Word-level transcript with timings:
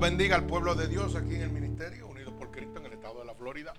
Bendiga 0.00 0.36
al 0.36 0.46
pueblo 0.46 0.74
de 0.74 0.88
Dios 0.88 1.16
aquí 1.16 1.36
en 1.36 1.40
el 1.40 1.50
ministerio, 1.50 2.06
unidos 2.06 2.34
por 2.34 2.50
Cristo 2.50 2.78
en 2.78 2.86
el 2.86 2.92
estado 2.92 3.20
de 3.20 3.24
la 3.24 3.34
Florida. 3.34 3.72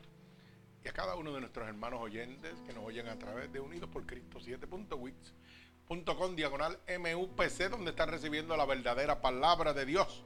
Y 0.83 0.87
a 0.87 0.91
cada 0.91 1.15
uno 1.15 1.31
de 1.31 1.41
nuestros 1.41 1.67
hermanos 1.67 2.01
oyentes 2.01 2.55
que 2.65 2.73
nos 2.73 2.83
oyen 2.83 3.07
a 3.07 3.19
través 3.19 3.53
de 3.53 3.59
Unidos 3.59 3.87
por 3.89 4.05
Cristo 4.07 4.39
7.wix.com 4.39 6.35
diagonal 6.35 6.79
MUPC, 6.87 7.69
donde 7.69 7.91
están 7.91 8.09
recibiendo 8.09 8.57
la 8.57 8.65
verdadera 8.65 9.21
palabra 9.21 9.73
de 9.73 9.85
Dios. 9.85 10.25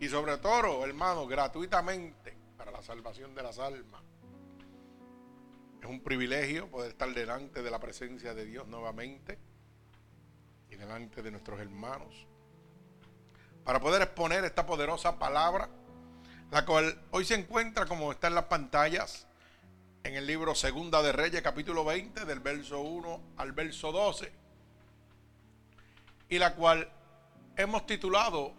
Y 0.00 0.08
sobre 0.08 0.38
todo, 0.38 0.84
hermanos, 0.84 1.28
gratuitamente 1.28 2.34
para 2.56 2.70
la 2.70 2.82
salvación 2.82 3.34
de 3.34 3.42
las 3.42 3.58
almas. 3.58 4.02
Es 5.82 5.88
un 5.88 6.00
privilegio 6.00 6.70
poder 6.70 6.92
estar 6.92 7.12
delante 7.12 7.62
de 7.62 7.70
la 7.70 7.78
presencia 7.78 8.32
de 8.32 8.46
Dios 8.46 8.66
nuevamente 8.66 9.38
y 10.70 10.76
delante 10.76 11.22
de 11.22 11.30
nuestros 11.30 11.60
hermanos 11.60 12.26
para 13.66 13.80
poder 13.80 14.00
exponer 14.00 14.44
esta 14.44 14.64
poderosa 14.64 15.18
palabra, 15.18 15.68
la 16.52 16.64
cual 16.64 17.02
hoy 17.10 17.24
se 17.24 17.34
encuentra 17.34 17.84
como 17.84 18.12
está 18.12 18.28
en 18.28 18.36
las 18.36 18.44
pantallas 18.44 19.26
en 20.04 20.14
el 20.14 20.24
libro 20.24 20.54
Segunda 20.54 21.02
de 21.02 21.10
Reyes, 21.10 21.42
capítulo 21.42 21.84
20, 21.84 22.26
del 22.26 22.38
verso 22.38 22.80
1 22.80 23.20
al 23.38 23.50
verso 23.50 23.90
12, 23.90 24.32
y 26.28 26.38
la 26.38 26.54
cual 26.54 26.88
hemos 27.56 27.84
titulado 27.86 28.54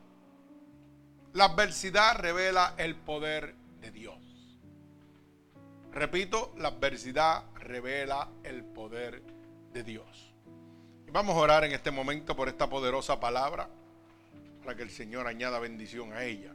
La 1.32 1.46
adversidad 1.46 2.18
revela 2.18 2.74
el 2.78 2.98
poder 2.98 3.56
de 3.80 3.92
Dios. 3.92 4.20
Repito, 5.94 6.54
la 6.58 6.68
adversidad 6.68 7.46
revela 7.56 8.28
el 8.44 8.66
poder 8.66 9.24
de 9.72 9.84
Dios. 9.84 10.34
Vamos 11.14 11.38
a 11.38 11.40
orar 11.40 11.64
en 11.64 11.72
este 11.72 11.92
momento 11.92 12.36
por 12.36 12.50
esta 12.50 12.70
poderosa 12.70 13.22
palabra 13.22 13.70
para 14.68 14.76
que 14.76 14.84
el 14.84 14.90
Señor 14.90 15.28
añada 15.28 15.60
bendición 15.60 16.12
a 16.12 16.26
ella. 16.26 16.54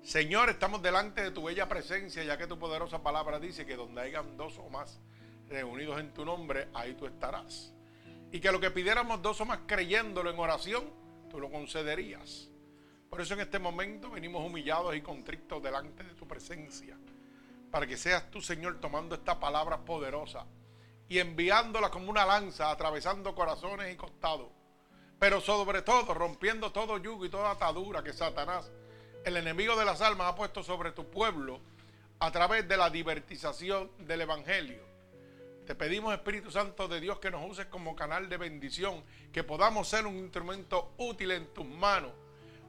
Señor, 0.00 0.48
estamos 0.48 0.80
delante 0.80 1.24
de 1.24 1.32
tu 1.32 1.42
bella 1.42 1.68
presencia, 1.68 2.22
ya 2.22 2.38
que 2.38 2.46
tu 2.46 2.56
poderosa 2.56 3.02
palabra 3.02 3.40
dice 3.40 3.66
que 3.66 3.74
donde 3.74 4.00
hayan 4.00 4.36
dos 4.36 4.58
o 4.58 4.70
más 4.70 5.00
reunidos 5.48 5.98
en 5.98 6.14
tu 6.14 6.24
nombre, 6.24 6.68
ahí 6.72 6.94
tú 6.94 7.06
estarás. 7.06 7.74
Y 8.30 8.38
que 8.38 8.52
lo 8.52 8.60
que 8.60 8.70
pidiéramos 8.70 9.20
dos 9.20 9.40
o 9.40 9.44
más 9.44 9.58
creyéndolo 9.66 10.30
en 10.30 10.38
oración, 10.38 10.84
tú 11.28 11.40
lo 11.40 11.50
concederías. 11.50 12.48
Por 13.08 13.20
eso 13.20 13.34
en 13.34 13.40
este 13.40 13.58
momento 13.58 14.10
venimos 14.10 14.46
humillados 14.46 14.94
y 14.94 15.00
contrictos 15.00 15.60
delante 15.60 16.04
de 16.04 16.14
tu 16.14 16.28
presencia, 16.28 16.96
para 17.72 17.88
que 17.88 17.96
seas 17.96 18.30
tú, 18.30 18.40
Señor, 18.40 18.78
tomando 18.78 19.16
esta 19.16 19.40
palabra 19.40 19.78
poderosa 19.78 20.46
y 21.08 21.18
enviándola 21.18 21.90
como 21.90 22.08
una 22.08 22.24
lanza, 22.24 22.70
atravesando 22.70 23.34
corazones 23.34 23.92
y 23.92 23.96
costados 23.96 24.59
pero 25.20 25.42
sobre 25.42 25.82
todo 25.82 26.14
rompiendo 26.14 26.72
todo 26.72 26.96
yugo 26.96 27.26
y 27.26 27.28
toda 27.28 27.50
atadura 27.50 28.02
que 28.02 28.14
Satanás, 28.14 28.70
el 29.22 29.36
enemigo 29.36 29.76
de 29.76 29.84
las 29.84 30.00
almas, 30.00 30.28
ha 30.28 30.34
puesto 30.34 30.62
sobre 30.62 30.92
tu 30.92 31.10
pueblo 31.10 31.60
a 32.18 32.32
través 32.32 32.66
de 32.66 32.78
la 32.78 32.88
divertización 32.88 33.90
del 33.98 34.22
Evangelio. 34.22 34.82
Te 35.66 35.74
pedimos, 35.74 36.14
Espíritu 36.14 36.50
Santo 36.50 36.88
de 36.88 37.00
Dios, 37.00 37.18
que 37.18 37.30
nos 37.30 37.48
uses 37.48 37.66
como 37.66 37.94
canal 37.94 38.30
de 38.30 38.38
bendición, 38.38 39.04
que 39.30 39.44
podamos 39.44 39.88
ser 39.88 40.06
un 40.06 40.16
instrumento 40.16 40.94
útil 40.96 41.32
en 41.32 41.52
tus 41.52 41.66
manos. 41.66 42.12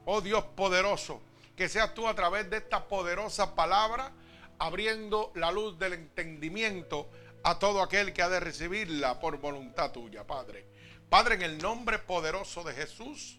Oh 0.04 0.20
Dios 0.20 0.44
poderoso, 0.54 1.22
que 1.56 1.70
seas 1.70 1.94
tú 1.94 2.06
a 2.06 2.14
través 2.14 2.50
de 2.50 2.58
esta 2.58 2.86
poderosa 2.86 3.54
palabra, 3.54 4.12
abriendo 4.58 5.32
la 5.36 5.50
luz 5.50 5.78
del 5.78 5.94
entendimiento 5.94 7.08
a 7.44 7.58
todo 7.58 7.82
aquel 7.82 8.12
que 8.12 8.20
ha 8.20 8.28
de 8.28 8.40
recibirla 8.40 9.18
por 9.18 9.38
voluntad 9.38 9.90
tuya, 9.90 10.26
Padre. 10.26 10.71
Padre, 11.12 11.34
en 11.34 11.42
el 11.42 11.58
nombre 11.58 11.98
poderoso 11.98 12.64
de 12.64 12.72
Jesús, 12.72 13.36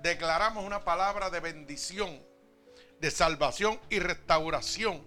declaramos 0.00 0.64
una 0.64 0.84
palabra 0.84 1.30
de 1.30 1.40
bendición, 1.40 2.16
de 3.00 3.10
salvación 3.10 3.80
y 3.90 3.98
restauración 3.98 5.02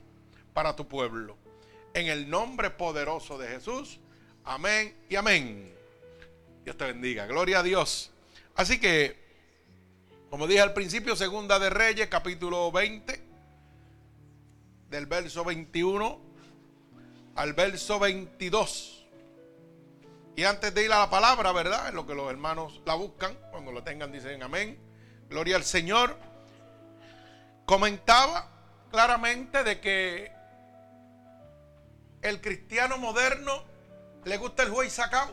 para 0.53 0.75
tu 0.75 0.89
pueblo. 0.89 1.37
En 1.93 2.07
el 2.07 2.29
nombre 2.29 2.69
poderoso 2.69 3.37
de 3.37 3.47
Jesús, 3.47 4.01
amén 4.43 4.93
y 5.07 5.15
amén. 5.15 5.73
Dios 6.65 6.75
te 6.75 6.83
bendiga, 6.83 7.27
gloria 7.27 7.59
a 7.59 7.63
Dios. 7.63 8.11
Así 8.55 8.77
que, 8.77 9.17
como 10.29 10.47
dije 10.47 10.59
al 10.59 10.73
principio, 10.73 11.15
segunda 11.15 11.59
de 11.59 11.69
Reyes, 11.69 12.09
capítulo 12.09 12.73
20, 12.73 13.23
del 14.89 15.05
verso 15.05 15.45
21 15.45 16.19
al 17.35 17.53
verso 17.53 17.99
22. 17.99 18.90
Y 20.41 20.43
antes 20.43 20.73
de 20.73 20.83
ir 20.83 20.91
a 20.91 20.97
la 20.97 21.09
palabra, 21.11 21.51
¿verdad? 21.51 21.89
En 21.89 21.93
lo 21.93 22.07
que 22.07 22.15
los 22.15 22.27
hermanos 22.27 22.81
la 22.83 22.95
buscan, 22.95 23.37
cuando 23.51 23.71
la 23.71 23.83
tengan 23.83 24.11
dicen 24.11 24.41
amén. 24.41 24.75
Gloria 25.29 25.55
al 25.55 25.63
Señor. 25.63 26.17
Comentaba 27.67 28.49
claramente 28.89 29.63
de 29.63 29.79
que 29.79 30.31
el 32.23 32.41
cristiano 32.41 32.97
moderno 32.97 33.65
le 34.23 34.35
gusta 34.37 34.63
el 34.63 34.71
juez 34.71 34.91
sacado. 34.91 35.31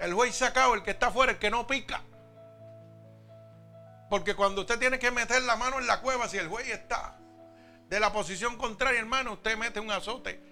El 0.00 0.12
juez 0.14 0.34
sacado, 0.34 0.74
el 0.74 0.82
que 0.82 0.90
está 0.90 1.06
afuera, 1.06 1.30
el 1.30 1.38
que 1.38 1.50
no 1.50 1.64
pica. 1.64 2.02
Porque 4.10 4.34
cuando 4.34 4.62
usted 4.62 4.80
tiene 4.80 4.98
que 4.98 5.12
meter 5.12 5.42
la 5.42 5.54
mano 5.54 5.78
en 5.78 5.86
la 5.86 6.00
cueva, 6.00 6.26
si 6.26 6.38
el 6.38 6.48
juez 6.48 6.68
está 6.68 7.20
de 7.88 8.00
la 8.00 8.12
posición 8.12 8.56
contraria, 8.56 8.98
hermano, 8.98 9.34
usted 9.34 9.56
mete 9.56 9.78
un 9.78 9.92
azote 9.92 10.47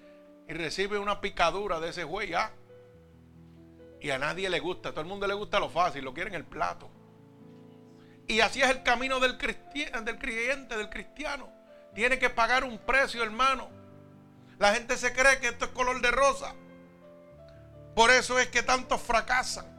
y 0.49 0.53
recibe 0.53 0.99
una 0.99 1.21
picadura 1.21 1.81
de 1.81 1.91
ese 1.91 2.05
juez 2.05 2.31
ya. 2.31 2.53
Y 4.01 4.11
a 4.11 4.19
nadie 4.19 4.49
le 4.49 4.61
gusta, 4.61 4.91
a 4.91 4.93
todo 4.93 5.01
el 5.01 5.09
mundo 5.09 5.27
le 5.27 5.35
gusta 5.35 5.59
lo 5.59 5.69
fácil, 5.69 6.05
lo 6.05 6.15
quieren 6.15 6.35
el 6.35 6.45
plato. 6.45 6.89
Y 8.29 8.41
así 8.41 8.63
es 8.63 8.71
el 8.71 8.83
camino 8.83 9.21
del, 9.21 9.39
del 9.39 10.19
creyente, 10.19 10.77
del 10.77 10.91
cristiano. 10.91 11.49
Tiene 11.95 12.19
que 12.19 12.31
pagar 12.31 12.65
un 12.65 12.79
precio, 12.79 13.23
hermano. 13.23 13.69
La 14.59 14.75
gente 14.75 14.97
se 14.97 15.13
cree 15.13 15.39
que 15.41 15.49
esto 15.49 15.67
es 15.67 15.71
color 15.73 16.01
de 16.01 16.11
rosa. 16.11 16.55
Por 17.95 18.11
eso 18.11 18.39
es 18.39 18.49
que 18.49 18.63
tantos 18.63 19.01
fracasan. 19.01 19.75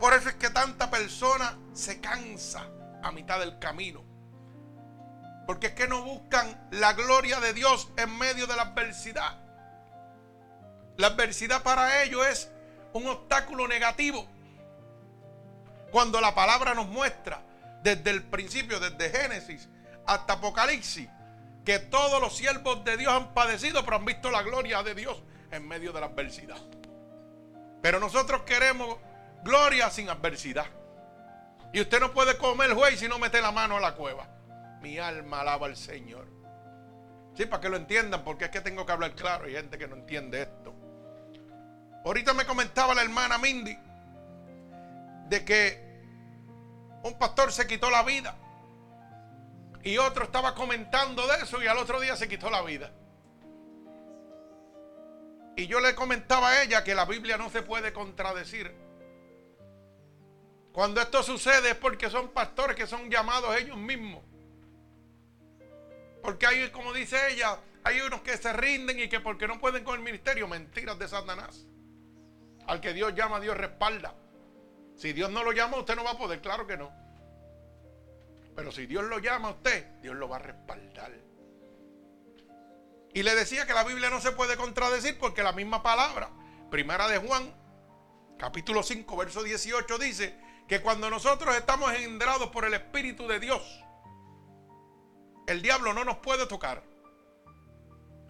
Por 0.00 0.14
eso 0.14 0.30
es 0.30 0.34
que 0.36 0.50
tanta 0.50 0.90
persona 0.90 1.58
se 1.72 2.00
cansa 2.00 2.66
a 3.02 3.12
mitad 3.12 3.38
del 3.38 3.58
camino. 3.58 4.09
Porque 5.50 5.66
es 5.66 5.72
que 5.72 5.88
no 5.88 6.04
buscan 6.04 6.68
la 6.70 6.92
gloria 6.92 7.40
de 7.40 7.52
Dios 7.52 7.88
en 7.96 8.16
medio 8.18 8.46
de 8.46 8.54
la 8.54 8.62
adversidad. 8.62 9.36
La 10.96 11.08
adversidad 11.08 11.64
para 11.64 12.04
ellos 12.04 12.24
es 12.24 12.52
un 12.92 13.08
obstáculo 13.08 13.66
negativo. 13.66 14.28
Cuando 15.90 16.20
la 16.20 16.36
palabra 16.36 16.72
nos 16.74 16.86
muestra 16.86 17.42
desde 17.82 18.10
el 18.10 18.22
principio, 18.22 18.78
desde 18.78 19.10
Génesis 19.10 19.68
hasta 20.06 20.34
Apocalipsis, 20.34 21.08
que 21.64 21.80
todos 21.80 22.20
los 22.20 22.36
siervos 22.36 22.84
de 22.84 22.96
Dios 22.96 23.12
han 23.12 23.34
padecido, 23.34 23.84
pero 23.84 23.96
han 23.96 24.04
visto 24.04 24.30
la 24.30 24.42
gloria 24.42 24.84
de 24.84 24.94
Dios 24.94 25.20
en 25.50 25.66
medio 25.66 25.92
de 25.92 25.98
la 25.98 26.06
adversidad. 26.06 26.58
Pero 27.82 27.98
nosotros 27.98 28.42
queremos 28.42 28.98
gloria 29.42 29.90
sin 29.90 30.10
adversidad. 30.10 30.66
Y 31.72 31.80
usted 31.80 31.98
no 31.98 32.12
puede 32.12 32.38
comer 32.38 32.72
juez 32.72 33.00
si 33.00 33.08
no 33.08 33.18
mete 33.18 33.42
la 33.42 33.50
mano 33.50 33.78
a 33.78 33.80
la 33.80 33.96
cueva. 33.96 34.28
Mi 34.80 34.98
alma 34.98 35.40
alaba 35.40 35.66
al 35.66 35.76
Señor. 35.76 36.26
Sí, 37.34 37.46
para 37.46 37.60
que 37.60 37.68
lo 37.68 37.76
entiendan, 37.76 38.24
porque 38.24 38.46
es 38.46 38.50
que 38.50 38.60
tengo 38.60 38.84
que 38.84 38.92
hablar 38.92 39.14
claro. 39.14 39.44
Hay 39.44 39.52
gente 39.52 39.78
que 39.78 39.86
no 39.86 39.96
entiende 39.96 40.42
esto. 40.42 40.74
Ahorita 42.04 42.32
me 42.34 42.46
comentaba 42.46 42.94
la 42.94 43.02
hermana 43.02 43.38
Mindy 43.38 43.78
de 45.28 45.44
que 45.44 45.90
un 47.04 47.18
pastor 47.18 47.52
se 47.52 47.66
quitó 47.66 47.90
la 47.90 48.02
vida. 48.02 48.36
Y 49.82 49.96
otro 49.98 50.24
estaba 50.24 50.54
comentando 50.54 51.26
de 51.26 51.42
eso 51.42 51.62
y 51.62 51.66
al 51.66 51.78
otro 51.78 52.00
día 52.00 52.16
se 52.16 52.28
quitó 52.28 52.50
la 52.50 52.62
vida. 52.62 52.90
Y 55.56 55.66
yo 55.66 55.80
le 55.80 55.94
comentaba 55.94 56.50
a 56.50 56.62
ella 56.62 56.84
que 56.84 56.94
la 56.94 57.04
Biblia 57.04 57.36
no 57.36 57.50
se 57.50 57.62
puede 57.62 57.92
contradecir. 57.92 58.74
Cuando 60.72 61.00
esto 61.00 61.22
sucede 61.22 61.70
es 61.70 61.76
porque 61.76 62.08
son 62.08 62.28
pastores 62.28 62.76
que 62.76 62.86
son 62.86 63.10
llamados 63.10 63.56
ellos 63.56 63.76
mismos 63.76 64.29
porque 66.22 66.46
hay, 66.46 66.70
como 66.70 66.92
dice 66.92 67.32
ella, 67.32 67.58
hay 67.84 68.00
unos 68.00 68.20
que 68.22 68.36
se 68.36 68.52
rinden 68.52 68.98
y 69.00 69.08
que 69.08 69.20
porque 69.20 69.48
no 69.48 69.58
pueden 69.58 69.84
con 69.84 69.96
el 69.96 70.02
ministerio, 70.02 70.46
mentiras 70.48 70.98
de 70.98 71.08
Satanás. 71.08 71.66
Al 72.66 72.80
que 72.80 72.92
Dios 72.92 73.14
llama, 73.14 73.40
Dios 73.40 73.56
respalda. 73.56 74.14
Si 74.96 75.12
Dios 75.12 75.30
no 75.30 75.42
lo 75.42 75.52
llama, 75.52 75.78
usted 75.78 75.96
no 75.96 76.04
va 76.04 76.12
a 76.12 76.18
poder, 76.18 76.40
claro 76.40 76.66
que 76.66 76.76
no. 76.76 76.92
Pero 78.54 78.70
si 78.70 78.86
Dios 78.86 79.04
lo 79.04 79.18
llama 79.18 79.48
a 79.48 79.52
usted, 79.52 79.86
Dios 80.02 80.14
lo 80.14 80.28
va 80.28 80.36
a 80.36 80.40
respaldar. 80.40 81.12
Y 83.12 83.22
le 83.22 83.34
decía 83.34 83.66
que 83.66 83.72
la 83.72 83.84
Biblia 83.84 84.10
no 84.10 84.20
se 84.20 84.32
puede 84.32 84.56
contradecir 84.56 85.18
porque 85.18 85.42
la 85.42 85.52
misma 85.52 85.82
palabra, 85.82 86.30
primera 86.70 87.08
de 87.08 87.18
Juan, 87.18 87.52
capítulo 88.38 88.82
5, 88.82 89.16
verso 89.16 89.42
18, 89.42 89.98
dice 89.98 90.38
que 90.68 90.80
cuando 90.80 91.10
nosotros 91.10 91.56
estamos 91.56 91.92
engendrados 91.92 92.50
por 92.50 92.64
el 92.64 92.74
Espíritu 92.74 93.26
de 93.26 93.40
Dios, 93.40 93.82
el 95.50 95.62
diablo 95.62 95.92
no 95.92 96.04
nos 96.04 96.18
puede 96.18 96.46
tocar. 96.46 96.82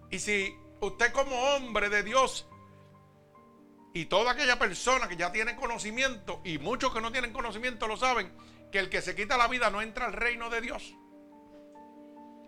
Y 0.09 0.19
si 0.19 0.55
usted 0.79 1.11
como 1.13 1.35
hombre 1.55 1.89
de 1.89 2.03
Dios 2.03 2.47
Y 3.93 4.05
toda 4.05 4.31
aquella 4.31 4.57
persona 4.57 5.07
que 5.09 5.17
ya 5.17 5.31
tiene 5.31 5.55
conocimiento, 5.55 6.41
y 6.45 6.57
muchos 6.57 6.93
que 6.93 7.01
no 7.01 7.11
tienen 7.11 7.33
conocimiento 7.33 7.87
lo 7.87 7.97
saben, 7.97 8.31
que 8.71 8.79
el 8.79 8.89
que 8.89 9.01
se 9.01 9.15
quita 9.15 9.37
la 9.37 9.49
vida 9.49 9.69
no 9.69 9.81
entra 9.81 10.05
al 10.05 10.13
reino 10.13 10.49
de 10.49 10.61
Dios. 10.61 10.93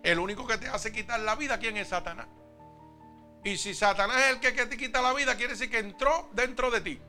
El 0.02 0.18
único 0.18 0.46
que 0.46 0.56
te 0.56 0.68
hace 0.68 0.90
quitar 0.90 1.20
la 1.20 1.34
vida, 1.34 1.58
¿quién 1.58 1.76
es 1.76 1.88
Satanás? 1.88 2.28
Y 3.44 3.58
si 3.58 3.74
Satanás 3.74 4.22
es 4.22 4.30
el 4.30 4.40
que, 4.40 4.52
te 4.52 4.76
quita 4.78 5.02
la 5.02 5.12
vida, 5.12 5.36
quiere 5.36 5.52
decir 5.52 5.70
que 5.70 5.78
entró 5.78 6.30
dentro 6.32 6.70
de 6.70 6.80
ti. 6.80 7.00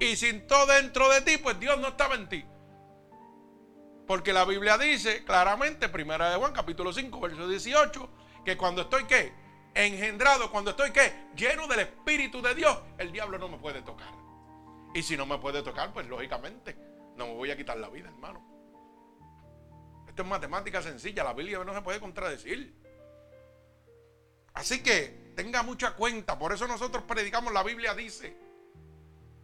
Y 0.00 0.16
si 0.16 0.28
entró 0.28 0.64
dentro 0.64 1.10
de 1.10 1.20
ti, 1.20 1.36
pues 1.36 1.60
Dios 1.60 1.78
no 1.78 1.88
estaba 1.88 2.14
en 2.14 2.28
ti. 2.30 2.44
Porque 4.12 4.34
la 4.34 4.44
Biblia 4.44 4.76
dice 4.76 5.24
claramente, 5.24 5.88
primera 5.88 6.28
de 6.28 6.36
Juan, 6.36 6.52
capítulo 6.52 6.92
5, 6.92 7.18
verso 7.18 7.48
18, 7.48 8.10
que 8.44 8.58
cuando 8.58 8.82
estoy 8.82 9.04
qué? 9.04 9.32
Engendrado, 9.72 10.50
cuando 10.50 10.72
estoy 10.72 10.90
qué? 10.90 11.30
Lleno 11.34 11.66
del 11.66 11.80
Espíritu 11.80 12.42
de 12.42 12.54
Dios, 12.54 12.78
el 12.98 13.10
diablo 13.10 13.38
no 13.38 13.48
me 13.48 13.56
puede 13.56 13.80
tocar. 13.80 14.12
Y 14.92 15.02
si 15.02 15.16
no 15.16 15.24
me 15.24 15.38
puede 15.38 15.62
tocar, 15.62 15.94
pues 15.94 16.06
lógicamente 16.08 16.76
no 17.16 17.28
me 17.28 17.32
voy 17.32 17.52
a 17.52 17.56
quitar 17.56 17.78
la 17.78 17.88
vida, 17.88 18.10
hermano. 18.10 18.44
Esto 20.06 20.24
es 20.24 20.28
matemática 20.28 20.82
sencilla, 20.82 21.24
la 21.24 21.32
Biblia 21.32 21.64
no 21.64 21.72
se 21.72 21.80
puede 21.80 21.98
contradecir. 21.98 22.76
Así 24.52 24.82
que 24.82 25.32
tenga 25.34 25.62
mucha 25.62 25.94
cuenta, 25.94 26.38
por 26.38 26.52
eso 26.52 26.68
nosotros 26.68 27.04
predicamos, 27.04 27.50
la 27.50 27.62
Biblia 27.62 27.94
dice. 27.94 28.36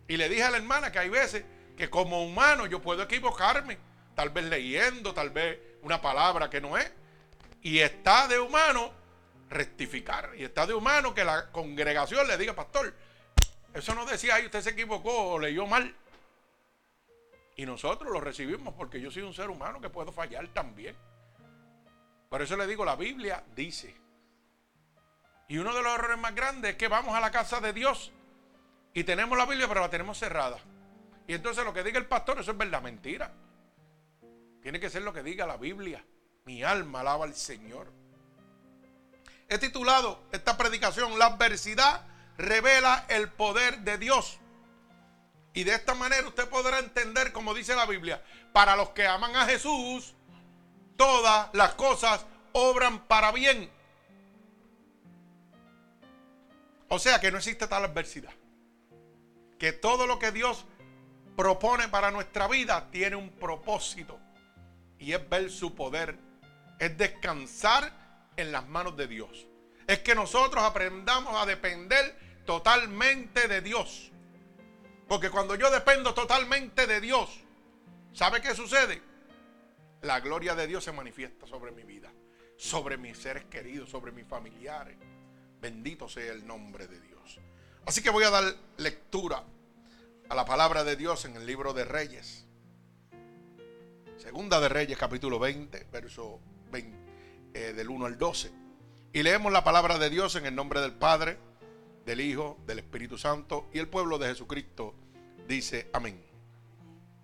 Y 0.08 0.18
le 0.18 0.28
dije 0.28 0.42
a 0.42 0.50
la 0.50 0.58
hermana 0.58 0.92
que 0.92 0.98
hay 0.98 1.08
veces 1.08 1.42
que 1.74 1.88
como 1.88 2.22
humano 2.22 2.66
yo 2.66 2.82
puedo 2.82 3.02
equivocarme 3.02 3.87
tal 4.18 4.30
vez 4.30 4.46
leyendo, 4.46 5.14
tal 5.14 5.30
vez 5.30 5.60
una 5.82 6.02
palabra 6.02 6.50
que 6.50 6.60
no 6.60 6.76
es. 6.76 6.90
Y 7.62 7.78
está 7.78 8.26
de 8.26 8.40
humano 8.40 8.90
rectificar. 9.48 10.32
Y 10.36 10.42
está 10.42 10.66
de 10.66 10.74
humano 10.74 11.14
que 11.14 11.24
la 11.24 11.52
congregación 11.52 12.26
le 12.26 12.36
diga, 12.36 12.52
pastor, 12.52 12.92
eso 13.72 13.94
no 13.94 14.04
decía 14.04 14.34
ahí, 14.34 14.46
usted 14.46 14.60
se 14.60 14.70
equivocó 14.70 15.34
o 15.34 15.38
leyó 15.38 15.68
mal. 15.68 15.94
Y 17.54 17.64
nosotros 17.64 18.10
lo 18.12 18.20
recibimos 18.20 18.74
porque 18.74 19.00
yo 19.00 19.08
soy 19.12 19.22
un 19.22 19.32
ser 19.32 19.50
humano 19.50 19.80
que 19.80 19.88
puedo 19.88 20.10
fallar 20.10 20.48
también. 20.48 20.96
Por 22.28 22.42
eso 22.42 22.56
le 22.56 22.66
digo, 22.66 22.84
la 22.84 22.96
Biblia 22.96 23.44
dice. 23.54 23.94
Y 25.46 25.58
uno 25.58 25.72
de 25.72 25.80
los 25.80 25.94
errores 25.94 26.18
más 26.18 26.34
grandes 26.34 26.72
es 26.72 26.76
que 26.76 26.88
vamos 26.88 27.14
a 27.14 27.20
la 27.20 27.30
casa 27.30 27.60
de 27.60 27.72
Dios 27.72 28.10
y 28.94 29.04
tenemos 29.04 29.38
la 29.38 29.46
Biblia, 29.46 29.68
pero 29.68 29.78
la 29.78 29.90
tenemos 29.90 30.18
cerrada. 30.18 30.58
Y 31.28 31.34
entonces 31.34 31.64
lo 31.64 31.72
que 31.72 31.84
diga 31.84 32.00
el 32.00 32.06
pastor, 32.06 32.40
eso 32.40 32.50
es 32.50 32.58
verdad, 32.58 32.82
mentira. 32.82 33.32
Tiene 34.68 34.80
que 34.80 34.90
ser 34.90 35.00
lo 35.00 35.14
que 35.14 35.22
diga 35.22 35.46
la 35.46 35.56
Biblia. 35.56 36.04
Mi 36.44 36.62
alma 36.62 37.00
alaba 37.00 37.24
al 37.24 37.34
Señor. 37.34 37.90
He 39.48 39.56
titulado 39.56 40.24
esta 40.30 40.58
predicación, 40.58 41.18
La 41.18 41.28
adversidad 41.28 42.06
revela 42.36 43.06
el 43.08 43.30
poder 43.30 43.78
de 43.78 43.96
Dios. 43.96 44.38
Y 45.54 45.64
de 45.64 45.72
esta 45.72 45.94
manera 45.94 46.28
usted 46.28 46.46
podrá 46.50 46.80
entender, 46.80 47.32
como 47.32 47.54
dice 47.54 47.74
la 47.74 47.86
Biblia, 47.86 48.22
para 48.52 48.76
los 48.76 48.90
que 48.90 49.06
aman 49.06 49.34
a 49.36 49.46
Jesús, 49.46 50.14
todas 50.98 51.48
las 51.54 51.72
cosas 51.72 52.26
obran 52.52 53.06
para 53.06 53.32
bien. 53.32 53.70
O 56.88 56.98
sea 56.98 57.18
que 57.20 57.32
no 57.32 57.38
existe 57.38 57.66
tal 57.68 57.86
adversidad. 57.86 58.34
Que 59.58 59.72
todo 59.72 60.06
lo 60.06 60.18
que 60.18 60.30
Dios 60.30 60.66
propone 61.38 61.88
para 61.88 62.10
nuestra 62.10 62.48
vida 62.48 62.90
tiene 62.90 63.16
un 63.16 63.30
propósito 63.30 64.27
y 64.98 65.12
es 65.12 65.28
ver 65.28 65.50
su 65.50 65.74
poder, 65.74 66.18
es 66.78 66.96
descansar 66.96 68.30
en 68.36 68.52
las 68.52 68.66
manos 68.68 68.96
de 68.96 69.06
Dios. 69.06 69.46
Es 69.86 70.00
que 70.00 70.14
nosotros 70.14 70.62
aprendamos 70.62 71.34
a 71.40 71.46
depender 71.46 72.18
totalmente 72.44 73.48
de 73.48 73.60
Dios. 73.60 74.10
Porque 75.08 75.30
cuando 75.30 75.54
yo 75.54 75.70
dependo 75.70 76.14
totalmente 76.14 76.86
de 76.86 77.00
Dios, 77.00 77.30
¿sabe 78.12 78.40
qué 78.40 78.54
sucede? 78.54 79.02
La 80.02 80.20
gloria 80.20 80.54
de 80.54 80.66
Dios 80.66 80.84
se 80.84 80.92
manifiesta 80.92 81.46
sobre 81.46 81.72
mi 81.72 81.82
vida, 81.82 82.12
sobre 82.56 82.96
mis 82.96 83.18
seres 83.18 83.44
queridos, 83.46 83.90
sobre 83.90 84.12
mis 84.12 84.26
familiares. 84.26 84.96
Bendito 85.60 86.08
sea 86.08 86.32
el 86.32 86.46
nombre 86.46 86.86
de 86.86 87.00
Dios. 87.00 87.40
Así 87.86 88.02
que 88.02 88.10
voy 88.10 88.24
a 88.24 88.30
dar 88.30 88.54
lectura 88.76 89.44
a 90.28 90.34
la 90.34 90.44
palabra 90.44 90.84
de 90.84 90.94
Dios 90.94 91.24
en 91.24 91.36
el 91.36 91.46
libro 91.46 91.72
de 91.72 91.84
Reyes. 91.84 92.47
Segunda 94.18 94.58
de 94.58 94.68
Reyes, 94.68 94.98
capítulo 94.98 95.38
20, 95.38 95.86
verso 95.92 96.40
20, 96.72 96.98
eh, 97.54 97.72
del 97.72 97.88
1 97.88 98.04
al 98.04 98.18
12. 98.18 98.50
Y 99.12 99.22
leemos 99.22 99.52
la 99.52 99.62
palabra 99.62 99.96
de 99.96 100.10
Dios 100.10 100.34
en 100.34 100.44
el 100.44 100.56
nombre 100.56 100.80
del 100.80 100.92
Padre, 100.92 101.38
del 102.04 102.20
Hijo, 102.20 102.58
del 102.66 102.80
Espíritu 102.80 103.16
Santo 103.16 103.70
y 103.72 103.78
el 103.78 103.86
pueblo 103.86 104.18
de 104.18 104.26
Jesucristo 104.26 104.96
dice 105.46 105.88
amén. 105.92 106.20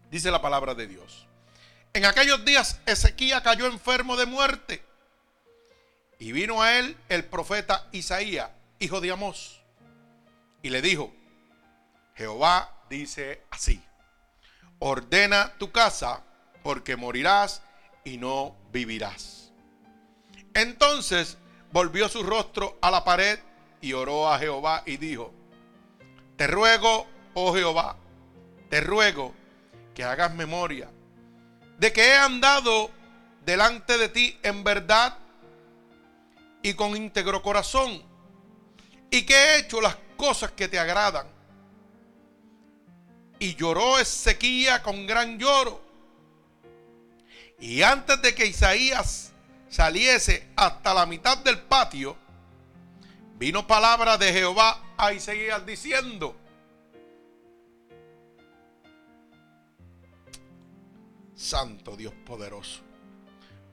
Dice 0.08 0.30
la 0.30 0.40
palabra 0.40 0.76
de 0.76 0.86
Dios. 0.86 1.26
En 1.92 2.04
aquellos 2.04 2.44
días 2.44 2.80
Ezequiel 2.86 3.42
cayó 3.42 3.66
enfermo 3.66 4.16
de 4.16 4.26
muerte 4.26 4.84
y 6.20 6.30
vino 6.30 6.62
a 6.62 6.78
él 6.78 6.96
el 7.08 7.24
profeta 7.24 7.88
Isaías, 7.90 8.50
hijo 8.78 9.00
de 9.00 9.10
Amós, 9.10 9.62
y 10.62 10.70
le 10.70 10.80
dijo, 10.80 11.12
Jehová 12.14 12.84
dice 12.88 13.42
así, 13.50 13.82
ordena 14.78 15.54
tu 15.58 15.72
casa 15.72 16.22
porque 16.64 16.96
morirás 16.96 17.62
y 18.04 18.16
no 18.16 18.56
vivirás. 18.72 19.52
Entonces 20.54 21.36
volvió 21.70 22.08
su 22.08 22.22
rostro 22.24 22.78
a 22.80 22.90
la 22.90 23.04
pared 23.04 23.38
y 23.80 23.92
oró 23.92 24.32
a 24.32 24.38
Jehová 24.38 24.82
y 24.86 24.96
dijo, 24.96 25.32
te 26.36 26.46
ruego, 26.46 27.06
oh 27.34 27.54
Jehová, 27.54 27.96
te 28.70 28.80
ruego 28.80 29.34
que 29.94 30.02
hagas 30.02 30.34
memoria 30.34 30.90
de 31.78 31.92
que 31.92 32.08
he 32.08 32.16
andado 32.16 32.90
delante 33.44 33.98
de 33.98 34.08
ti 34.08 34.38
en 34.42 34.64
verdad 34.64 35.18
y 36.62 36.72
con 36.72 36.96
íntegro 36.96 37.42
corazón 37.42 38.02
y 39.10 39.26
que 39.26 39.34
he 39.34 39.58
hecho 39.58 39.82
las 39.82 39.96
cosas 40.16 40.52
que 40.52 40.66
te 40.66 40.78
agradan. 40.78 41.26
Y 43.38 43.54
lloró 43.54 43.98
Ezequiel 43.98 44.80
con 44.80 45.06
gran 45.06 45.38
lloro 45.38 45.83
y 47.64 47.82
antes 47.82 48.20
de 48.20 48.34
que 48.34 48.44
Isaías 48.44 49.32
saliese 49.70 50.46
hasta 50.54 50.92
la 50.92 51.06
mitad 51.06 51.38
del 51.38 51.58
patio, 51.62 52.14
vino 53.38 53.66
palabra 53.66 54.18
de 54.18 54.34
Jehová 54.34 54.82
a 54.98 55.14
Isaías 55.14 55.64
diciendo, 55.64 56.36
Santo 61.34 61.96
Dios 61.96 62.12
poderoso, 62.26 62.82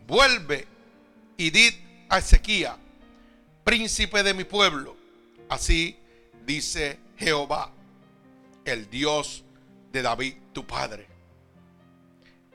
vuelve 0.07 0.65
y 1.35 1.49
di 1.49 2.05
a 2.07 2.19
Ezequiel, 2.19 2.77
príncipe 3.65 4.23
de 4.23 4.33
mi 4.33 4.45
pueblo, 4.45 4.95
así 5.49 5.99
dice 6.45 6.97
Jehová, 7.17 7.73
el 8.63 8.89
Dios 8.89 9.43
de 9.91 10.01
David, 10.01 10.35
tu 10.53 10.65
padre. 10.65 11.09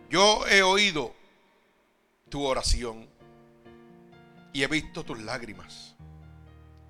Yo 0.08 0.46
he 0.46 0.62
oído 0.62 1.15
tu 2.28 2.42
oración 2.44 3.08
y 4.52 4.62
he 4.62 4.66
visto 4.66 5.04
tus 5.04 5.20
lágrimas. 5.20 5.94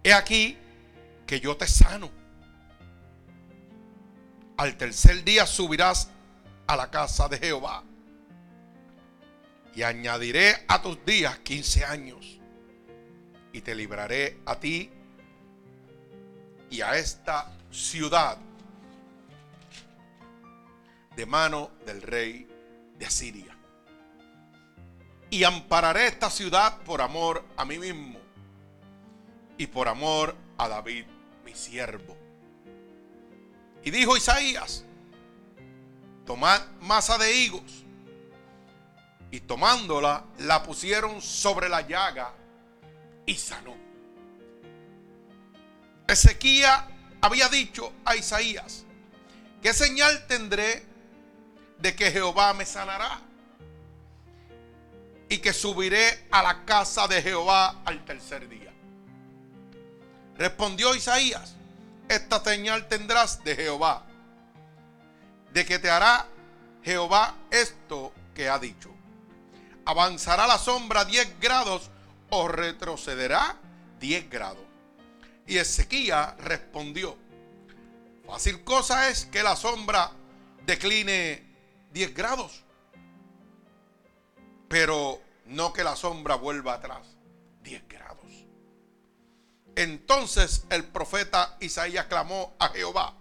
He 0.03 0.13
aquí 0.13 0.57
que 1.27 1.41
yo 1.41 1.57
te 1.57 1.67
sano. 1.67 2.11
Al 4.57 4.77
tercer 4.77 5.25
día 5.25 5.47
subirás 5.47 6.11
a 6.67 6.77
la 6.77 6.91
casa 6.91 7.29
de 7.29 7.39
Jehová 7.39 7.85
y 9.75 9.83
añadiré 9.83 10.65
a 10.69 10.81
tus 10.81 11.05
días 11.05 11.39
15 11.41 11.85
años 11.85 12.41
y 13.53 13.61
te 13.61 13.75
libraré 13.75 14.41
a 14.47 14.59
ti 14.59 14.91
y 16.71 16.81
a 16.81 16.97
esta 16.97 17.53
ciudad 17.71 18.39
de 21.15 21.27
mano 21.27 21.71
del 21.85 22.01
rey 22.01 22.49
de 22.99 23.07
Asiria 23.07 23.56
y 25.31 25.45
ampararé 25.45 26.07
esta 26.07 26.31
ciudad 26.31 26.79
por 26.83 27.01
amor 27.01 27.45
a 27.57 27.65
mí 27.65 27.79
mismo 27.79 28.19
y 29.59 29.67
por 29.67 29.89
amor 29.89 30.37
a 30.59 30.69
David, 30.69 31.05
mi 31.45 31.55
siervo. 31.55 32.17
Y 33.83 33.91
dijo 33.91 34.17
Isaías, 34.17 34.85
tomad 36.25 36.61
masa 36.81 37.19
de 37.19 37.37
higos. 37.37 37.85
Y 39.31 39.41
tomándola, 39.41 40.25
la 40.39 40.63
pusieron 40.63 41.21
sobre 41.21 41.69
la 41.69 41.81
llaga 41.83 42.33
y 43.27 43.35
sanó. 43.35 43.75
Ezequiel 46.07 46.71
había 47.21 47.49
dicho 47.49 47.93
a 48.05 48.15
Isaías, 48.15 48.85
¿qué 49.63 49.75
señal 49.75 50.27
tendré 50.27 50.87
de 51.79 51.97
que 51.97 52.11
Jehová 52.13 52.55
me 52.55 52.65
sanará? 52.65 53.26
Y 55.29 55.39
que 55.39 55.53
subiré 55.53 56.27
a 56.31 56.43
la 56.43 56.65
casa 56.65 57.09
de 57.09 57.23
Jehová 57.23 57.83
al 57.85 58.05
tercer 58.05 58.49
día. 58.49 58.73
Respondió 60.37 60.95
Isaías, 60.95 61.55
esta 62.09 62.43
señal 62.43 62.87
tendrás 62.89 63.43
de 63.43 63.57
Jehová, 63.57 64.05
de 65.53 65.65
que 65.65 65.79
te 65.79 65.91
hará 65.91 66.27
Jehová 66.83 67.35
esto 67.51 68.13
que 68.35 68.49
ha 68.49 68.59
dicho. 68.59 68.91
Avanzará 69.85 70.47
la 70.47 70.59
sombra 70.59 71.05
10 71.05 71.41
grados 71.41 71.91
o 72.31 72.49
retrocederá 72.49 73.57
10 74.01 74.31
grados. 74.31 74.65
Y 75.47 75.59
Ezequiel 75.59 76.37
respondió, 76.39 77.17
fácil 78.27 78.63
cosa 78.65 79.09
es 79.09 79.27
que 79.27 79.43
la 79.43 79.57
sombra 79.57 80.11
decline 80.67 81.43
10 81.93 82.15
grados, 82.15 82.65
pero 84.69 85.21
no 85.47 85.73
que 85.73 85.85
la 85.85 85.97
sombra 85.97 86.35
vuelva 86.35 86.75
atrás 86.75 87.17
10 87.63 87.89
grados. 87.89 88.17
Entonces 89.75 90.65
el 90.71 90.85
profeta 90.85 91.57
Isaías 91.61 92.07
clamó 92.07 92.55
a 92.59 92.69
Jehová 92.69 93.15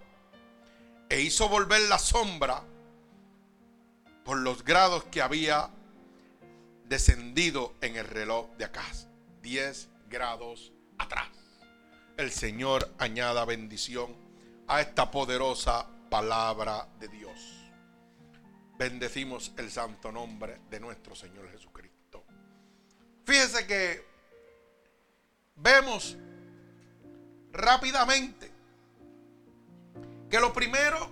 e 1.10 1.22
hizo 1.22 1.50
volver 1.50 1.82
la 1.82 2.00
sombra 2.00 2.64
por 4.24 4.38
los 4.38 4.64
grados 4.64 5.04
que 5.06 5.22
había 5.22 5.70
descendido 6.86 7.74
en 7.82 7.96
el 7.96 8.08
reloj 8.08 8.50
de 8.58 8.66
acá. 8.66 8.84
10 9.42 9.90
grados 10.10 10.72
atrás. 10.98 11.28
El 12.18 12.32
Señor 12.32 12.92
añada 12.98 13.46
bendición 13.46 14.16
a 14.68 14.82
esta 14.82 15.12
poderosa 15.12 15.88
palabra 16.10 16.88
de 17.00 17.08
Dios. 17.10 17.55
Bendecimos 18.78 19.54
el 19.58 19.72
santo 19.72 20.12
nombre 20.12 20.60
de 20.70 20.80
nuestro 20.80 21.16
Señor 21.16 21.50
Jesucristo. 21.50 22.26
Fíjese 23.24 23.66
que 23.66 24.06
vemos 25.56 26.18
rápidamente 27.54 28.52
que 30.30 30.40
lo 30.40 30.52
primero 30.52 31.10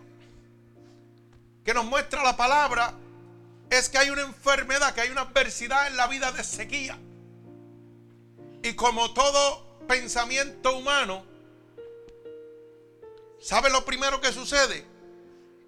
que 1.64 1.74
nos 1.74 1.86
muestra 1.86 2.22
la 2.22 2.36
palabra 2.36 2.94
es 3.70 3.88
que 3.88 3.98
hay 3.98 4.10
una 4.10 4.24
enfermedad, 4.24 4.94
que 4.94 5.02
hay 5.02 5.10
una 5.10 5.22
adversidad 5.22 5.88
en 5.88 5.96
la 5.96 6.08
vida 6.08 6.32
de 6.34 6.44
sequía. 6.44 7.00
Y 8.62 8.74
como 8.74 9.14
todo 9.14 9.80
pensamiento 9.88 10.78
humano, 10.78 11.26
¿sabe 13.40 13.70
lo 13.70 13.86
primero 13.86 14.20
que 14.20 14.34
sucede? 14.34 14.86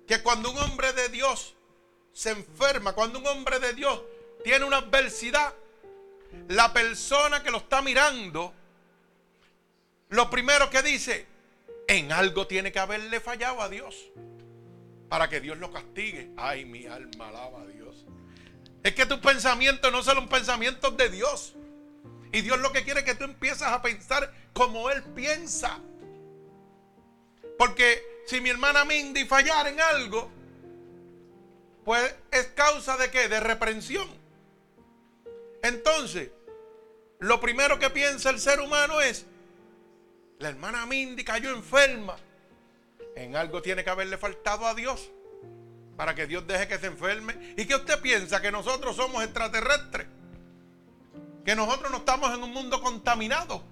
Que 0.06 0.22
cuando 0.22 0.52
un 0.52 0.58
hombre 0.58 0.92
de 0.94 1.10
Dios 1.10 1.55
se 2.16 2.32
enferma, 2.32 2.94
cuando 2.94 3.20
un 3.20 3.28
hombre 3.28 3.60
de 3.60 3.74
Dios 3.74 4.02
tiene 4.42 4.64
una 4.64 4.78
adversidad, 4.78 5.54
la 6.48 6.72
persona 6.72 7.44
que 7.44 7.52
lo 7.52 7.58
está 7.58 7.82
mirando 7.82 8.54
lo 10.10 10.30
primero 10.30 10.70
que 10.70 10.82
dice, 10.82 11.26
en 11.90 12.14
algo 12.14 12.48
tiene 12.48 12.72
que 12.72 12.80
haberle 12.80 13.20
fallado 13.20 13.62
a 13.62 13.68
Dios 13.68 13.96
para 15.10 15.28
que 15.28 15.42
Dios 15.42 15.58
lo 15.58 15.72
castigue. 15.74 16.32
Ay, 16.38 16.64
mi 16.64 16.86
alma 16.86 17.28
alaba 17.28 17.62
a 17.62 17.66
Dios. 17.66 18.06
Es 18.82 18.96
que 18.96 19.06
tus 19.06 19.20
pensamientos 19.20 19.92
no 19.92 20.02
son 20.02 20.16
los 20.16 20.28
pensamientos 20.28 20.96
de 20.96 21.10
Dios. 21.10 21.54
Y 22.32 22.42
Dios 22.42 22.60
lo 22.60 22.72
que 22.72 22.84
quiere 22.84 23.02
es 23.02 23.06
que 23.06 23.16
tú 23.16 23.26
empieces 23.26 23.64
a 23.64 23.82
pensar 23.82 24.32
como 24.54 24.90
Él 24.90 25.04
piensa. 25.04 25.80
Porque 27.58 28.02
si 28.26 28.40
mi 28.40 28.50
hermana 28.50 28.86
Mindy 28.86 29.26
fallara 29.26 29.70
en 29.70 29.82
algo, 29.82 30.32
pues 31.86 32.16
es 32.32 32.48
causa 32.48 32.98
de 32.98 33.12
qué? 33.12 33.30
De 33.30 33.40
reprensión. 33.40 34.08
Entonces, 35.62 36.32
lo 37.20 37.40
primero 37.40 37.80
que 37.80 37.90
piensa 37.92 38.32
el 38.32 38.40
ser 38.40 38.60
humano 38.60 39.00
es, 39.02 39.26
la 40.40 40.50
hermana 40.50 40.86
Mindy 40.86 41.24
cayó 41.24 41.52
enferma. 41.56 42.18
En 43.16 43.36
algo 43.36 43.62
tiene 43.62 43.84
que 43.84 43.90
haberle 43.90 44.18
faltado 44.18 44.66
a 44.66 44.74
Dios 44.74 45.10
para 45.96 46.14
que 46.14 46.28
Dios 46.28 46.46
deje 46.46 46.68
que 46.68 46.78
se 46.78 46.88
enferme. 46.88 47.54
¿Y 47.56 47.66
que 47.66 47.76
usted 47.76 48.02
piensa? 48.02 48.42
Que 48.42 48.52
nosotros 48.52 48.96
somos 48.96 49.24
extraterrestres. 49.24 50.08
Que 51.46 51.56
nosotros 51.56 51.92
no 51.92 51.98
estamos 51.98 52.34
en 52.34 52.44
un 52.44 52.52
mundo 52.52 52.82
contaminado. 52.82 53.64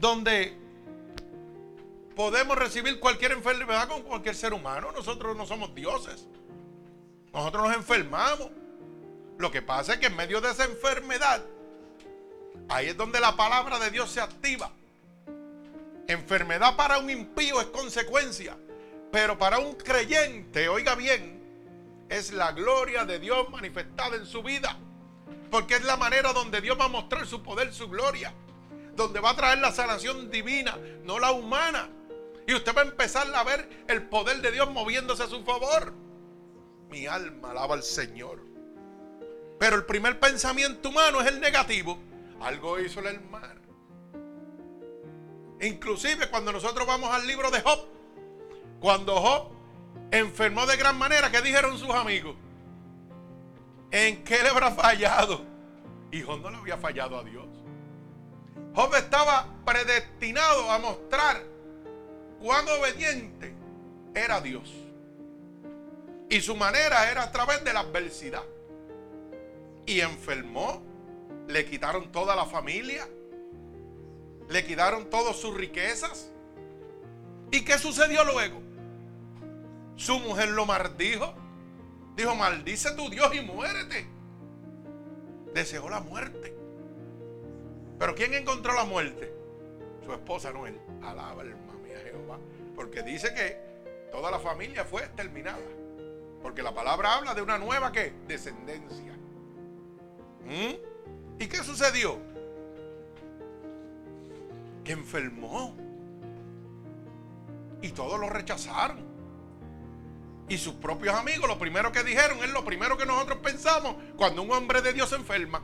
Donde 0.00 0.56
podemos 2.20 2.54
recibir 2.58 3.00
cualquier 3.00 3.32
enfermedad 3.32 3.88
con 3.88 4.02
cualquier 4.02 4.34
ser 4.34 4.52
humano. 4.52 4.92
Nosotros 4.92 5.34
no 5.38 5.46
somos 5.46 5.74
dioses. 5.74 6.26
Nosotros 7.32 7.66
nos 7.66 7.74
enfermamos. 7.74 8.50
Lo 9.38 9.50
que 9.50 9.62
pasa 9.62 9.94
es 9.94 10.00
que 10.00 10.08
en 10.08 10.16
medio 10.16 10.38
de 10.42 10.50
esa 10.50 10.64
enfermedad, 10.64 11.42
ahí 12.68 12.88
es 12.88 12.96
donde 12.98 13.20
la 13.20 13.36
palabra 13.36 13.78
de 13.78 13.90
Dios 13.90 14.10
se 14.10 14.20
activa. 14.20 14.70
Enfermedad 16.08 16.76
para 16.76 16.98
un 16.98 17.08
impío 17.08 17.58
es 17.58 17.68
consecuencia, 17.68 18.54
pero 19.10 19.38
para 19.38 19.58
un 19.58 19.72
creyente, 19.72 20.68
oiga 20.68 20.96
bien, 20.96 21.42
es 22.10 22.34
la 22.34 22.52
gloria 22.52 23.06
de 23.06 23.18
Dios 23.18 23.48
manifestada 23.48 24.16
en 24.16 24.26
su 24.26 24.42
vida. 24.42 24.76
Porque 25.50 25.76
es 25.76 25.84
la 25.84 25.96
manera 25.96 26.34
donde 26.34 26.60
Dios 26.60 26.78
va 26.78 26.84
a 26.84 26.88
mostrar 26.88 27.26
su 27.26 27.42
poder, 27.42 27.72
su 27.72 27.88
gloria. 27.88 28.34
Donde 28.94 29.20
va 29.20 29.30
a 29.30 29.36
traer 29.36 29.60
la 29.60 29.72
sanación 29.72 30.30
divina, 30.30 30.76
no 31.02 31.18
la 31.18 31.32
humana. 31.32 31.88
Y 32.50 32.54
usted 32.54 32.74
va 32.76 32.80
a 32.80 32.84
empezar 32.84 33.32
a 33.32 33.44
ver 33.44 33.84
el 33.86 34.08
poder 34.08 34.42
de 34.42 34.50
Dios 34.50 34.68
moviéndose 34.72 35.22
a 35.22 35.28
su 35.28 35.44
favor. 35.44 35.94
Mi 36.90 37.06
alma 37.06 37.52
alaba 37.52 37.76
al 37.76 37.84
Señor. 37.84 38.44
Pero 39.60 39.76
el 39.76 39.84
primer 39.84 40.18
pensamiento 40.18 40.88
humano 40.88 41.20
es 41.20 41.28
el 41.28 41.38
negativo. 41.38 41.96
Algo 42.40 42.80
hizo 42.80 42.98
el 42.98 43.06
hermano. 43.06 43.60
Inclusive 45.60 46.28
cuando 46.28 46.50
nosotros 46.50 46.88
vamos 46.88 47.14
al 47.14 47.24
libro 47.24 47.52
de 47.52 47.60
Job, 47.60 47.86
cuando 48.80 49.14
Job 49.20 49.52
enfermó 50.10 50.66
de 50.66 50.76
gran 50.76 50.98
manera, 50.98 51.30
¿qué 51.30 51.42
dijeron 51.42 51.78
sus 51.78 51.90
amigos? 51.90 52.34
¿En 53.92 54.24
qué 54.24 54.42
le 54.42 54.48
habrá 54.48 54.72
fallado? 54.72 55.44
Y 56.10 56.22
no 56.22 56.50
le 56.50 56.56
había 56.56 56.78
fallado 56.78 57.16
a 57.16 57.22
Dios. 57.22 57.46
Job 58.74 58.92
estaba 58.96 59.46
predestinado 59.64 60.68
a 60.68 60.80
mostrar 60.80 61.59
cuán 62.40 62.66
obediente 62.68 63.54
era 64.14 64.40
Dios. 64.40 64.72
Y 66.28 66.40
su 66.40 66.56
manera 66.56 67.10
era 67.10 67.24
a 67.24 67.32
través 67.32 67.62
de 67.64 67.72
la 67.72 67.80
adversidad. 67.80 68.44
Y 69.86 70.00
enfermó, 70.00 70.82
le 71.48 71.64
quitaron 71.64 72.12
toda 72.12 72.36
la 72.36 72.46
familia 72.46 73.06
le 74.50 74.66
quitaron 74.66 75.08
todas 75.08 75.36
sus 75.36 75.56
riquezas. 75.56 76.28
¿Y 77.52 77.64
qué 77.64 77.78
sucedió 77.78 78.24
luego? 78.24 78.60
Su 79.96 80.18
mujer 80.18 80.48
lo 80.48 80.66
maldijo. 80.66 81.32
Dijo, 82.16 82.34
maldice 82.34 82.90
tu 82.96 83.08
Dios 83.08 83.32
y 83.34 83.40
muérete. 83.42 84.06
Deseó 85.54 85.88
la 85.88 86.00
muerte. 86.00 86.54
Pero 87.98 88.14
¿quién 88.16 88.34
encontró 88.34 88.74
la 88.74 88.84
muerte? 88.84 89.32
Su 90.04 90.12
esposa, 90.12 90.52
no 90.52 90.66
él. 90.66 90.78
Alaba 91.00 91.44
mía 91.44 91.54
Porque 92.74 93.02
dice 93.02 93.34
que 93.34 93.56
toda 94.10 94.30
la 94.30 94.38
familia 94.38 94.84
fue 94.84 95.02
exterminada. 95.02 95.58
Porque 96.42 96.62
la 96.62 96.74
palabra 96.74 97.16
habla 97.16 97.34
de 97.34 97.42
una 97.42 97.58
nueva 97.58 97.92
¿qué? 97.92 98.12
descendencia. 98.26 99.12
¿Mm? 100.44 101.38
¿Y 101.38 101.46
qué 101.46 101.58
sucedió? 101.58 102.30
que 104.84 104.92
enfermó. 104.92 105.76
Y 107.82 107.90
todos 107.90 108.20
lo 108.20 108.28
rechazaron. 108.28 109.08
Y 110.48 110.58
sus 110.58 110.74
propios 110.74 111.14
amigos 111.14 111.48
lo 111.48 111.58
primero 111.58 111.92
que 111.92 112.02
dijeron 112.02 112.38
es 112.42 112.50
lo 112.50 112.64
primero 112.64 112.96
que 112.98 113.06
nosotros 113.06 113.38
pensamos 113.38 113.94
cuando 114.16 114.42
un 114.42 114.50
hombre 114.50 114.82
de 114.82 114.92
Dios 114.92 115.08
se 115.08 115.16
enferma. 115.16 115.60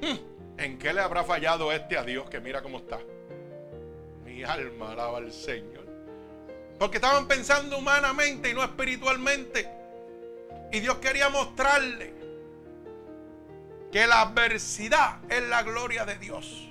Hmm, 0.00 0.16
¿En 0.58 0.78
qué 0.78 0.92
le 0.92 1.00
habrá 1.00 1.22
fallado 1.22 1.70
este 1.70 1.98
a 1.98 2.02
Dios 2.02 2.28
que 2.30 2.40
mira 2.40 2.62
cómo 2.62 2.78
está? 2.78 2.98
Alma 4.44 4.92
alaba 4.92 5.18
al 5.18 5.32
Señor. 5.32 5.86
Porque 6.78 6.96
estaban 6.96 7.28
pensando 7.28 7.78
humanamente 7.78 8.50
y 8.50 8.54
no 8.54 8.62
espiritualmente. 8.62 9.68
Y 10.72 10.80
Dios 10.80 10.96
quería 10.98 11.28
mostrarle 11.28 12.14
que 13.92 14.06
la 14.06 14.22
adversidad 14.22 15.18
es 15.30 15.42
la 15.44 15.62
gloria 15.62 16.04
de 16.04 16.18
Dios. 16.18 16.68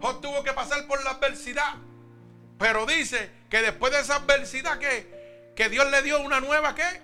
Job 0.00 0.20
tuvo 0.20 0.42
que 0.42 0.52
pasar 0.52 0.86
por 0.86 1.04
la 1.04 1.10
adversidad. 1.10 1.74
Pero 2.58 2.86
dice 2.86 3.30
que 3.50 3.60
después 3.60 3.92
de 3.92 4.00
esa 4.00 4.16
adversidad 4.16 4.78
que, 4.78 5.52
que 5.54 5.68
Dios 5.68 5.90
le 5.90 6.02
dio 6.02 6.20
una 6.20 6.40
nueva 6.40 6.74
¿qué? 6.74 7.02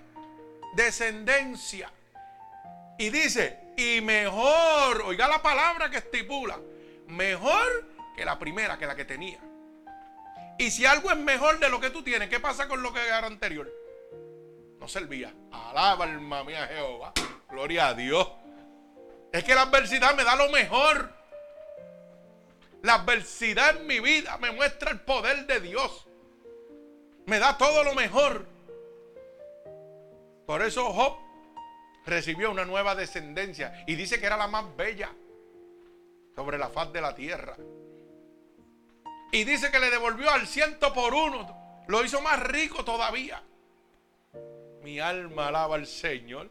descendencia. 0.73 1.91
Y 2.97 3.09
dice, 3.09 3.57
y 3.77 4.01
mejor, 4.01 5.03
oiga 5.05 5.27
la 5.27 5.41
palabra 5.41 5.89
que 5.89 5.97
estipula, 5.97 6.59
mejor 7.07 7.85
que 8.19 8.25
la 8.25 8.37
primera, 8.37 8.77
que 8.77 8.85
la 8.85 8.97
que 8.97 9.05
tenía. 9.05 9.39
Y 10.57 10.71
si 10.71 10.85
algo 10.85 11.09
es 11.09 11.15
mejor 11.15 11.57
de 11.57 11.69
lo 11.69 11.79
que 11.79 11.89
tú 11.89 12.03
tienes, 12.03 12.27
¿qué 12.27 12.41
pasa 12.41 12.67
con 12.67 12.83
lo 12.83 12.91
que 12.91 12.99
era 12.99 13.25
anterior? 13.25 13.71
No 14.77 14.89
servía. 14.89 15.33
Alaba 15.53 16.03
alma 16.03 16.43
mía 16.43 16.67
Jehová. 16.67 17.13
Gloria 17.49 17.87
a 17.87 17.93
Dios. 17.93 18.29
Es 19.31 19.45
que 19.45 19.55
la 19.55 19.61
adversidad 19.61 20.15
me 20.15 20.25
da 20.25 20.35
lo 20.35 20.49
mejor. 20.49 21.13
La 22.81 22.95
adversidad 22.95 23.77
en 23.77 23.87
mi 23.87 24.01
vida 24.01 24.37
me 24.39 24.51
muestra 24.51 24.91
el 24.91 24.99
poder 24.99 25.47
de 25.47 25.61
Dios. 25.61 26.05
Me 27.25 27.39
da 27.39 27.57
todo 27.57 27.85
lo 27.85 27.95
mejor. 27.95 28.45
Por 30.45 30.61
eso 30.61 30.91
Job 30.91 31.15
recibió 32.05 32.51
una 32.51 32.65
nueva 32.65 32.95
descendencia 32.95 33.85
y 33.87 33.95
dice 33.95 34.19
que 34.19 34.25
era 34.25 34.35
la 34.35 34.47
más 34.47 34.75
bella 34.75 35.09
sobre 36.35 36.57
la 36.57 36.67
faz 36.67 36.91
de 36.91 36.99
la 36.99 37.15
tierra. 37.15 37.55
Y 39.31 39.43
dice 39.43 39.71
que 39.71 39.79
le 39.79 39.89
devolvió 39.89 40.29
al 40.31 40.47
ciento 40.47 40.93
por 40.93 41.13
uno. 41.13 41.83
Lo 41.87 42.03
hizo 42.03 42.21
más 42.21 42.39
rico 42.41 42.83
todavía. 42.83 43.43
Mi 44.81 44.99
alma 44.99 45.47
alaba 45.47 45.75
al 45.75 45.87
Señor. 45.87 46.49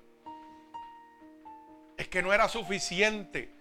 Es 1.96 2.08
que 2.08 2.22
no 2.22 2.32
era 2.32 2.48
suficiente 2.48 3.52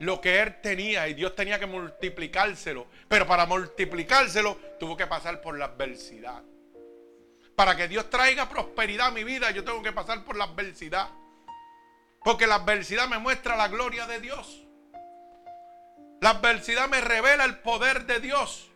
lo 0.00 0.20
que 0.20 0.40
él 0.40 0.60
tenía 0.62 1.08
y 1.08 1.14
Dios 1.14 1.34
tenía 1.34 1.58
que 1.58 1.66
multiplicárselo. 1.66 2.86
Pero 3.08 3.26
para 3.26 3.46
multiplicárselo 3.46 4.56
tuvo 4.78 4.96
que 4.96 5.06
pasar 5.06 5.40
por 5.40 5.58
la 5.58 5.66
adversidad. 5.66 6.42
Para 7.56 7.76
que 7.76 7.88
Dios 7.88 8.08
traiga 8.08 8.48
prosperidad 8.48 9.08
a 9.08 9.10
mi 9.10 9.24
vida, 9.24 9.50
yo 9.50 9.64
tengo 9.64 9.82
que 9.82 9.92
pasar 9.92 10.24
por 10.24 10.36
la 10.36 10.44
adversidad. 10.44 11.10
Porque 12.24 12.46
la 12.46 12.56
adversidad 12.56 13.08
me 13.08 13.18
muestra 13.18 13.56
la 13.56 13.68
gloria 13.68 14.06
de 14.06 14.20
Dios. 14.20 14.66
La 16.20 16.30
adversidad 16.30 16.88
me 16.88 17.00
revela 17.00 17.44
el 17.44 17.58
poder 17.58 18.06
de 18.06 18.20
Dios. 18.20 18.68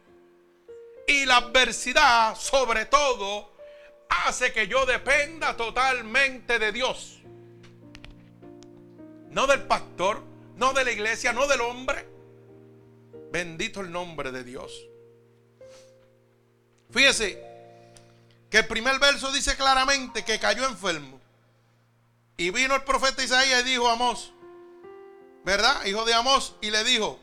Y 1.07 1.27
la 1.27 1.37
adversidad, 1.37 2.35
sobre 2.37 2.87
todo, 2.87 3.53
hace 4.09 4.53
que 4.53 4.67
yo 4.67 4.87
dependa 4.87 5.57
totalmente 5.57 6.59
de 6.59 6.73
Dios. 6.73 7.21
No 9.29 9.47
del 9.47 9.63
pastor, 9.63 10.23
no 10.57 10.73
de 10.73 10.85
la 10.85 10.93
iglesia, 10.93 11.33
no 11.35 11.47
del 11.47 11.61
hombre. 11.61 12.09
Bendito 13.31 13.81
el 13.81 13.93
nombre 13.93 14.33
de 14.33 14.45
Dios. 14.45 14.87
Fíjese 16.91 17.43
que 18.49 18.59
el 18.59 18.67
primer 18.67 18.99
verso 18.99 19.33
dice 19.33 19.57
claramente 19.57 20.25
que 20.25 20.39
cayó 20.39 20.67
enfermo. 20.67 21.21
Y 22.37 22.51
vino 22.51 22.75
el 22.75 22.85
profeta 22.85 23.23
Isaías 23.23 23.63
y 23.63 23.71
dijo 23.71 23.89
a 23.89 23.93
Amós, 23.93 24.33
¿verdad? 25.45 25.85
Hijo 25.85 26.05
de 26.05 26.15
Amós, 26.15 26.55
y 26.61 26.71
le 26.71 26.83
dijo, 26.85 27.21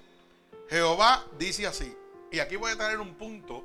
Jehová 0.72 1.28
dice 1.38 1.68
así. 1.68 1.96
Y 2.32 2.40
aquí 2.40 2.56
voy 2.56 2.72
a 2.72 2.78
traer 2.78 3.02
un 3.02 3.16
punto 3.16 3.64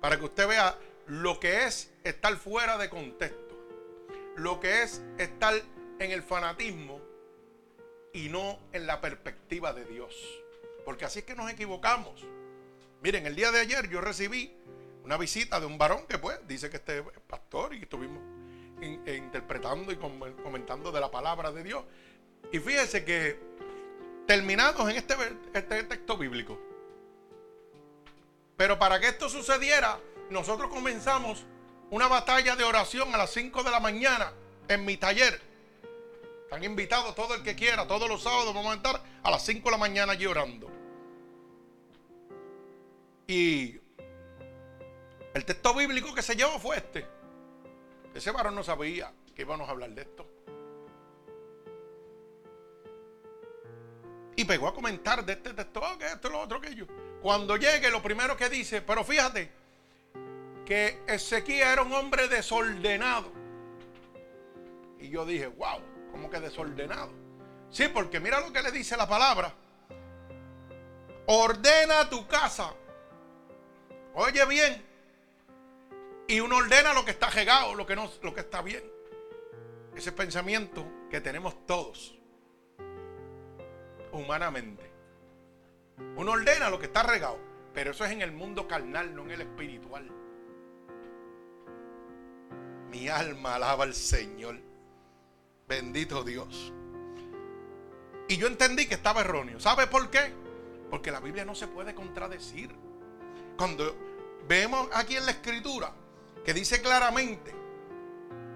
para 0.00 0.18
que 0.18 0.24
usted 0.24 0.48
vea 0.48 0.76
lo 1.06 1.38
que 1.38 1.64
es 1.64 1.92
estar 2.02 2.36
fuera 2.36 2.76
de 2.76 2.90
contexto. 2.90 3.56
Lo 4.36 4.58
que 4.58 4.82
es 4.82 5.00
estar 5.16 5.54
en 6.00 6.10
el 6.10 6.24
fanatismo 6.24 7.00
y 8.12 8.28
no 8.30 8.58
en 8.72 8.88
la 8.88 9.00
perspectiva 9.00 9.72
de 9.72 9.84
Dios. 9.84 10.12
Porque 10.84 11.04
así 11.04 11.20
es 11.20 11.24
que 11.24 11.36
nos 11.36 11.48
equivocamos. 11.48 12.26
Miren, 13.00 13.26
el 13.26 13.36
día 13.36 13.52
de 13.52 13.60
ayer 13.60 13.88
yo 13.88 14.00
recibí 14.00 14.52
una 15.04 15.16
visita 15.16 15.60
de 15.60 15.66
un 15.66 15.78
varón 15.78 16.04
que 16.08 16.18
pues 16.18 16.36
dice 16.48 16.68
que 16.68 16.78
este 16.78 16.98
es 16.98 17.04
pastor 17.28 17.74
y 17.74 17.82
estuvimos 17.82 18.22
eh, 18.82 19.16
interpretando 19.16 19.92
y 19.92 19.96
comentando 19.96 20.90
de 20.90 21.00
la 21.00 21.12
palabra 21.12 21.52
de 21.52 21.62
Dios. 21.62 21.84
Y 22.50 22.58
fíjese 22.58 23.04
que 23.04 23.49
terminados 24.30 24.88
en 24.88 24.96
este, 24.96 25.16
este 25.52 25.82
texto 25.82 26.16
bíblico. 26.16 26.56
Pero 28.56 28.78
para 28.78 29.00
que 29.00 29.08
esto 29.08 29.28
sucediera, 29.28 29.98
nosotros 30.30 30.70
comenzamos 30.70 31.44
una 31.90 32.06
batalla 32.06 32.54
de 32.54 32.62
oración 32.62 33.12
a 33.12 33.18
las 33.18 33.30
5 33.30 33.64
de 33.64 33.70
la 33.72 33.80
mañana 33.80 34.32
en 34.68 34.84
mi 34.84 34.96
taller. 34.96 35.42
Están 36.44 36.62
invitados 36.62 37.12
todo 37.16 37.34
el 37.34 37.42
que 37.42 37.56
quiera, 37.56 37.88
todos 37.88 38.08
los 38.08 38.22
sábados 38.22 38.54
vamos 38.54 38.72
a 38.72 38.76
estar 38.76 39.02
a 39.20 39.30
las 39.32 39.44
5 39.44 39.64
de 39.64 39.70
la 39.72 39.78
mañana 39.78 40.12
allí 40.12 40.26
orando. 40.26 40.70
Y 43.26 43.80
el 45.34 45.44
texto 45.44 45.74
bíblico 45.74 46.14
que 46.14 46.22
se 46.22 46.36
llevó 46.36 46.56
fue 46.60 46.76
este. 46.76 47.04
Ese 48.14 48.30
varón 48.30 48.54
no 48.54 48.62
sabía 48.62 49.12
que 49.34 49.42
íbamos 49.42 49.68
a 49.68 49.72
hablar 49.72 49.90
de 49.90 50.02
esto. 50.02 50.24
Y 54.40 54.44
pegó 54.46 54.68
a 54.68 54.74
comentar 54.74 55.22
de 55.22 55.34
este 55.34 55.52
texto, 55.52 55.82
que 55.98 56.06
esto, 56.06 56.30
lo 56.30 56.40
otro, 56.40 56.62
que 56.62 56.74
yo. 56.74 56.86
Cuando 57.20 57.58
llegue, 57.58 57.90
lo 57.90 58.02
primero 58.02 58.38
que 58.38 58.48
dice, 58.48 58.80
pero 58.80 59.04
fíjate, 59.04 59.50
que 60.64 61.02
Ezequiel 61.06 61.68
era 61.68 61.82
un 61.82 61.92
hombre 61.92 62.26
desordenado. 62.26 63.30
Y 64.98 65.10
yo 65.10 65.26
dije, 65.26 65.46
wow, 65.46 65.82
¿cómo 66.10 66.30
que 66.30 66.40
desordenado? 66.40 67.12
Sí, 67.68 67.88
porque 67.88 68.18
mira 68.18 68.40
lo 68.40 68.50
que 68.50 68.62
le 68.62 68.72
dice 68.72 68.96
la 68.96 69.06
palabra. 69.06 69.52
Ordena 71.26 72.08
tu 72.08 72.26
casa. 72.26 72.72
Oye 74.14 74.46
bien. 74.46 74.82
Y 76.28 76.40
uno 76.40 76.56
ordena 76.56 76.94
lo 76.94 77.04
que 77.04 77.10
está 77.10 77.28
regado, 77.28 77.74
lo 77.74 77.84
no, 77.94 78.10
lo 78.22 78.32
que 78.32 78.40
está 78.40 78.62
bien. 78.62 78.90
Ese 79.94 80.12
pensamiento 80.12 80.86
que 81.10 81.20
tenemos 81.20 81.66
todos. 81.66 82.19
Humanamente. 84.12 84.90
Uno 86.16 86.32
ordena 86.32 86.70
lo 86.70 86.78
que 86.78 86.86
está 86.86 87.02
regado. 87.02 87.38
Pero 87.72 87.92
eso 87.92 88.04
es 88.04 88.10
en 88.10 88.22
el 88.22 88.32
mundo 88.32 88.66
carnal, 88.66 89.14
no 89.14 89.22
en 89.22 89.30
el 89.30 89.42
espiritual. 89.42 90.10
Mi 92.90 93.08
alma 93.08 93.54
alaba 93.54 93.84
al 93.84 93.94
Señor. 93.94 94.56
Bendito 95.68 96.24
Dios. 96.24 96.72
Y 98.28 98.36
yo 98.36 98.48
entendí 98.48 98.86
que 98.86 98.94
estaba 98.94 99.20
erróneo. 99.20 99.60
¿Sabe 99.60 99.86
por 99.86 100.10
qué? 100.10 100.32
Porque 100.90 101.12
la 101.12 101.20
Biblia 101.20 101.44
no 101.44 101.54
se 101.54 101.68
puede 101.68 101.94
contradecir. 101.94 102.74
Cuando 103.56 103.96
vemos 104.48 104.88
aquí 104.92 105.16
en 105.16 105.26
la 105.26 105.32
escritura 105.32 105.92
que 106.44 106.52
dice 106.52 106.82
claramente, 106.82 107.54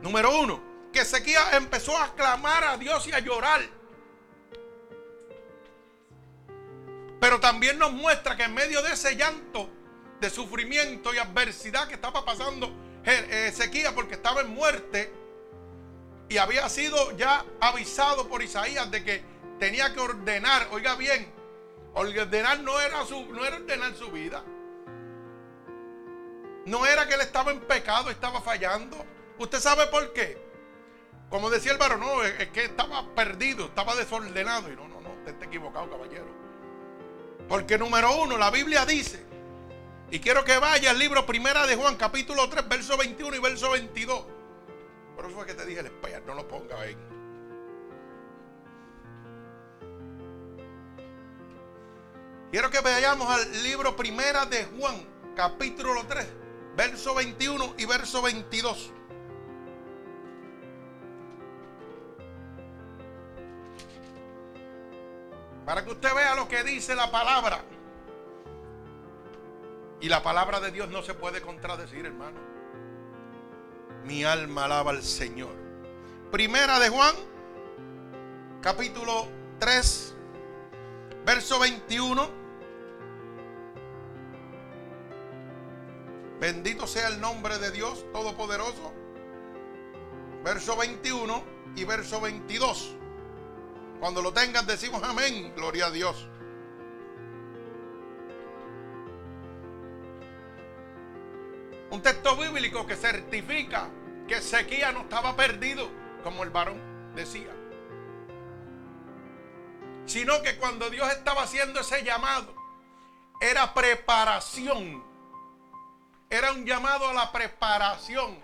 número 0.02 0.40
uno, 0.40 0.60
que 0.92 1.00
Ezequiel 1.00 1.42
empezó 1.52 1.96
a 1.96 2.14
clamar 2.14 2.64
a 2.64 2.76
Dios 2.76 3.06
y 3.06 3.12
a 3.12 3.20
llorar. 3.20 3.60
Pero 7.24 7.40
también 7.40 7.78
nos 7.78 7.90
muestra 7.90 8.36
que 8.36 8.42
en 8.42 8.52
medio 8.52 8.82
de 8.82 8.92
ese 8.92 9.16
llanto, 9.16 9.70
de 10.20 10.28
sufrimiento 10.28 11.14
y 11.14 11.16
adversidad 11.16 11.88
que 11.88 11.94
estaba 11.94 12.22
pasando 12.22 12.70
Ezequiel 13.02 13.94
porque 13.94 14.16
estaba 14.16 14.42
en 14.42 14.50
muerte 14.50 15.10
y 16.28 16.36
había 16.36 16.68
sido 16.68 17.16
ya 17.16 17.42
avisado 17.62 18.28
por 18.28 18.42
Isaías 18.42 18.90
de 18.90 19.02
que 19.02 19.24
tenía 19.58 19.94
que 19.94 20.00
ordenar, 20.00 20.68
oiga 20.70 20.96
bien, 20.96 21.32
ordenar 21.94 22.60
no 22.60 22.78
era, 22.78 23.06
su, 23.06 23.24
no 23.32 23.42
era 23.42 23.56
ordenar 23.56 23.94
su 23.94 24.10
vida. 24.10 24.44
No 26.66 26.84
era 26.84 27.08
que 27.08 27.14
él 27.14 27.22
estaba 27.22 27.52
en 27.52 27.60
pecado, 27.60 28.10
estaba 28.10 28.42
fallando. 28.42 29.02
¿Usted 29.38 29.60
sabe 29.60 29.86
por 29.86 30.12
qué? 30.12 30.36
Como 31.30 31.48
decía 31.48 31.72
el 31.72 31.78
varón, 31.78 32.00
no, 32.00 32.22
es 32.22 32.50
que 32.50 32.64
estaba 32.64 33.14
perdido, 33.14 33.64
estaba 33.64 33.96
desordenado. 33.96 34.70
Y 34.70 34.76
no, 34.76 34.88
no, 34.88 35.00
no, 35.00 35.08
usted 35.14 35.32
está 35.32 35.46
equivocado, 35.46 35.88
caballero. 35.88 36.43
Porque 37.48 37.78
número 37.78 38.22
uno, 38.22 38.38
la 38.38 38.50
Biblia 38.50 38.86
dice 38.86 39.24
y 40.10 40.20
quiero 40.20 40.44
que 40.44 40.58
vaya 40.58 40.90
al 40.90 40.98
libro 40.98 41.26
Primera 41.26 41.66
de 41.66 41.76
Juan, 41.76 41.96
capítulo 41.96 42.48
3, 42.48 42.68
verso 42.68 42.96
21 42.96 43.34
y 43.36 43.38
verso 43.40 43.70
22. 43.70 44.24
Por 45.16 45.26
eso 45.26 45.34
fue 45.34 45.46
que 45.46 45.54
te 45.54 45.66
dije 45.66 45.80
el 45.80 45.86
espía, 45.86 46.20
no 46.20 46.34
lo 46.34 46.46
ponga 46.46 46.80
ahí. 46.80 46.96
Quiero 52.52 52.70
que 52.70 52.80
vayamos 52.80 53.28
al 53.28 53.62
libro 53.64 53.96
Primera 53.96 54.46
de 54.46 54.64
Juan, 54.66 55.04
capítulo 55.34 56.04
3, 56.06 56.24
verso 56.76 57.14
21 57.16 57.74
y 57.78 57.86
verso 57.86 58.22
22. 58.22 58.92
Para 65.64 65.84
que 65.84 65.90
usted 65.90 66.14
vea 66.14 66.34
lo 66.34 66.46
que 66.48 66.62
dice 66.62 66.94
la 66.94 67.10
palabra. 67.10 67.62
Y 70.00 70.08
la 70.08 70.22
palabra 70.22 70.60
de 70.60 70.70
Dios 70.70 70.90
no 70.90 71.02
se 71.02 71.14
puede 71.14 71.40
contradecir, 71.40 72.04
hermano. 72.04 72.38
Mi 74.04 74.24
alma 74.24 74.66
alaba 74.66 74.90
al 74.90 75.02
Señor. 75.02 75.54
Primera 76.30 76.78
de 76.78 76.90
Juan, 76.90 77.14
capítulo 78.60 79.28
3, 79.58 80.14
verso 81.24 81.58
21. 81.58 82.28
Bendito 86.40 86.86
sea 86.86 87.08
el 87.08 87.20
nombre 87.20 87.58
de 87.58 87.70
Dios 87.70 88.04
Todopoderoso. 88.12 88.92
Verso 90.44 90.76
21 90.76 91.42
y 91.76 91.84
verso 91.84 92.20
22. 92.20 92.96
Cuando 94.00 94.22
lo 94.22 94.32
tengas 94.32 94.66
decimos 94.66 95.02
amén, 95.02 95.52
gloria 95.56 95.86
a 95.86 95.90
Dios. 95.90 96.28
Un 101.90 102.02
texto 102.02 102.36
bíblico 102.36 102.86
que 102.86 102.96
certifica 102.96 103.88
que 104.26 104.38
Ezequiel 104.38 104.94
no 104.94 105.00
estaba 105.02 105.36
perdido, 105.36 105.88
como 106.22 106.42
el 106.42 106.50
varón 106.50 106.80
decía. 107.14 107.52
Sino 110.06 110.42
que 110.42 110.56
cuando 110.56 110.90
Dios 110.90 111.08
estaba 111.10 111.42
haciendo 111.42 111.80
ese 111.80 112.02
llamado 112.02 112.54
era 113.40 113.72
preparación. 113.74 115.04
Era 116.28 116.52
un 116.52 116.66
llamado 116.66 117.08
a 117.08 117.14
la 117.14 117.30
preparación. 117.30 118.42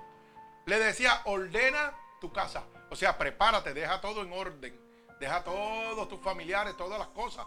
Le 0.67 0.79
decía, 0.79 1.23
ordena 1.25 1.93
tu 2.21 2.33
casa. 2.33 2.65
O 2.91 2.97
sea, 2.97 3.19
prepárate, 3.19 3.75
deja 3.75 4.01
todo 4.01 4.23
en 4.23 4.33
orden. 4.33 4.80
Deja 5.21 5.45
todos 5.45 6.09
tus 6.09 6.19
familiares, 6.21 6.79
todas 6.79 6.99
las 6.99 7.09
cosas 7.09 7.47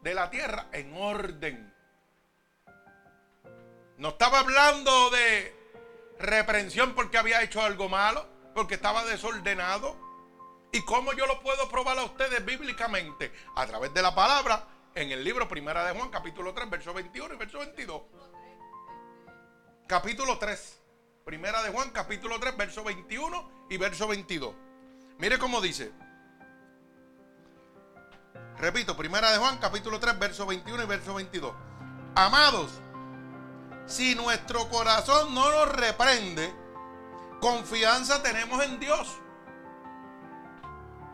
de 0.00 0.14
la 0.14 0.30
tierra 0.30 0.68
en 0.72 0.96
orden. 0.96 1.74
No 3.98 4.08
estaba 4.08 4.40
hablando 4.40 5.10
de 5.10 5.54
reprensión 6.18 6.94
porque 6.94 7.18
había 7.18 7.42
hecho 7.42 7.60
algo 7.60 7.90
malo, 7.90 8.26
porque 8.54 8.76
estaba 8.76 9.04
desordenado. 9.04 9.94
¿Y 10.72 10.82
cómo 10.86 11.12
yo 11.12 11.26
lo 11.26 11.40
puedo 11.42 11.68
probar 11.68 11.98
a 11.98 12.04
ustedes 12.04 12.42
bíblicamente? 12.44 13.30
A 13.56 13.66
través 13.66 13.92
de 13.92 14.00
la 14.00 14.14
palabra 14.14 14.66
en 14.94 15.12
el 15.12 15.22
libro 15.22 15.46
Primera 15.46 15.84
de 15.84 15.98
Juan, 15.98 16.08
capítulo 16.08 16.54
3, 16.54 16.70
verso 16.70 16.94
21 16.94 17.34
y 17.34 17.36
verso 17.36 17.58
22. 17.58 18.02
Capítulo 19.86 20.38
3. 20.38 20.80
Primera 21.26 21.62
de 21.62 21.70
Juan, 21.70 21.90
capítulo 21.90 22.40
3, 22.40 22.56
verso 22.56 22.82
21 22.84 23.66
y 23.68 23.76
verso 23.76 24.08
22. 24.08 24.54
Mire 25.18 25.38
cómo 25.38 25.60
dice. 25.60 25.92
Repito, 28.58 28.96
primera 28.96 29.30
de 29.32 29.38
Juan, 29.38 29.58
capítulo 29.58 30.00
3, 30.00 30.18
verso 30.18 30.46
21 30.46 30.82
y 30.82 30.86
verso 30.86 31.14
22. 31.14 31.52
Amados, 32.14 32.70
si 33.86 34.14
nuestro 34.14 34.68
corazón 34.70 35.34
no 35.34 35.50
nos 35.50 35.68
reprende, 35.76 36.54
confianza 37.40 38.22
tenemos 38.22 38.64
en 38.64 38.80
Dios. 38.80 39.18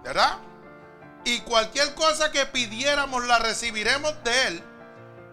¿Verdad? 0.04 0.38
Y 1.24 1.40
cualquier 1.40 1.94
cosa 1.94 2.30
que 2.30 2.46
pidiéramos 2.46 3.24
la 3.26 3.40
recibiremos 3.40 4.22
de 4.22 4.46
Él, 4.46 4.64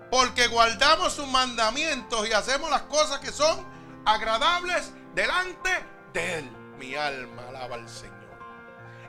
porque 0.10 0.48
guardamos 0.48 1.14
sus 1.14 1.28
mandamientos 1.28 2.28
y 2.28 2.34
hacemos 2.34 2.72
las 2.72 2.84
cosas 2.84 3.20
que 3.20 3.32
son 3.32 3.64
agradables 4.06 4.92
delante 5.14 5.70
de 6.14 6.40
Él. 6.40 6.50
Mi 6.80 6.96
alma 6.96 7.44
alaba 7.50 7.76
al 7.76 7.88
Señor. 7.88 8.18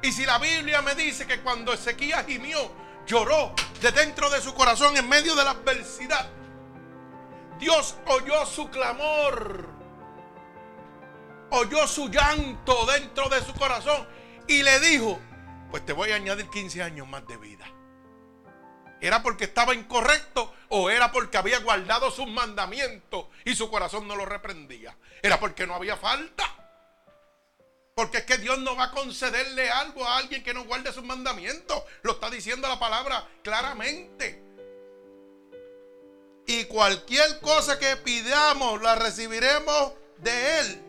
Y 0.02 0.12
si 0.12 0.26
la 0.26 0.38
Biblia 0.38 0.82
me 0.82 0.94
dice 0.94 1.26
que 1.26 1.40
cuando 1.40 1.72
Ezequías 1.72 2.26
gimió, 2.26 2.70
lloró 3.10 3.52
de 3.80 3.90
dentro 3.90 4.30
de 4.30 4.40
su 4.40 4.54
corazón 4.54 4.96
en 4.96 5.08
medio 5.08 5.34
de 5.34 5.42
la 5.42 5.50
adversidad. 5.50 6.30
Dios 7.58 7.96
oyó 8.06 8.46
su 8.46 8.70
clamor, 8.70 9.68
oyó 11.50 11.88
su 11.88 12.08
llanto 12.08 12.86
dentro 12.86 13.28
de 13.28 13.42
su 13.42 13.52
corazón 13.54 14.06
y 14.46 14.62
le 14.62 14.78
dijo, 14.78 15.18
pues 15.72 15.84
te 15.84 15.92
voy 15.92 16.12
a 16.12 16.16
añadir 16.16 16.48
15 16.48 16.84
años 16.84 17.08
más 17.08 17.26
de 17.26 17.36
vida. 17.36 17.66
¿Era 19.00 19.22
porque 19.24 19.44
estaba 19.44 19.74
incorrecto 19.74 20.54
o 20.68 20.88
era 20.88 21.10
porque 21.10 21.36
había 21.36 21.58
guardado 21.58 22.12
sus 22.12 22.28
mandamientos 22.28 23.26
y 23.44 23.56
su 23.56 23.70
corazón 23.70 24.06
no 24.06 24.14
lo 24.14 24.24
reprendía? 24.24 24.96
Era 25.20 25.40
porque 25.40 25.66
no 25.66 25.74
había 25.74 25.96
falta. 25.96 26.59
Porque 28.00 28.16
es 28.16 28.24
que 28.24 28.38
Dios 28.38 28.58
no 28.60 28.74
va 28.76 28.84
a 28.84 28.90
concederle 28.92 29.68
algo 29.68 30.06
a 30.06 30.16
alguien 30.16 30.42
que 30.42 30.54
no 30.54 30.64
guarde 30.64 30.90
sus 30.90 31.04
mandamientos. 31.04 31.82
Lo 32.00 32.12
está 32.12 32.30
diciendo 32.30 32.66
la 32.66 32.78
palabra 32.78 33.28
claramente. 33.42 34.42
Y 36.46 36.64
cualquier 36.64 37.40
cosa 37.40 37.78
que 37.78 37.98
pidamos 37.98 38.80
la 38.80 38.94
recibiremos 38.94 39.92
de 40.16 40.60
Él. 40.60 40.82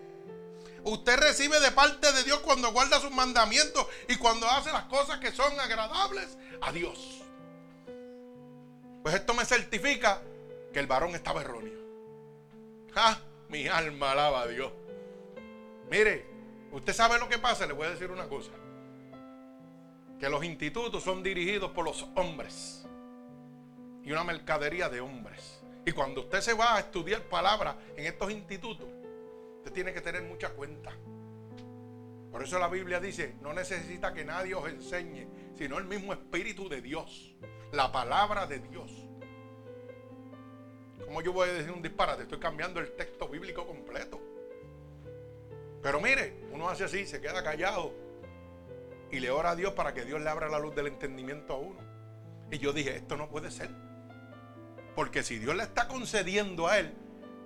Usted 0.86 1.19
recibe 1.19 1.60
de 1.60 1.71
parte 1.74 2.13
de 2.13 2.24
Dios 2.24 2.39
cuando 2.39 2.71
guarda 2.71 3.02
sus 3.02 3.12
mandamientos 3.12 3.86
y 4.08 4.15
cuando 4.15 4.50
hace 4.50 4.71
las 4.71 4.86
cosas 4.86 5.19
que 5.19 5.34
son 5.34 5.60
agradables 5.60 6.38
a 6.62 6.71
Dios. 6.71 6.97
Pues 9.04 9.15
esto 9.15 9.34
me 9.34 9.43
certifica 9.43 10.21
que 10.71 10.80
el 10.80 10.88
varón 10.88 11.13
estaba 11.13 11.41
erróneo. 11.41 11.78
¡Ja! 12.93 13.19
Mi 13.50 13.67
alma 13.67 14.13
alaba 14.13 14.43
a 14.43 14.47
Dios. 14.47 14.71
Mire, 15.89 16.31
Usted 16.71 16.93
sabe 16.93 17.19
lo 17.19 17.27
que 17.27 17.38
pasa, 17.38 17.65
le 17.65 17.73
voy 17.73 17.88
a 17.88 17.89
decir 17.91 18.10
una 18.10 18.27
cosa. 18.27 18.51
Que 20.19 20.29
los 20.29 20.43
institutos 20.43 21.03
son 21.03 21.21
dirigidos 21.21 21.71
por 21.71 21.84
los 21.84 22.07
hombres. 22.15 22.86
Y 24.03 24.12
una 24.12 24.23
mercadería 24.23 24.88
de 24.88 25.01
hombres. 25.01 25.62
Y 25.86 25.91
cuando 25.91 26.21
usted 26.21 26.41
se 26.41 26.53
va 26.53 26.75
a 26.75 26.79
estudiar 26.79 27.23
palabras 27.23 27.75
en 27.97 28.05
estos 28.05 28.31
institutos, 28.31 28.88
usted 29.57 29.73
tiene 29.73 29.93
que 29.93 30.01
tener 30.01 30.23
mucha 30.23 30.49
cuenta. 30.51 30.91
Por 32.31 32.43
eso 32.43 32.57
la 32.57 32.69
Biblia 32.69 32.99
dice, 32.99 33.36
no 33.41 33.51
necesita 33.51 34.13
que 34.13 34.23
nadie 34.23 34.55
os 34.55 34.67
enseñe, 34.69 35.27
sino 35.57 35.77
el 35.77 35.84
mismo 35.86 36.13
Espíritu 36.13 36.69
de 36.69 36.81
Dios. 36.81 37.36
La 37.73 37.91
palabra 37.91 38.47
de 38.47 38.60
Dios. 38.60 38.91
¿Cómo 41.05 41.21
yo 41.21 41.34
voy 41.34 41.49
a 41.49 41.53
decir 41.53 41.71
un 41.71 41.81
disparate? 41.81 42.23
Estoy 42.23 42.39
cambiando 42.39 42.79
el 42.79 42.95
texto 42.95 43.27
bíblico 43.27 43.67
completo. 43.67 44.31
Pero 45.82 46.00
mire, 46.00 46.34
uno 46.52 46.70
hace 46.70 46.84
así, 46.84 47.06
se 47.06 47.22
queda 47.22 47.44
callado 47.44 47.94
y 49.12 49.20
le 49.20 49.30
ora 49.30 49.52
a 49.52 49.56
Dios 49.56 49.74
para 49.74 49.94
que 49.94 50.06
Dios 50.06 50.22
le 50.22 50.30
abra 50.30 50.48
la 50.48 50.60
luz 50.60 50.74
del 50.76 50.88
entendimiento 50.88 51.54
a 51.54 51.58
uno. 51.58 51.80
Y 52.52 52.58
yo 52.60 52.74
dije, 52.74 52.96
esto 52.96 53.17
no 53.17 53.30
puede 53.30 53.52
ser. 53.52 53.70
Porque 54.96 55.24
si 55.24 55.39
Dios 55.39 55.56
le 55.56 55.63
está 55.63 55.88
concediendo 55.88 56.67
a 56.67 56.80
él, 56.80 56.94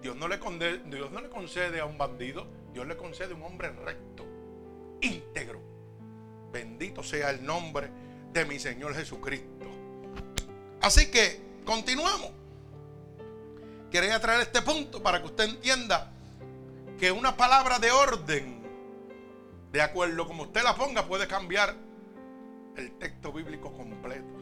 Dios 0.01 0.15
no 0.15 0.27
le, 0.27 0.39
concede, 0.39 0.81
Dios 0.85 1.11
no 1.11 1.21
le 1.21 1.29
concede 1.29 1.79
a 1.79 1.85
un 1.85 1.97
bandido, 1.97 2.47
Dios 2.73 2.85
le 2.87 2.97
concede 2.97 3.33
a 3.33 3.35
un 3.35 3.43
hombre 3.43 3.69
recto, 3.69 4.25
íntegro. 5.01 5.61
Bendito 6.51 7.03
sea 7.03 7.31
el 7.31 7.43
nombre 7.43 7.89
de 8.31 8.45
mi 8.45 8.59
Señor 8.59 8.93
Jesucristo. 8.93 9.65
Así 10.81 11.09
que 11.09 11.41
continuamos. 11.65 12.31
Quería 13.89 14.19
traer 14.19 14.41
este 14.41 14.61
punto 14.61 15.01
para 15.01 15.21
que 15.21 15.27
usted 15.27 15.45
entienda 15.45 16.11
que 16.99 17.11
una 17.11 17.35
palabra 17.35 17.79
de 17.79 17.91
orden, 17.91 18.61
de 19.71 19.81
acuerdo 19.81 20.27
como 20.27 20.43
usted 20.43 20.63
la 20.63 20.75
ponga, 20.75 21.05
puede 21.05 21.27
cambiar 21.27 21.75
el 22.77 22.97
texto 22.97 23.31
bíblico 23.31 23.71
completo. 23.73 24.39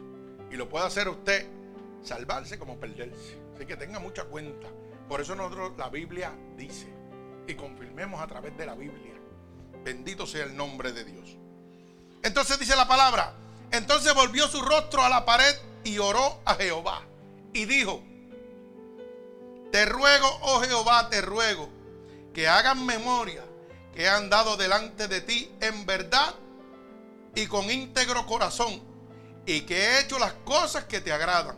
Y 0.50 0.56
lo 0.56 0.68
puede 0.68 0.86
hacer 0.86 1.08
usted 1.08 1.48
salvarse 2.02 2.58
como 2.58 2.78
perderse. 2.78 3.40
Así 3.54 3.66
que 3.66 3.76
tenga 3.76 3.98
mucha 3.98 4.24
cuenta. 4.24 4.68
Por 5.08 5.20
eso 5.20 5.34
nosotros 5.34 5.72
la 5.76 5.88
Biblia 5.88 6.32
dice 6.56 6.92
y 7.46 7.54
confirmemos 7.54 8.20
a 8.20 8.26
través 8.26 8.56
de 8.56 8.66
la 8.66 8.74
Biblia. 8.74 9.14
Bendito 9.84 10.26
sea 10.26 10.44
el 10.44 10.56
nombre 10.56 10.92
de 10.92 11.04
Dios. 11.04 11.36
Entonces 12.22 12.58
dice 12.58 12.74
la 12.76 12.88
palabra, 12.88 13.34
entonces 13.70 14.14
volvió 14.14 14.46
su 14.48 14.62
rostro 14.62 15.02
a 15.02 15.08
la 15.08 15.24
pared 15.24 15.54
y 15.82 15.98
oró 15.98 16.40
a 16.44 16.54
Jehová. 16.54 17.02
Y 17.52 17.66
dijo, 17.66 18.02
te 19.70 19.84
ruego, 19.84 20.26
oh 20.42 20.60
Jehová, 20.60 21.10
te 21.10 21.20
ruego 21.20 21.68
que 22.34 22.48
hagan 22.48 22.84
memoria 22.84 23.44
que 23.94 24.08
han 24.08 24.28
dado 24.28 24.56
delante 24.56 25.06
de 25.06 25.20
ti 25.20 25.50
en 25.60 25.86
verdad 25.86 26.34
y 27.34 27.46
con 27.46 27.70
íntegro 27.70 28.26
corazón, 28.26 28.82
y 29.46 29.62
que 29.62 29.76
he 29.76 30.00
hecho 30.00 30.18
las 30.18 30.32
cosas 30.44 30.84
que 30.84 31.00
te 31.00 31.12
agradan. 31.12 31.56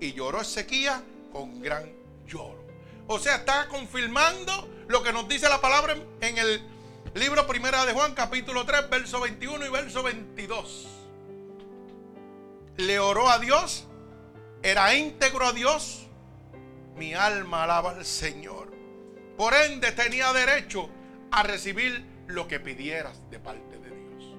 Y 0.00 0.12
lloró 0.12 0.40
Ezequías 0.40 1.02
con 1.32 1.60
gran 1.60 1.92
lloro. 2.26 2.64
O 3.06 3.18
sea, 3.18 3.36
está 3.36 3.68
confirmando 3.68 4.68
lo 4.86 5.02
que 5.02 5.12
nos 5.12 5.28
dice 5.28 5.48
la 5.48 5.60
palabra 5.60 5.96
en 6.20 6.38
el 6.38 6.62
libro 7.14 7.46
primera 7.46 7.84
de 7.84 7.92
Juan, 7.92 8.14
capítulo 8.14 8.64
3, 8.64 8.90
verso 8.90 9.20
21 9.20 9.66
y 9.66 9.68
verso 9.68 10.02
22. 10.02 10.86
Le 12.76 12.98
oró 13.00 13.28
a 13.28 13.38
Dios, 13.38 13.86
era 14.62 14.94
íntegro 14.94 15.46
a 15.46 15.52
Dios. 15.52 16.06
Mi 16.96 17.14
alma 17.14 17.64
alaba 17.64 17.90
al 17.92 18.04
Señor. 18.04 18.67
Por 19.38 19.54
ende 19.54 19.92
tenía 19.92 20.32
derecho 20.32 20.90
a 21.30 21.44
recibir 21.44 22.04
lo 22.26 22.48
que 22.48 22.58
pidieras 22.58 23.22
de 23.30 23.38
parte 23.38 23.78
de 23.78 23.88
Dios. 23.88 24.36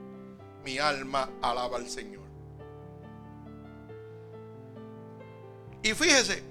Mi 0.65 0.77
alma 0.77 1.29
alaba 1.41 1.77
al 1.77 1.87
Señor. 1.87 2.27
Y 5.81 5.93
fíjese 5.93 6.43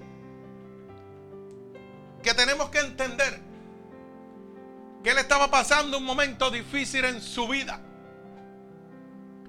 que 2.22 2.32
tenemos 2.32 2.70
que 2.70 2.78
entender 2.78 3.38
que 5.04 5.10
él 5.10 5.18
estaba 5.18 5.50
pasando 5.50 5.98
un 5.98 6.04
momento 6.04 6.50
difícil 6.50 7.04
en 7.04 7.20
su 7.20 7.46
vida. 7.48 7.82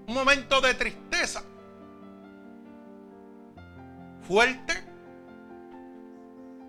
Un 0.07 0.13
momento 0.13 0.59
de 0.59 0.73
tristeza. 0.73 1.41
Fuerte. 4.27 4.73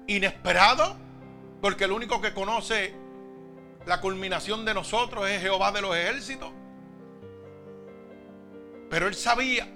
Inesperado 0.06 1.09
porque 1.60 1.84
el 1.84 1.92
único 1.92 2.20
que 2.20 2.32
conoce 2.32 2.94
la 3.86 4.00
culminación 4.00 4.64
de 4.64 4.74
nosotros 4.74 5.28
es 5.28 5.40
Jehová 5.42 5.72
de 5.72 5.82
los 5.82 5.96
ejércitos. 5.96 6.52
Pero 8.88 9.06
él 9.06 9.14
sabía 9.14 9.68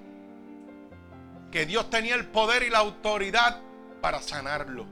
que 1.50 1.66
Dios 1.66 1.88
tenía 1.90 2.14
el 2.14 2.26
poder 2.26 2.62
y 2.64 2.70
la 2.70 2.78
autoridad 2.78 3.60
para 4.00 4.20
sanarlo. 4.20 4.86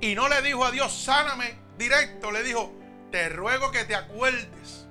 Y 0.00 0.14
no 0.14 0.28
le 0.28 0.42
dijo 0.42 0.64
a 0.64 0.70
Dios, 0.70 0.92
sáname 0.92 1.54
directo, 1.78 2.32
le 2.32 2.42
dijo, 2.42 2.72
te 3.10 3.28
ruego 3.28 3.70
que 3.70 3.84
te 3.84 3.94
acuerdes 3.94 4.88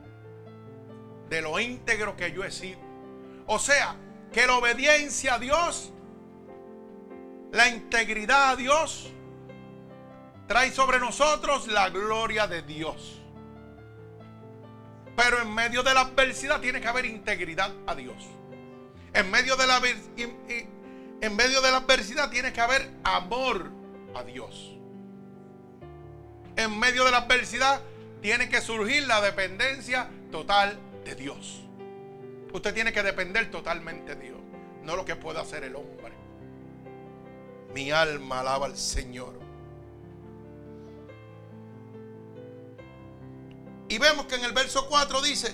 de 1.30 1.42
lo 1.42 1.60
íntegro 1.60 2.16
que 2.16 2.32
yo 2.32 2.44
he 2.44 2.52
sido. 2.52 2.80
O 3.48 3.60
sea, 3.60 3.96
que 4.32 4.48
la 4.48 4.56
obediencia 4.56 5.34
a 5.36 5.40
Dios 5.40 5.92
la 7.52 7.68
integridad 7.68 8.52
a 8.52 8.56
Dios 8.56 9.12
trae 10.48 10.72
sobre 10.72 11.00
nosotros 11.00 11.68
la 11.68 11.90
gloria 11.90 12.48
de 12.48 12.62
Dios. 12.62 13.22
Pero 15.16 15.42
en 15.42 15.54
medio 15.54 15.84
de 15.84 15.94
la 15.94 16.02
adversidad 16.02 16.62
tiene 16.62 16.82
que 16.82 16.88
haber 16.88 17.06
integridad 17.06 17.72
a 17.88 17.96
Dios. 17.96 18.28
En 19.14 19.30
medio 19.30 19.56
de 19.58 19.68
la, 19.68 19.82
en 20.18 21.36
medio 21.36 21.62
de 21.62 21.72
la 21.72 21.78
adversidad 21.78 22.30
tiene 22.30 22.54
que 22.54 22.62
haber 22.62 22.90
amor 23.04 23.72
a 24.16 24.24
Dios. 24.24 24.78
En 26.56 26.80
medio 26.80 27.04
de 27.06 27.12
la 27.12 27.18
adversidad 27.18 27.82
tiene 28.22 28.50
que 28.50 28.62
surgir 28.62 29.08
la 29.08 29.22
dependencia 29.22 30.10
total 30.32 30.80
de 31.04 31.16
Dios. 31.16 31.64
Usted 32.54 32.74
tiene 32.74 32.94
que 32.94 33.04
depender 33.04 33.50
totalmente 33.52 34.16
de 34.16 34.24
Dios, 34.24 34.40
no 34.84 34.96
lo 34.96 35.06
que 35.06 35.16
pueda 35.16 35.42
hacer 35.42 35.64
el 35.64 35.76
hombre. 35.76 36.21
Mi 37.74 37.92
alma 37.92 38.42
alaba 38.42 38.66
al 38.66 38.78
Señor. 38.78 39.40
Y 43.90 43.98
vemos 43.98 44.26
que 44.26 44.36
en 44.36 44.46
el 44.46 44.54
verso 44.54 44.88
4 44.88 45.22
dice 45.22 45.54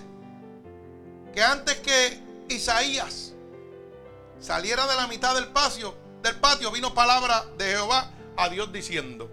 que 1.34 1.44
antes 1.44 1.76
que 1.78 2.22
Isaías 2.50 3.34
saliera 4.40 4.86
de 4.88 4.96
la 4.96 5.08
mitad 5.08 5.36
del 5.36 5.48
patio, 5.48 5.96
del 6.22 6.36
patio 6.40 6.72
vino 6.72 6.94
palabra 6.94 7.46
de 7.58 7.66
Jehová 7.66 8.12
a 8.36 8.50
Dios 8.50 8.72
diciendo: 8.72 9.30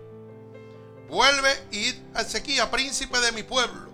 Vuelve 1.08 1.50
y 1.70 1.88
id 1.88 1.94
a 2.14 2.22
Ezequiel, 2.22 2.68
príncipe 2.70 3.20
de 3.20 3.32
mi 3.32 3.42
pueblo. 3.42 3.90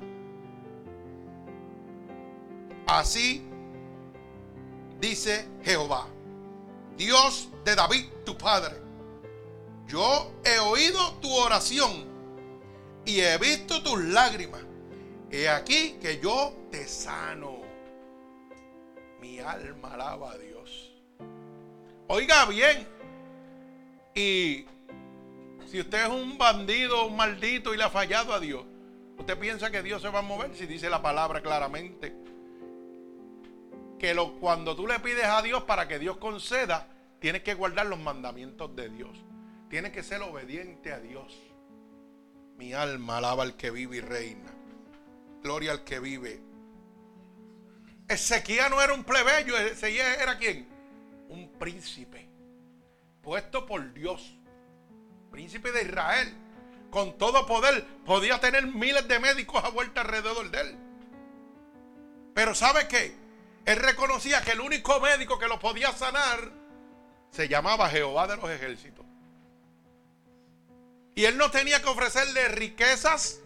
Así 2.87 3.45
dice 5.01 5.49
Jehová, 5.63 6.07
Dios 6.97 7.49
de 7.65 7.75
David 7.75 8.07
padre. 8.37 8.77
Yo 9.87 10.33
he 10.45 10.59
oído 10.59 11.15
tu 11.15 11.33
oración 11.33 12.05
y 13.05 13.21
he 13.21 13.39
visto 13.39 13.83
tus 13.83 13.99
lágrimas 13.99 14.63
He 15.31 15.49
aquí 15.49 15.97
que 16.01 16.19
yo 16.19 16.53
te 16.71 16.87
sano. 16.89 17.61
Mi 19.21 19.39
alma 19.39 19.95
alaba 19.95 20.33
a 20.33 20.39
Dios. 20.39 20.91
Oiga 22.09 22.47
bien. 22.47 22.89
Y 24.15 24.67
si 25.67 25.81
usted 25.81 26.07
es 26.07 26.09
un 26.09 26.37
bandido, 26.37 27.07
un 27.07 27.15
maldito 27.15 27.73
y 27.73 27.77
le 27.77 27.85
ha 27.85 27.91
fallado 27.91 28.35
a 28.35 28.41
Dios, 28.41 28.65
¿usted 29.19 29.39
piensa 29.39 29.71
que 29.71 29.83
Dios 29.83 30.03
se 30.03 30.09
va 30.09 30.19
a 30.19 30.23
mover? 30.23 30.53
Si 30.57 30.67
dice 30.67 30.91
la 30.91 31.01
palabra 31.01 31.41
claramente. 31.41 32.13
Que 34.01 34.15
lo, 34.15 34.33
cuando 34.41 34.75
tú 34.75 34.89
le 34.89 34.99
pides 34.99 35.27
a 35.27 35.43
Dios 35.43 35.63
para 35.63 35.87
que 35.87 36.01
Dios 36.01 36.17
conceda, 36.17 36.89
tienes 37.21 37.43
que 37.43 37.55
guardar 37.55 37.87
los 37.87 37.99
mandamientos 37.99 38.75
de 38.75 38.89
Dios. 38.89 39.17
Tienes 39.69 39.93
que 39.93 40.03
ser 40.03 40.21
obediente 40.23 40.93
a 40.93 40.99
Dios. 40.99 41.39
Mi 42.57 42.73
alma 42.73 43.19
alaba 43.19 43.45
al 43.45 43.57
que 43.57 43.71
vive 43.71 43.99
y 43.99 44.01
reina. 44.01 44.53
Gloria 45.43 45.73
al 45.73 45.85
que 45.85 46.01
vive. 46.01 46.41
Ezequiel 48.09 48.71
no 48.71 48.83
era 48.83 48.93
un 48.93 49.05
plebeyo, 49.05 49.57
Ezequiel 49.57 50.21
era 50.21 50.37
quién? 50.37 50.69
Un 51.29 51.49
príncipe, 51.53 52.29
puesto 53.23 53.65
por 53.65 53.93
Dios, 53.95 54.37
príncipe 55.31 55.71
de 55.71 55.83
Israel, 55.83 56.35
con 56.91 57.17
todo 57.17 57.47
poder, 57.47 57.87
podía 58.05 58.41
tener 58.41 58.67
miles 58.67 59.07
de 59.07 59.21
médicos 59.21 59.63
a 59.63 59.69
vuelta 59.69 60.01
alrededor 60.01 60.51
de 60.51 60.61
él. 60.61 60.79
Pero 62.35 62.53
¿sabe 62.57 62.89
qué? 62.89 63.15
Él 63.65 63.77
reconocía 63.77 64.43
que 64.43 64.53
el 64.53 64.61
único 64.61 64.99
médico 64.99 65.39
que 65.39 65.47
lo 65.47 65.61
podía 65.61 65.93
sanar 65.93 66.60
se 67.31 67.49
llamaba 67.49 67.89
Jehová 67.89 68.27
de 68.27 68.37
los 68.37 68.51
ejércitos. 68.51 69.05
Y 71.15 71.25
él 71.25 71.37
no 71.37 71.51
tenía 71.51 71.83
que 71.83 71.89
ofrecerle 71.89 72.49
riquezas, 72.49 73.41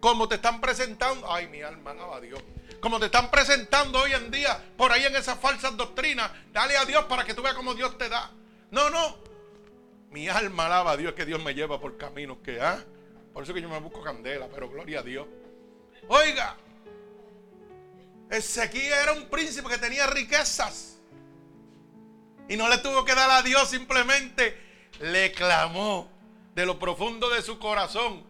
como 0.00 0.28
te 0.28 0.36
están 0.36 0.60
presentando, 0.60 1.30
ay 1.30 1.46
mi 1.48 1.62
alma, 1.62 1.92
alaba 1.92 2.16
a 2.16 2.20
Dios. 2.20 2.42
Como 2.80 2.98
te 2.98 3.06
están 3.06 3.30
presentando 3.30 4.00
hoy 4.00 4.12
en 4.12 4.30
día 4.30 4.62
por 4.76 4.90
ahí 4.90 5.04
en 5.04 5.14
esas 5.14 5.38
falsas 5.38 5.76
doctrinas, 5.76 6.30
dale 6.52 6.76
a 6.76 6.84
Dios 6.84 7.04
para 7.04 7.24
que 7.24 7.34
tú 7.34 7.42
veas 7.42 7.54
cómo 7.54 7.74
Dios 7.74 7.96
te 7.98 8.08
da. 8.08 8.30
No, 8.70 8.88
no. 8.88 9.18
Mi 10.10 10.28
alma 10.28 10.66
alaba 10.66 10.92
a 10.92 10.96
Dios 10.96 11.12
que 11.12 11.26
Dios 11.26 11.42
me 11.42 11.54
lleva 11.54 11.80
por 11.80 11.96
caminos 11.96 12.38
que, 12.42 12.60
¿ah? 12.60 12.82
Por 13.32 13.44
eso 13.44 13.54
que 13.54 13.62
yo 13.62 13.68
me 13.68 13.78
busco 13.78 14.02
candela, 14.02 14.48
pero 14.52 14.68
gloria 14.68 15.00
a 15.00 15.02
Dios. 15.02 15.26
Oiga, 16.08 16.56
Ezequiel 18.30 18.92
era 18.92 19.12
un 19.12 19.28
príncipe 19.28 19.68
que 19.68 19.78
tenía 19.78 20.06
riquezas. 20.06 20.99
Y 22.50 22.56
no 22.56 22.68
le 22.68 22.78
tuvo 22.78 23.04
que 23.04 23.14
dar 23.14 23.30
a 23.30 23.42
Dios, 23.42 23.70
simplemente 23.70 24.58
le 24.98 25.30
clamó 25.30 26.10
de 26.52 26.66
lo 26.66 26.80
profundo 26.80 27.30
de 27.30 27.42
su 27.42 27.60
corazón. 27.60 28.24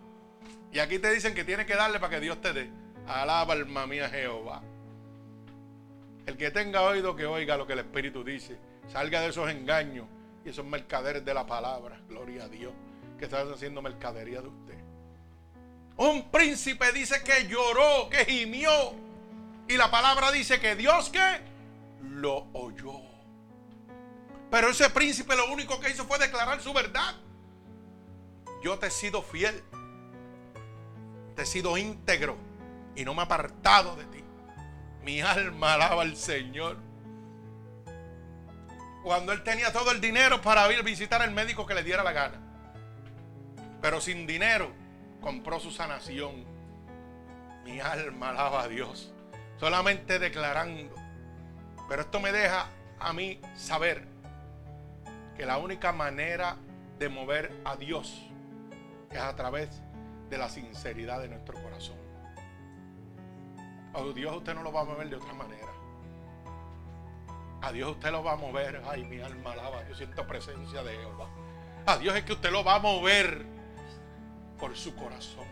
Y 0.70 0.78
aquí 0.78 0.98
te 0.98 1.10
dicen 1.10 1.34
que 1.34 1.42
tienes 1.42 1.64
que 1.64 1.74
darle 1.74 1.98
para 1.98 2.10
que 2.16 2.20
Dios 2.20 2.38
te 2.42 2.52
dé. 2.52 2.70
Alaba 3.08 3.54
alma 3.54 3.86
mía 3.86 4.10
Jehová. 4.10 4.60
El 6.26 6.36
que 6.36 6.50
tenga 6.50 6.82
oído 6.82 7.16
que 7.16 7.24
oiga 7.24 7.56
lo 7.56 7.66
que 7.66 7.72
el 7.72 7.78
Espíritu 7.78 8.22
dice. 8.22 8.58
Salga 8.92 9.22
de 9.22 9.28
esos 9.28 9.48
engaños 9.48 10.06
y 10.44 10.50
esos 10.50 10.66
mercaderes 10.66 11.24
de 11.24 11.32
la 11.32 11.46
palabra. 11.46 11.98
Gloria 12.06 12.44
a 12.44 12.48
Dios. 12.48 12.74
Que 13.18 13.24
están 13.24 13.50
haciendo 13.50 13.80
mercadería 13.80 14.42
de 14.42 14.48
usted. 14.48 14.78
Un 15.96 16.30
príncipe 16.30 16.92
dice 16.92 17.24
que 17.24 17.48
lloró, 17.48 18.10
que 18.10 18.26
gimió. 18.26 18.70
Y 19.66 19.78
la 19.78 19.90
palabra 19.90 20.30
dice 20.30 20.60
que 20.60 20.76
Dios 20.76 21.08
que 21.08 21.40
lo 22.02 22.48
oyó. 22.52 23.09
Pero 24.50 24.70
ese 24.70 24.90
príncipe 24.90 25.36
lo 25.36 25.52
único 25.52 25.78
que 25.80 25.90
hizo 25.90 26.04
fue 26.04 26.18
declarar 26.18 26.60
su 26.60 26.72
verdad. 26.72 27.14
Yo 28.62 28.78
te 28.78 28.88
he 28.88 28.90
sido 28.90 29.22
fiel 29.22 29.62
he 31.40 31.46
sido 31.46 31.76
íntegro 31.76 32.36
y 32.94 33.04
no 33.04 33.14
me 33.14 33.20
he 33.20 33.24
apartado 33.24 33.96
de 33.96 34.04
ti. 34.06 34.24
Mi 35.02 35.20
alma 35.20 35.74
alaba 35.74 36.02
al 36.02 36.16
Señor. 36.16 36.76
Cuando 39.02 39.32
él 39.32 39.42
tenía 39.42 39.72
todo 39.72 39.90
el 39.92 40.00
dinero 40.00 40.42
para 40.42 40.70
ir 40.72 40.80
a 40.80 40.82
visitar 40.82 41.22
al 41.22 41.30
médico 41.30 41.66
que 41.66 41.74
le 41.74 41.82
diera 41.82 42.04
la 42.04 42.12
gana. 42.12 42.38
Pero 43.80 44.00
sin 44.00 44.26
dinero 44.26 44.70
compró 45.20 45.58
su 45.58 45.70
sanación. 45.70 46.44
Mi 47.64 47.80
alma 47.80 48.30
alaba 48.30 48.62
a 48.62 48.68
Dios. 48.68 49.12
Solamente 49.58 50.18
declarando. 50.18 50.94
Pero 51.88 52.02
esto 52.02 52.20
me 52.20 52.32
deja 52.32 52.66
a 52.98 53.12
mí 53.14 53.40
saber 53.56 54.06
que 55.40 55.46
la 55.46 55.56
única 55.56 55.90
manera 55.90 56.58
de 56.98 57.08
mover 57.08 57.62
a 57.64 57.74
Dios 57.74 58.28
es 59.10 59.18
a 59.18 59.34
través 59.36 59.70
de 60.28 60.36
la 60.36 60.50
sinceridad 60.50 61.18
de 61.18 61.28
nuestro 61.28 61.54
corazón. 61.62 61.96
A 63.94 64.02
Dios 64.14 64.36
usted 64.36 64.54
no 64.54 64.62
lo 64.62 64.70
va 64.70 64.82
a 64.82 64.84
mover 64.84 65.08
de 65.08 65.16
otra 65.16 65.32
manera. 65.32 65.72
A 67.62 67.72
Dios 67.72 67.92
usted 67.92 68.10
lo 68.10 68.22
va 68.22 68.32
a 68.32 68.36
mover. 68.36 68.82
Ay, 68.86 69.02
mi 69.04 69.18
alma 69.18 69.52
alaba. 69.52 69.88
Yo 69.88 69.94
siento 69.94 70.26
presencia 70.26 70.82
de 70.82 70.92
Jehová. 70.98 71.30
A 71.86 71.96
Dios 71.96 72.14
es 72.16 72.24
que 72.24 72.34
usted 72.34 72.50
lo 72.50 72.62
va 72.62 72.74
a 72.74 72.80
mover 72.80 73.46
por 74.58 74.76
su 74.76 74.94
corazón. 74.94 75.46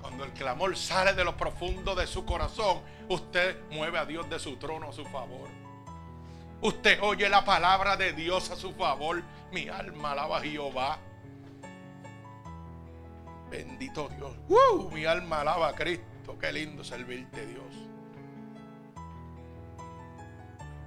Cuando 0.00 0.22
el 0.22 0.30
clamor 0.34 0.76
sale 0.76 1.14
de 1.14 1.24
lo 1.24 1.36
profundo 1.36 1.96
de 1.96 2.06
su 2.06 2.24
corazón, 2.24 2.80
usted 3.08 3.60
mueve 3.72 3.98
a 3.98 4.06
Dios 4.06 4.30
de 4.30 4.38
su 4.38 4.56
trono 4.56 4.90
a 4.90 4.92
su 4.92 5.04
favor. 5.06 5.66
Usted 6.60 6.98
oye 7.02 7.28
la 7.28 7.44
palabra 7.44 7.96
de 7.96 8.12
Dios 8.12 8.50
a 8.50 8.56
su 8.56 8.72
favor. 8.72 9.22
Mi 9.52 9.68
alma 9.68 10.12
alaba 10.12 10.38
a 10.38 10.40
Jehová. 10.40 10.98
Bendito 13.50 14.08
Dios. 14.08 14.34
Mi 14.92 15.04
alma 15.04 15.42
alaba 15.42 15.68
a 15.68 15.74
Cristo. 15.74 16.36
Qué 16.40 16.52
lindo 16.52 16.82
servirte, 16.82 17.46
Dios. 17.46 17.64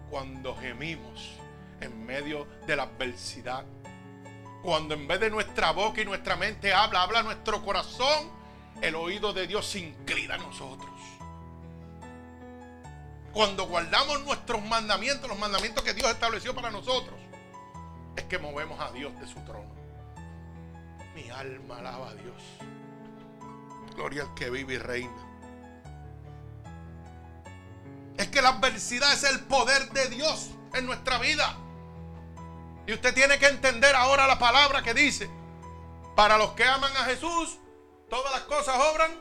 Cuando 0.09 0.55
gemimos 0.55 1.39
en 1.81 2.05
medio 2.05 2.47
de 2.65 2.75
la 2.75 2.83
adversidad. 2.83 3.63
Cuando 4.61 4.93
en 4.93 5.07
vez 5.07 5.19
de 5.19 5.29
nuestra 5.29 5.71
boca 5.71 6.01
y 6.01 6.05
nuestra 6.05 6.35
mente 6.35 6.73
habla, 6.73 7.03
habla 7.03 7.23
nuestro 7.23 7.63
corazón, 7.63 8.29
el 8.81 8.95
oído 8.95 9.31
de 9.31 9.47
Dios 9.47 9.65
se 9.65 9.79
inclina 9.79 10.35
a 10.35 10.37
nosotros. 10.37 10.91
Cuando 13.33 13.67
guardamos 13.67 14.23
nuestros 14.23 14.63
mandamientos, 14.63 15.29
los 15.29 15.37
mandamientos 15.37 15.83
que 15.83 15.93
Dios 15.93 16.09
estableció 16.09 16.55
para 16.55 16.71
nosotros, 16.71 17.19
es 18.15 18.23
que 18.25 18.39
movemos 18.39 18.79
a 18.79 18.91
Dios 18.91 19.17
de 19.19 19.27
su 19.27 19.39
trono. 19.45 19.73
Mi 21.15 21.29
alma 21.29 21.77
alaba 21.79 22.09
a 22.09 22.15
Dios. 22.15 22.41
Gloria 23.95 24.23
al 24.23 24.33
que 24.33 24.49
vive 24.49 24.75
y 24.75 24.77
reina. 24.77 25.25
Es 28.17 28.27
que 28.27 28.41
la 28.41 28.49
adversidad 28.49 29.13
es 29.13 29.23
el 29.23 29.39
poder 29.41 29.89
de 29.91 30.09
Dios 30.09 30.49
en 30.73 30.85
nuestra 30.85 31.19
vida. 31.19 31.55
Y 32.85 32.93
usted 32.93 33.13
tiene 33.13 33.37
que 33.37 33.47
entender 33.47 33.95
ahora 33.95 34.27
la 34.27 34.39
palabra 34.39 34.81
que 34.81 34.93
dice, 34.93 35.29
para 36.15 36.37
los 36.37 36.51
que 36.51 36.65
aman 36.65 36.91
a 36.97 37.05
Jesús, 37.05 37.59
todas 38.09 38.31
las 38.33 38.41
cosas 38.41 38.75
obran 38.91 39.11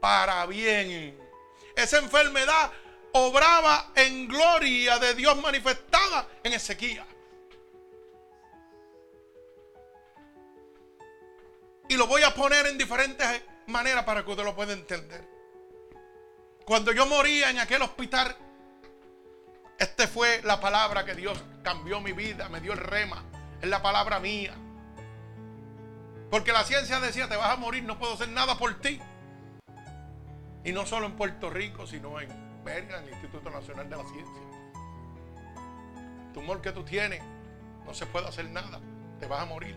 para 0.00 0.44
bien. 0.46 1.18
Esa 1.76 1.98
enfermedad 1.98 2.70
obraba 3.16 3.92
en 3.94 4.26
gloria 4.26 4.98
de 4.98 5.14
Dios 5.14 5.40
manifestada 5.40 6.26
en 6.42 6.52
Ezequiel. 6.52 7.04
Y 11.88 11.96
lo 11.96 12.08
voy 12.08 12.22
a 12.22 12.34
poner 12.34 12.66
en 12.66 12.76
diferentes 12.76 13.42
maneras 13.68 14.04
para 14.04 14.24
que 14.24 14.30
usted 14.30 14.44
lo 14.44 14.56
pueda 14.56 14.72
entender. 14.72 15.24
Cuando 16.64 16.92
yo 16.92 17.06
moría 17.06 17.50
en 17.50 17.60
aquel 17.60 17.82
hospital, 17.82 18.36
esta 19.78 20.08
fue 20.08 20.40
la 20.42 20.60
palabra 20.60 21.04
que 21.04 21.14
Dios 21.14 21.40
cambió 21.62 22.00
mi 22.00 22.12
vida, 22.12 22.48
me 22.48 22.60
dio 22.60 22.72
el 22.72 22.78
rema. 22.78 23.22
Es 23.62 23.68
la 23.68 23.80
palabra 23.80 24.18
mía. 24.18 24.54
Porque 26.30 26.52
la 26.52 26.64
ciencia 26.64 26.98
decía, 26.98 27.28
te 27.28 27.36
vas 27.36 27.50
a 27.50 27.56
morir, 27.56 27.84
no 27.84 27.96
puedo 27.96 28.14
hacer 28.14 28.28
nada 28.30 28.58
por 28.58 28.80
ti. 28.80 29.00
Y 30.64 30.72
no 30.72 30.84
solo 30.84 31.06
en 31.06 31.16
Puerto 31.16 31.48
Rico, 31.50 31.86
sino 31.86 32.20
en 32.20 32.43
Berga, 32.64 32.98
el 32.98 33.10
Instituto 33.10 33.50
Nacional 33.50 33.88
de 33.88 33.96
la 33.96 34.04
Ciencia. 34.04 34.42
Tumor 36.32 36.60
que 36.60 36.72
tú 36.72 36.82
tienes, 36.82 37.22
no 37.84 37.94
se 37.94 38.06
puede 38.06 38.26
hacer 38.26 38.48
nada. 38.50 38.80
Te 39.20 39.26
vas 39.26 39.42
a 39.42 39.44
morir. 39.44 39.76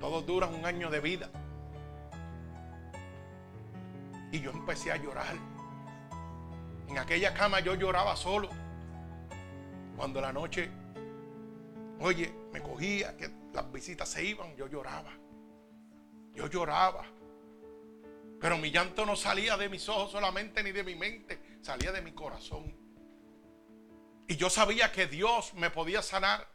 Todos 0.00 0.26
duran 0.26 0.54
un 0.54 0.66
año 0.66 0.90
de 0.90 1.00
vida. 1.00 1.30
Y 4.32 4.40
yo 4.40 4.50
empecé 4.50 4.92
a 4.92 4.96
llorar. 4.96 5.36
En 6.88 6.98
aquella 6.98 7.32
cama 7.32 7.60
yo 7.60 7.74
lloraba 7.74 8.16
solo. 8.16 8.48
Cuando 9.96 10.20
la 10.20 10.32
noche, 10.32 10.70
oye, 12.00 12.34
me 12.52 12.60
cogía, 12.60 13.16
que 13.16 13.30
las 13.52 13.70
visitas 13.72 14.08
se 14.08 14.24
iban, 14.24 14.54
yo 14.56 14.66
lloraba. 14.66 15.12
Yo 16.34 16.48
lloraba. 16.48 17.04
Pero 18.44 18.58
mi 18.58 18.70
llanto 18.70 19.06
no 19.06 19.16
salía 19.16 19.56
de 19.56 19.70
mis 19.70 19.88
ojos 19.88 20.12
solamente 20.12 20.62
ni 20.62 20.70
de 20.70 20.84
mi 20.84 20.94
mente, 20.94 21.40
salía 21.62 21.92
de 21.92 22.02
mi 22.02 22.12
corazón. 22.12 22.76
Y 24.28 24.36
yo 24.36 24.50
sabía 24.50 24.92
que 24.92 25.06
Dios 25.06 25.54
me 25.54 25.70
podía 25.70 26.02
sanar. 26.02 26.46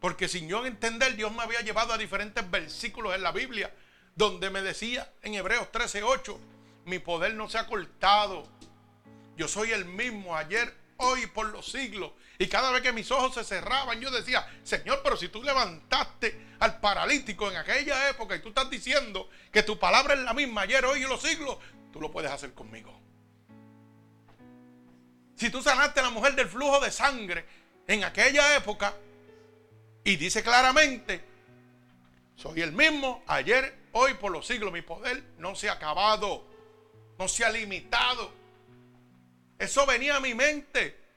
Porque 0.00 0.26
sin 0.26 0.48
yo 0.48 0.66
entender, 0.66 1.14
Dios 1.14 1.30
me 1.30 1.44
había 1.44 1.60
llevado 1.60 1.92
a 1.92 1.96
diferentes 1.96 2.50
versículos 2.50 3.14
en 3.14 3.22
la 3.22 3.30
Biblia, 3.30 3.72
donde 4.16 4.50
me 4.50 4.60
decía 4.60 5.12
en 5.22 5.34
Hebreos 5.34 5.70
13:8, 5.70 6.36
mi 6.86 6.98
poder 6.98 7.34
no 7.34 7.48
se 7.48 7.58
ha 7.58 7.68
cortado. 7.68 8.48
Yo 9.36 9.46
soy 9.46 9.70
el 9.70 9.84
mismo 9.84 10.34
ayer, 10.34 10.74
hoy 10.96 11.28
por 11.28 11.46
los 11.50 11.70
siglos. 11.70 12.10
Y 12.38 12.46
cada 12.46 12.70
vez 12.70 12.82
que 12.82 12.92
mis 12.92 13.10
ojos 13.10 13.34
se 13.34 13.42
cerraban, 13.42 14.00
yo 14.00 14.10
decía, 14.12 14.46
Señor, 14.62 15.00
pero 15.02 15.16
si 15.16 15.28
tú 15.28 15.42
levantaste 15.42 16.54
al 16.60 16.78
paralítico 16.78 17.50
en 17.50 17.56
aquella 17.56 18.08
época 18.08 18.36
y 18.36 18.40
tú 18.40 18.50
estás 18.50 18.70
diciendo 18.70 19.28
que 19.50 19.64
tu 19.64 19.78
palabra 19.78 20.14
es 20.14 20.20
la 20.20 20.32
misma 20.32 20.62
ayer, 20.62 20.84
hoy 20.84 21.00
y 21.00 21.08
los 21.08 21.20
siglos, 21.20 21.58
tú 21.92 22.00
lo 22.00 22.12
puedes 22.12 22.30
hacer 22.30 22.54
conmigo. 22.54 22.96
Si 25.34 25.50
tú 25.50 25.60
sanaste 25.62 25.98
a 26.00 26.04
la 26.04 26.10
mujer 26.10 26.36
del 26.36 26.48
flujo 26.48 26.78
de 26.80 26.92
sangre 26.92 27.44
en 27.88 28.04
aquella 28.04 28.56
época 28.56 28.94
y 30.04 30.16
dice 30.16 30.42
claramente, 30.42 31.24
soy 32.36 32.62
el 32.62 32.70
mismo 32.70 33.24
ayer, 33.26 33.76
hoy, 33.92 34.14
por 34.14 34.30
los 34.30 34.46
siglos, 34.46 34.72
mi 34.72 34.82
poder 34.82 35.24
no 35.38 35.56
se 35.56 35.68
ha 35.68 35.72
acabado, 35.72 36.46
no 37.18 37.26
se 37.26 37.44
ha 37.44 37.50
limitado. 37.50 38.32
Eso 39.58 39.84
venía 39.86 40.16
a 40.16 40.20
mi 40.20 40.34
mente. 40.34 41.07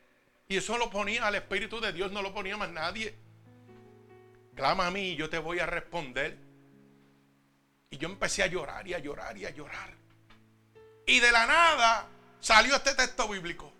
Y 0.51 0.57
eso 0.57 0.77
lo 0.77 0.89
ponía 0.89 1.27
al 1.27 1.35
Espíritu 1.35 1.79
de 1.79 1.93
Dios, 1.93 2.11
no 2.11 2.21
lo 2.21 2.33
ponía 2.33 2.57
más 2.57 2.69
nadie. 2.69 3.15
Clama 4.53 4.87
a 4.87 4.91
mí 4.91 5.11
y 5.11 5.15
yo 5.15 5.29
te 5.29 5.37
voy 5.37 5.59
a 5.59 5.65
responder. 5.65 6.37
Y 7.89 7.97
yo 7.97 8.09
empecé 8.09 8.43
a 8.43 8.47
llorar 8.47 8.85
y 8.85 8.93
a 8.93 8.99
llorar 8.99 9.37
y 9.37 9.45
a 9.45 9.51
llorar. 9.51 9.93
Y 11.05 11.21
de 11.21 11.31
la 11.31 11.45
nada 11.45 12.09
salió 12.41 12.75
este 12.75 12.93
texto 12.95 13.29
bíblico. 13.29 13.71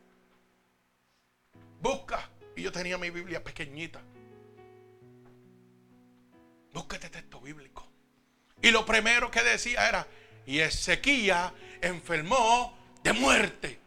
Busca. 1.82 2.30
Y 2.56 2.62
yo 2.62 2.72
tenía 2.72 2.98
mi 2.98 3.10
Biblia 3.10 3.44
pequeñita. 3.44 4.02
Busca 6.72 6.96
este 6.96 7.10
texto 7.10 7.42
bíblico. 7.42 7.86
Y 8.62 8.72
lo 8.72 8.86
primero 8.86 9.30
que 9.30 9.44
decía 9.44 9.90
era, 9.90 10.08
y 10.46 10.60
Ezequiel 10.60 11.52
enfermó 11.82 12.78
de 13.04 13.12
muerte. 13.12 13.81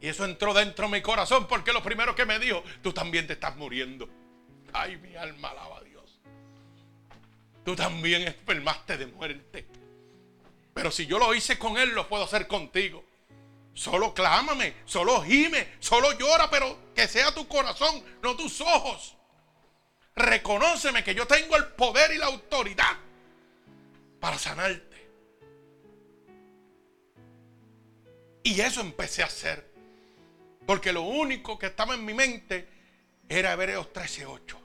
Y 0.00 0.08
eso 0.08 0.24
entró 0.24 0.54
dentro 0.54 0.86
de 0.86 0.92
mi 0.92 1.02
corazón 1.02 1.46
porque 1.48 1.72
lo 1.72 1.82
primero 1.82 2.14
que 2.14 2.24
me 2.24 2.38
dijo, 2.38 2.62
tú 2.82 2.92
también 2.92 3.26
te 3.26 3.32
estás 3.32 3.56
muriendo. 3.56 4.08
Ay, 4.72 4.96
mi 4.98 5.16
alma 5.16 5.50
alaba 5.50 5.78
a 5.78 5.82
Dios. 5.82 6.20
Tú 7.64 7.74
también 7.74 8.22
enfermaste 8.22 8.96
de 8.96 9.06
muerte. 9.06 9.66
Pero 10.74 10.90
si 10.90 11.06
yo 11.06 11.18
lo 11.18 11.34
hice 11.34 11.58
con 11.58 11.76
Él, 11.76 11.90
lo 11.90 12.08
puedo 12.08 12.24
hacer 12.24 12.46
contigo. 12.46 13.04
Solo 13.74 14.14
clámame, 14.14 14.74
solo 14.84 15.22
gime, 15.22 15.74
solo 15.80 16.12
llora, 16.18 16.50
pero 16.50 16.92
que 16.94 17.06
sea 17.06 17.32
tu 17.32 17.46
corazón, 17.46 18.02
no 18.22 18.36
tus 18.36 18.60
ojos. 18.60 19.16
Reconóceme 20.14 21.04
que 21.04 21.14
yo 21.14 21.26
tengo 21.26 21.56
el 21.56 21.66
poder 21.68 22.12
y 22.12 22.18
la 22.18 22.26
autoridad 22.26 22.96
para 24.20 24.38
sanarte. 24.38 25.10
Y 28.42 28.60
eso 28.60 28.80
empecé 28.80 29.22
a 29.22 29.26
hacer. 29.26 29.67
Porque 30.68 30.92
lo 30.92 31.00
único 31.00 31.58
que 31.58 31.64
estaba 31.64 31.94
en 31.94 32.04
mi 32.04 32.12
mente 32.12 32.68
era 33.26 33.54
Hebreos 33.54 33.90
13:8. 33.90 34.58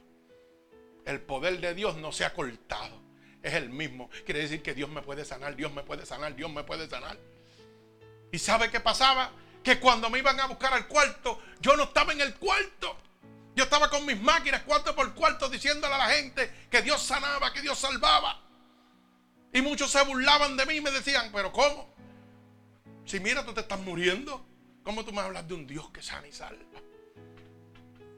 El 1.06 1.22
poder 1.22 1.58
de 1.60 1.72
Dios 1.72 1.96
no 1.96 2.12
se 2.12 2.26
ha 2.26 2.34
cortado. 2.34 3.00
Es 3.42 3.54
el 3.54 3.70
mismo. 3.70 4.10
Quiere 4.26 4.40
decir 4.40 4.62
que 4.62 4.74
Dios 4.74 4.90
me 4.90 5.00
puede 5.00 5.24
sanar, 5.24 5.56
Dios 5.56 5.72
me 5.72 5.82
puede 5.82 6.04
sanar, 6.04 6.36
Dios 6.36 6.52
me 6.52 6.62
puede 6.62 6.90
sanar. 6.90 7.16
¿Y 8.30 8.38
sabe 8.38 8.70
qué 8.70 8.80
pasaba? 8.80 9.32
Que 9.62 9.80
cuando 9.80 10.10
me 10.10 10.18
iban 10.18 10.38
a 10.40 10.46
buscar 10.46 10.74
al 10.74 10.86
cuarto, 10.88 11.40
yo 11.58 11.74
no 11.74 11.84
estaba 11.84 12.12
en 12.12 12.20
el 12.20 12.34
cuarto. 12.34 12.98
Yo 13.56 13.64
estaba 13.64 13.88
con 13.88 14.04
mis 14.04 14.20
máquinas 14.20 14.62
cuarto 14.64 14.94
por 14.94 15.14
cuarto 15.14 15.48
diciéndole 15.48 15.94
a 15.94 15.98
la 15.98 16.10
gente 16.10 16.66
que 16.70 16.82
Dios 16.82 17.02
sanaba, 17.02 17.50
que 17.50 17.62
Dios 17.62 17.78
salvaba. 17.78 18.42
Y 19.54 19.62
muchos 19.62 19.90
se 19.90 20.04
burlaban 20.04 20.54
de 20.58 20.66
mí 20.66 20.74
y 20.74 20.80
me 20.82 20.90
decían, 20.90 21.30
pero 21.32 21.50
¿cómo? 21.50 21.94
Si 23.06 23.20
mira, 23.20 23.42
tú 23.42 23.54
te 23.54 23.62
estás 23.62 23.80
muriendo. 23.80 24.52
¿Cómo 24.84 25.04
tú 25.04 25.12
me 25.12 25.20
hablas 25.20 25.48
de 25.48 25.54
un 25.54 25.66
Dios 25.66 25.90
que 25.90 26.02
sana 26.02 26.28
y 26.28 26.32
salva? 26.32 26.62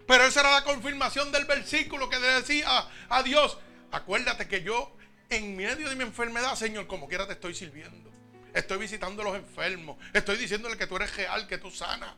Pero 0.07 0.25
esa 0.25 0.41
era 0.41 0.51
la 0.51 0.65
confirmación 0.65 1.33
del 1.33 1.45
versículo 1.47 2.09
que 2.09 2.19
le 2.19 2.27
decía 2.27 2.89
a 3.09 3.23
Dios, 3.23 3.59
acuérdate 3.91 4.47
que 4.47 4.63
yo 4.63 4.97
en 5.31 5.57
medio 5.57 5.89
de 5.89 5.97
mi 5.97 6.03
enfermedad, 6.03 6.55
Señor, 6.55 6.87
como 6.87 7.09
quiera 7.09 7.27
te 7.27 7.33
estoy 7.33 7.55
sirviendo. 7.55 8.11
Estoy 8.55 8.79
visitando 8.79 9.23
a 9.23 9.27
los 9.27 9.37
enfermos. 9.37 9.99
Estoy 10.13 10.37
diciéndole 10.37 10.77
que 10.77 10.87
tú 10.87 10.97
eres 10.97 11.15
real, 11.17 11.47
que 11.47 11.59
tú 11.59 11.71
sanas. 11.71 12.15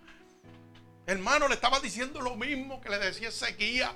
Hermano, 1.06 1.48
le 1.48 1.54
estaba 1.54 1.80
diciendo 1.80 2.20
lo 2.20 2.36
mismo 2.36 2.80
que 2.80 2.90
le 2.90 2.98
decía 2.98 3.28
Ezequiel. 3.28 3.88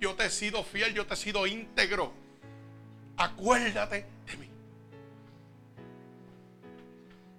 Yo 0.00 0.14
te 0.14 0.26
he 0.26 0.30
sido 0.30 0.64
fiel, 0.64 0.94
yo 0.94 1.06
te 1.06 1.14
he 1.14 1.16
sido 1.16 1.46
íntegro. 1.46 2.14
Acuérdate 3.16 4.06
de 4.26 4.36
mí. 4.36 4.48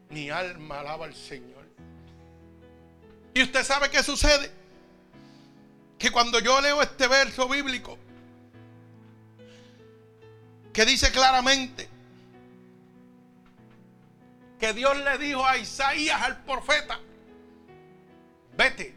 Mi 0.10 0.30
alma 0.30 0.82
alaba 0.82 1.06
al 1.06 1.16
Señor. 1.16 1.61
Y 3.34 3.44
usted 3.44 3.64
sabe 3.64 3.90
qué 3.90 4.04
sucede. 4.04 4.52
Que 5.98 6.12
cuando 6.12 6.40
yo 6.40 6.60
leo 6.62 6.82
este 6.82 7.08
verso 7.08 7.48
bíblico, 7.48 7.98
que 10.74 10.86
dice 10.86 11.12
claramente 11.12 11.90
que 14.60 14.74
Dios 14.74 14.98
le 14.98 15.18
dijo 15.18 15.46
a 15.46 15.58
Isaías, 15.58 16.22
al 16.22 16.44
profeta, 16.44 17.00
vete 18.56 18.94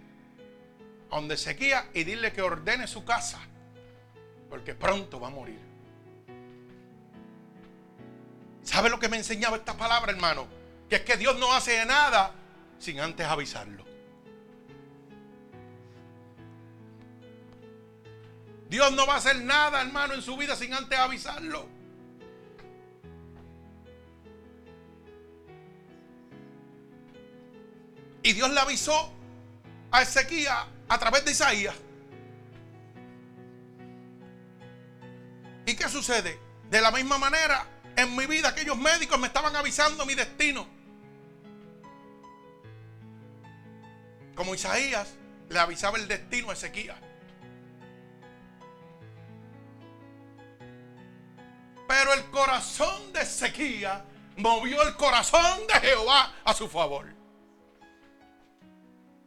a 1.11 1.17
donde 1.17 1.37
Sequía 1.37 1.89
y 1.95 2.05
dile 2.05 2.33
que 2.33 2.43
ordene 2.43 2.87
su 2.87 3.05
casa, 3.05 3.39
porque 4.51 4.75
pronto 4.75 5.21
va 5.21 5.29
a 5.29 5.31
morir. 5.31 5.61
¿Sabe 8.63 8.89
lo 8.89 8.99
que 8.99 9.09
me 9.09 9.19
enseñaba 9.19 9.57
esta 9.57 9.77
palabra, 9.77 10.11
hermano? 10.11 10.47
Que 10.89 10.97
es 10.97 11.03
que 11.03 11.17
Dios 11.17 11.39
no 11.39 11.53
hace 11.53 11.85
nada 11.85 12.33
sin 12.79 12.99
antes 12.99 13.27
avisarlo. 13.27 13.84
Dios 18.69 18.93
no 18.93 19.07
va 19.07 19.15
a 19.15 19.17
hacer 19.19 19.43
nada, 19.43 19.81
hermano, 19.83 20.15
en 20.15 20.23
su 20.23 20.37
vida 20.37 20.57
sin 20.57 20.73
antes 20.75 20.99
avisarlo. 20.99 21.69
Y 28.23 28.33
Dios 28.33 28.51
le 28.51 28.59
avisó 28.59 29.13
a 29.91 30.03
Ezequiel 30.03 30.49
a 30.89 30.99
través 30.99 31.25
de 31.25 31.33
Isaías. 31.33 31.75
¿Y 35.67 35.77
qué 35.77 35.89
sucede? 35.89 36.39
De 36.71 36.81
la 36.81 36.91
misma 36.91 37.19
manera, 37.19 37.67
en 37.97 38.17
mi 38.17 38.27
vida 38.27 38.49
aquellos 38.49 38.77
médicos 38.77 39.19
me 39.19 39.27
estaban 39.27 39.55
avisando 39.55 40.05
mi 40.07 40.15
destino. 40.15 40.67
Como 44.35 44.55
Isaías 44.55 45.15
le 45.49 45.59
avisaba 45.59 45.99
el 45.99 46.09
destino 46.09 46.51
a 46.51 46.55
Ezequiel. 46.55 46.95
Pero 51.87 52.13
el 52.15 52.31
corazón 52.31 53.13
de 53.13 53.23
Ezequiel 53.23 54.03
movió 54.37 54.83
el 54.83 54.95
corazón 54.97 55.67
de 55.67 55.75
Jehová 55.75 56.33
a 56.45 56.55
su 56.55 56.69
favor. 56.69 57.15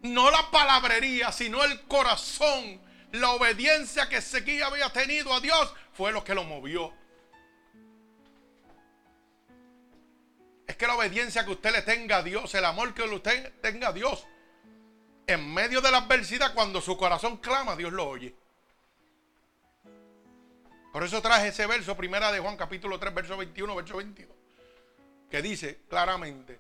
No 0.02 0.32
la 0.32 0.50
palabrería, 0.52 1.32
sino 1.32 1.64
el 1.64 1.82
corazón, 1.84 2.82
la 3.12 3.32
obediencia 3.32 4.10
que 4.10 4.18
Ezequiel 4.18 4.64
había 4.64 4.90
tenido 4.92 5.34
a 5.34 5.40
Dios 5.40 5.74
fue 5.94 6.12
lo 6.12 6.24
que 6.24 6.36
lo 6.36 6.44
movió. 6.44 6.94
Es 10.68 10.76
que 10.76 10.86
la 10.86 10.96
obediencia 10.96 11.46
que 11.46 11.52
usted 11.52 11.72
le 11.72 11.82
tenga 11.82 12.18
a 12.18 12.24
Dios, 12.24 12.54
el 12.54 12.66
amor 12.66 12.94
que 12.94 13.04
usted 13.04 13.54
tenga 13.62 13.90
a 13.90 13.94
Dios, 13.94 14.28
en 15.26 15.54
medio 15.54 15.82
de 15.82 15.92
la 15.92 16.00
adversidad, 16.00 16.54
cuando 16.54 16.82
su 16.82 16.98
corazón 16.98 17.38
clama, 17.38 17.76
Dios 17.76 17.92
lo 17.92 18.08
oye. 18.08 18.36
Por 20.92 21.04
eso 21.04 21.22
traje 21.22 21.50
ese 21.50 21.68
verso, 21.68 21.96
primera 21.96 22.32
de 22.32 22.40
Juan 22.40 22.58
capítulo 22.58 23.00
3, 23.00 23.14
verso 23.14 23.38
21, 23.38 23.76
verso 23.76 23.98
22, 23.98 24.36
que 25.30 25.42
dice 25.42 25.82
claramente 25.90 26.60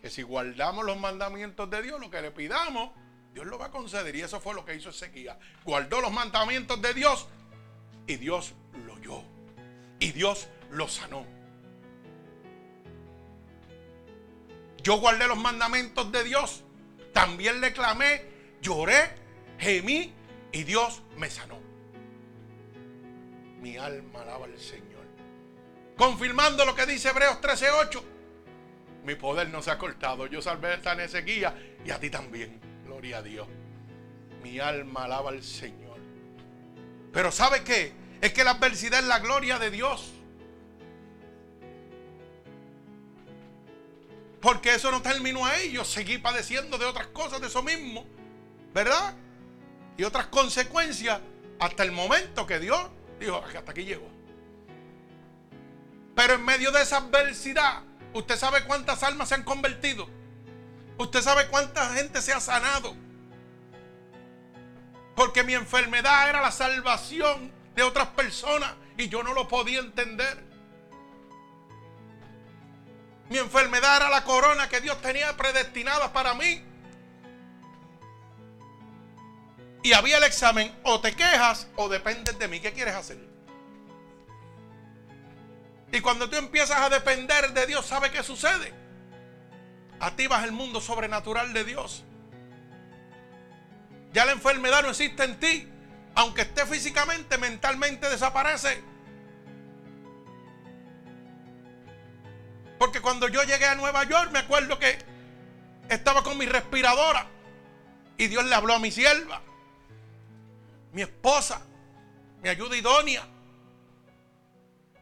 que 0.00 0.10
si 0.10 0.22
guardamos 0.22 0.84
los 0.84 0.98
mandamientos 0.98 1.68
de 1.70 1.82
Dios, 1.82 2.00
lo 2.00 2.10
que 2.10 2.20
le 2.20 2.30
pidamos, 2.30 2.90
Dios 3.34 3.46
lo 3.46 3.58
va 3.58 3.66
a 3.66 3.70
conceder. 3.70 4.14
Y 4.14 4.22
eso 4.22 4.40
fue 4.40 4.54
lo 4.54 4.64
que 4.64 4.74
hizo 4.74 4.90
Ezequiel. 4.90 5.34
Guardó 5.64 6.00
los 6.00 6.12
mandamientos 6.12 6.80
de 6.80 6.94
Dios 6.94 7.26
y 8.06 8.16
Dios 8.16 8.54
lo 8.86 8.94
oyó. 8.94 9.22
Y 9.98 10.12
Dios 10.12 10.48
lo 10.70 10.88
sanó. 10.88 11.26
Yo 14.82 14.98
guardé 14.98 15.26
los 15.26 15.38
mandamientos 15.38 16.12
de 16.12 16.22
Dios. 16.22 16.62
También 17.12 17.60
le 17.60 17.72
clamé, 17.72 18.24
lloré, 18.60 19.16
gemí 19.58 20.12
y 20.52 20.62
Dios 20.64 21.02
me 21.16 21.30
sanó. 21.30 21.63
Mi 23.64 23.78
alma 23.78 24.20
alaba 24.20 24.44
al 24.44 24.58
Señor. 24.60 25.06
Confirmando 25.96 26.66
lo 26.66 26.74
que 26.74 26.84
dice 26.84 27.08
Hebreos 27.08 27.40
13:8. 27.40 28.02
Mi 29.06 29.14
poder 29.14 29.48
no 29.48 29.62
se 29.62 29.70
ha 29.70 29.78
cortado. 29.78 30.26
Yo 30.26 30.42
salvé 30.42 30.74
esta 30.74 30.94
guía 31.22 31.54
y 31.82 31.90
a 31.90 31.98
ti 31.98 32.10
también. 32.10 32.60
Gloria 32.84 33.18
a 33.18 33.22
Dios. 33.22 33.48
Mi 34.42 34.60
alma 34.60 35.04
alaba 35.04 35.30
al 35.30 35.42
Señor. 35.42 35.98
Pero 37.10 37.32
¿sabe 37.32 37.64
qué? 37.64 37.94
Es 38.20 38.34
que 38.34 38.44
la 38.44 38.50
adversidad 38.50 39.00
es 39.00 39.06
la 39.06 39.20
gloria 39.20 39.58
de 39.58 39.70
Dios. 39.70 40.12
Porque 44.42 44.74
eso 44.74 44.90
no 44.90 45.00
terminó 45.00 45.46
ahí. 45.46 45.72
Yo 45.72 45.86
seguí 45.86 46.18
padeciendo 46.18 46.76
de 46.76 46.84
otras 46.84 47.06
cosas, 47.06 47.40
de 47.40 47.46
eso 47.46 47.62
mismo. 47.62 48.04
¿Verdad? 48.74 49.14
Y 49.96 50.04
otras 50.04 50.26
consecuencias 50.26 51.18
hasta 51.58 51.82
el 51.82 51.92
momento 51.92 52.46
que 52.46 52.58
Dios 52.58 52.90
dijo, 53.18 53.42
hasta 53.44 53.70
aquí 53.70 53.84
llegó. 53.84 54.08
Pero 56.14 56.34
en 56.34 56.44
medio 56.44 56.70
de 56.70 56.82
esa 56.82 56.98
adversidad, 56.98 57.82
usted 58.12 58.36
sabe 58.36 58.64
cuántas 58.64 59.02
almas 59.02 59.28
se 59.28 59.34
han 59.34 59.42
convertido. 59.42 60.08
Usted 60.96 61.22
sabe 61.22 61.48
cuánta 61.48 61.90
gente 61.94 62.22
se 62.22 62.32
ha 62.32 62.40
sanado. 62.40 62.94
Porque 65.16 65.42
mi 65.42 65.54
enfermedad 65.54 66.28
era 66.28 66.40
la 66.40 66.52
salvación 66.52 67.52
de 67.74 67.82
otras 67.82 68.08
personas 68.08 68.74
y 68.96 69.08
yo 69.08 69.22
no 69.22 69.34
lo 69.34 69.48
podía 69.48 69.80
entender. 69.80 70.42
Mi 73.28 73.38
enfermedad 73.38 73.96
era 73.96 74.10
la 74.10 74.24
corona 74.24 74.68
que 74.68 74.80
Dios 74.80 75.00
tenía 75.00 75.36
predestinada 75.36 76.12
para 76.12 76.34
mí. 76.34 76.62
Y 79.84 79.92
había 79.92 80.16
el 80.16 80.24
examen, 80.24 80.74
o 80.82 80.98
te 80.98 81.14
quejas 81.14 81.68
o 81.76 81.90
dependes 81.90 82.38
de 82.38 82.48
mí. 82.48 82.58
¿Qué 82.58 82.72
quieres 82.72 82.94
hacer? 82.94 83.18
Y 85.92 86.00
cuando 86.00 86.30
tú 86.30 86.36
empiezas 86.36 86.78
a 86.78 86.88
depender 86.88 87.52
de 87.52 87.66
Dios, 87.66 87.84
¿sabe 87.84 88.10
qué 88.10 88.22
sucede? 88.22 88.72
Activas 90.00 90.42
el 90.44 90.52
mundo 90.52 90.80
sobrenatural 90.80 91.52
de 91.52 91.64
Dios. 91.64 92.02
Ya 94.14 94.24
la 94.24 94.32
enfermedad 94.32 94.82
no 94.82 94.88
existe 94.88 95.22
en 95.22 95.38
ti. 95.38 95.68
Aunque 96.14 96.42
esté 96.42 96.64
físicamente, 96.64 97.36
mentalmente 97.36 98.08
desaparece. 98.08 98.82
Porque 102.78 103.02
cuando 103.02 103.28
yo 103.28 103.42
llegué 103.42 103.66
a 103.66 103.74
Nueva 103.74 104.04
York, 104.04 104.30
me 104.32 104.38
acuerdo 104.38 104.78
que 104.78 104.96
estaba 105.90 106.22
con 106.22 106.38
mi 106.38 106.46
respiradora. 106.46 107.26
Y 108.16 108.28
Dios 108.28 108.46
le 108.46 108.54
habló 108.54 108.72
a 108.72 108.78
mi 108.78 108.90
sierva, 108.90 109.42
mi 110.94 111.02
esposa, 111.02 111.60
mi 112.40 112.48
ayuda 112.48 112.76
idónea. 112.76 113.26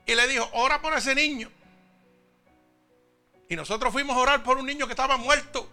Y 0.06 0.14
le 0.14 0.26
dijo, 0.26 0.48
ora 0.54 0.80
por 0.80 0.94
ese 0.94 1.14
niño. 1.14 1.50
Y 3.48 3.54
nosotros 3.54 3.92
fuimos 3.92 4.16
a 4.16 4.20
orar 4.20 4.42
por 4.42 4.56
un 4.56 4.66
niño 4.66 4.86
que 4.86 4.94
estaba 4.94 5.18
muerto. 5.18 5.68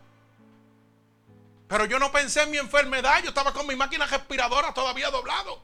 Pero 1.70 1.86
yo 1.86 1.98
no 2.00 2.12
pensé 2.12 2.42
en 2.42 2.52
mi 2.52 2.58
enfermedad. 2.58 3.24
Yo 3.24 3.30
estaba 3.30 3.54
con 3.54 3.66
mi 3.66 3.78
máquina 3.78 4.06
respiradora 4.06 4.74
todavía 4.74 5.10
doblado. 5.10 5.64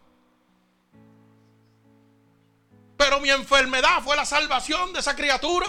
Pero 2.96 3.20
mi 3.20 3.30
enfermedad 3.30 4.02
fue 4.04 4.16
la 4.16 4.26
salvación 4.26 4.94
de 4.94 5.02
esa 5.02 5.18
criatura. 5.18 5.68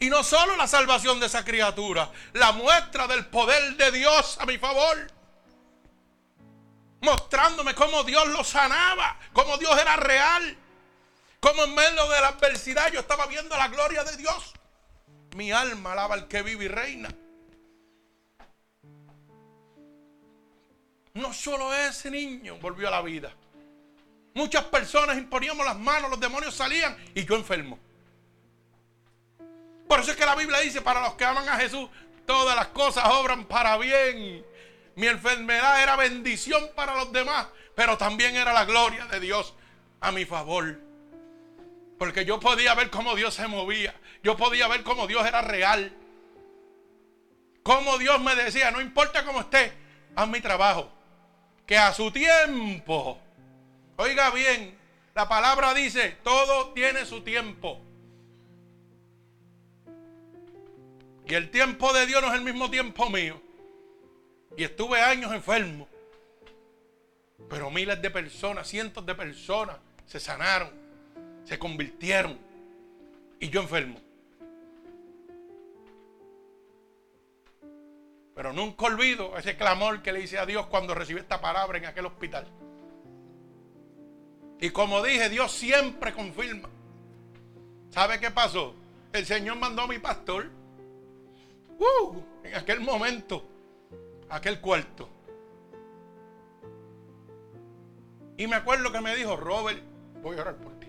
Y 0.00 0.10
no 0.10 0.24
solo 0.24 0.56
la 0.56 0.66
salvación 0.66 1.20
de 1.20 1.26
esa 1.26 1.44
criatura, 1.44 2.10
la 2.32 2.50
muestra 2.52 3.06
del 3.06 3.26
poder 3.26 3.76
de 3.76 3.92
Dios 3.92 4.36
a 4.40 4.46
mi 4.46 4.58
favor. 4.58 5.19
Mostrándome 7.00 7.74
cómo 7.74 8.04
Dios 8.04 8.28
lo 8.28 8.44
sanaba, 8.44 9.18
cómo 9.32 9.56
Dios 9.56 9.78
era 9.80 9.96
real, 9.96 10.56
cómo 11.40 11.64
en 11.64 11.74
medio 11.74 12.08
de 12.08 12.20
la 12.20 12.28
adversidad 12.28 12.92
yo 12.92 13.00
estaba 13.00 13.26
viendo 13.26 13.56
la 13.56 13.68
gloria 13.68 14.04
de 14.04 14.16
Dios. 14.16 14.52
Mi 15.34 15.50
alma 15.52 15.92
alaba 15.92 16.14
al 16.14 16.28
que 16.28 16.42
vive 16.42 16.66
y 16.66 16.68
reina. 16.68 17.08
No 21.14 21.32
solo 21.32 21.74
ese 21.74 22.10
niño 22.10 22.56
volvió 22.58 22.88
a 22.88 22.90
la 22.90 23.02
vida. 23.02 23.32
Muchas 24.34 24.64
personas 24.64 25.16
imponíamos 25.16 25.66
las 25.66 25.78
manos, 25.78 26.10
los 26.10 26.20
demonios 26.20 26.54
salían 26.54 26.96
y 27.14 27.24
yo 27.24 27.34
enfermo. 27.34 27.78
Por 29.88 30.00
eso 30.00 30.12
es 30.12 30.16
que 30.16 30.24
la 30.24 30.36
Biblia 30.36 30.60
dice, 30.60 30.80
para 30.80 31.00
los 31.00 31.14
que 31.14 31.24
aman 31.24 31.48
a 31.48 31.56
Jesús, 31.56 31.88
todas 32.24 32.54
las 32.54 32.68
cosas 32.68 33.04
obran 33.06 33.44
para 33.44 33.76
bien. 33.76 34.44
Mi 35.00 35.06
enfermedad 35.06 35.82
era 35.82 35.96
bendición 35.96 36.62
para 36.74 36.94
los 36.94 37.10
demás, 37.10 37.46
pero 37.74 37.96
también 37.96 38.36
era 38.36 38.52
la 38.52 38.66
gloria 38.66 39.06
de 39.06 39.18
Dios 39.18 39.54
a 39.98 40.12
mi 40.12 40.26
favor. 40.26 40.78
Porque 41.98 42.26
yo 42.26 42.38
podía 42.38 42.74
ver 42.74 42.90
cómo 42.90 43.16
Dios 43.16 43.32
se 43.32 43.48
movía. 43.48 43.94
Yo 44.22 44.36
podía 44.36 44.68
ver 44.68 44.82
cómo 44.82 45.06
Dios 45.06 45.26
era 45.26 45.40
real. 45.40 45.90
Cómo 47.62 47.96
Dios 47.96 48.20
me 48.20 48.34
decía, 48.34 48.70
no 48.72 48.82
importa 48.82 49.24
cómo 49.24 49.40
esté, 49.40 49.72
haz 50.16 50.28
mi 50.28 50.42
trabajo. 50.42 50.92
Que 51.64 51.78
a 51.78 51.94
su 51.94 52.10
tiempo, 52.10 53.18
oiga 53.96 54.28
bien, 54.28 54.78
la 55.14 55.26
palabra 55.30 55.72
dice, 55.72 56.18
todo 56.22 56.74
tiene 56.74 57.06
su 57.06 57.22
tiempo. 57.22 57.80
Y 61.26 61.32
el 61.32 61.50
tiempo 61.50 61.90
de 61.94 62.04
Dios 62.04 62.20
no 62.20 62.28
es 62.28 62.34
el 62.34 62.44
mismo 62.44 62.70
tiempo 62.70 63.08
mío. 63.08 63.40
Y 64.56 64.64
estuve 64.64 65.00
años 65.00 65.32
enfermo. 65.32 65.88
Pero 67.48 67.70
miles 67.70 68.00
de 68.00 68.10
personas, 68.10 68.68
cientos 68.68 69.04
de 69.06 69.14
personas 69.14 69.76
se 70.06 70.20
sanaron, 70.20 70.70
se 71.44 71.58
convirtieron. 71.58 72.38
Y 73.38 73.48
yo 73.48 73.62
enfermo. 73.62 74.00
Pero 78.34 78.52
nunca 78.52 78.86
olvido 78.86 79.36
ese 79.36 79.56
clamor 79.56 80.02
que 80.02 80.12
le 80.12 80.22
hice 80.22 80.38
a 80.38 80.46
Dios 80.46 80.66
cuando 80.66 80.94
recibí 80.94 81.20
esta 81.20 81.40
palabra 81.40 81.78
en 81.78 81.86
aquel 81.86 82.06
hospital. 82.06 82.46
Y 84.60 84.70
como 84.70 85.02
dije, 85.02 85.28
Dios 85.28 85.52
siempre 85.52 86.12
confirma. 86.12 86.68
¿Sabe 87.90 88.20
qué 88.20 88.30
pasó? 88.30 88.74
El 89.12 89.26
Señor 89.26 89.56
mandó 89.56 89.82
a 89.82 89.88
mi 89.88 89.98
pastor 89.98 90.50
Uh, 91.80 92.22
en 92.44 92.54
aquel 92.54 92.80
momento, 92.80 93.42
aquel 94.30 94.60
cuarto. 94.60 95.08
Y 98.36 98.46
me 98.46 98.56
acuerdo 98.56 98.90
que 98.90 99.00
me 99.00 99.14
dijo, 99.14 99.36
Robert, 99.36 99.82
voy 100.22 100.38
a 100.38 100.40
orar 100.40 100.56
por 100.56 100.72
ti. 100.80 100.86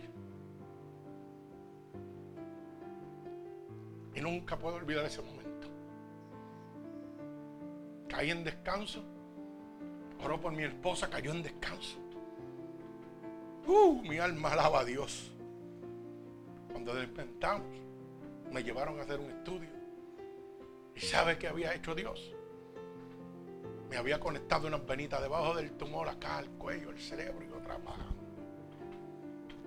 Y 4.15 4.21
nunca 4.21 4.57
puedo 4.57 4.75
olvidar 4.75 5.05
ese 5.05 5.21
momento. 5.21 5.67
Caí 8.07 8.31
en 8.31 8.43
descanso. 8.43 9.03
Oró 10.23 10.39
por 10.39 10.53
mi 10.53 10.63
esposa, 10.63 11.09
cayó 11.09 11.31
en 11.31 11.43
descanso. 11.43 11.97
Uh, 13.67 14.01
mi 14.03 14.19
alma 14.19 14.53
alaba 14.53 14.81
a 14.81 14.85
Dios. 14.85 15.31
Cuando 16.71 16.93
despertamos, 16.93 17.67
me 18.51 18.63
llevaron 18.63 18.99
a 18.99 19.03
hacer 19.03 19.19
un 19.19 19.31
estudio. 19.31 19.69
¿Y 20.95 20.99
sabe 20.99 21.37
qué 21.37 21.47
había 21.47 21.73
hecho 21.73 21.95
Dios? 21.95 22.35
Me 23.91 23.97
había 23.97 24.21
conectado 24.21 24.67
unas 24.67 24.85
venitas 24.85 25.21
debajo 25.21 25.53
del 25.53 25.73
tumor, 25.73 26.07
acá 26.07 26.37
al 26.37 26.47
cuello, 26.51 26.91
el 26.91 27.01
cerebro 27.01 27.45
y 27.45 27.51
otra 27.51 27.77
más. 27.79 27.97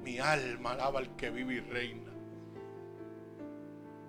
Mi 0.02 0.18
alma 0.18 0.72
alaba 0.72 1.00
al 1.00 1.14
que 1.14 1.28
vive 1.28 1.56
y 1.56 1.60
reina. 1.60 2.10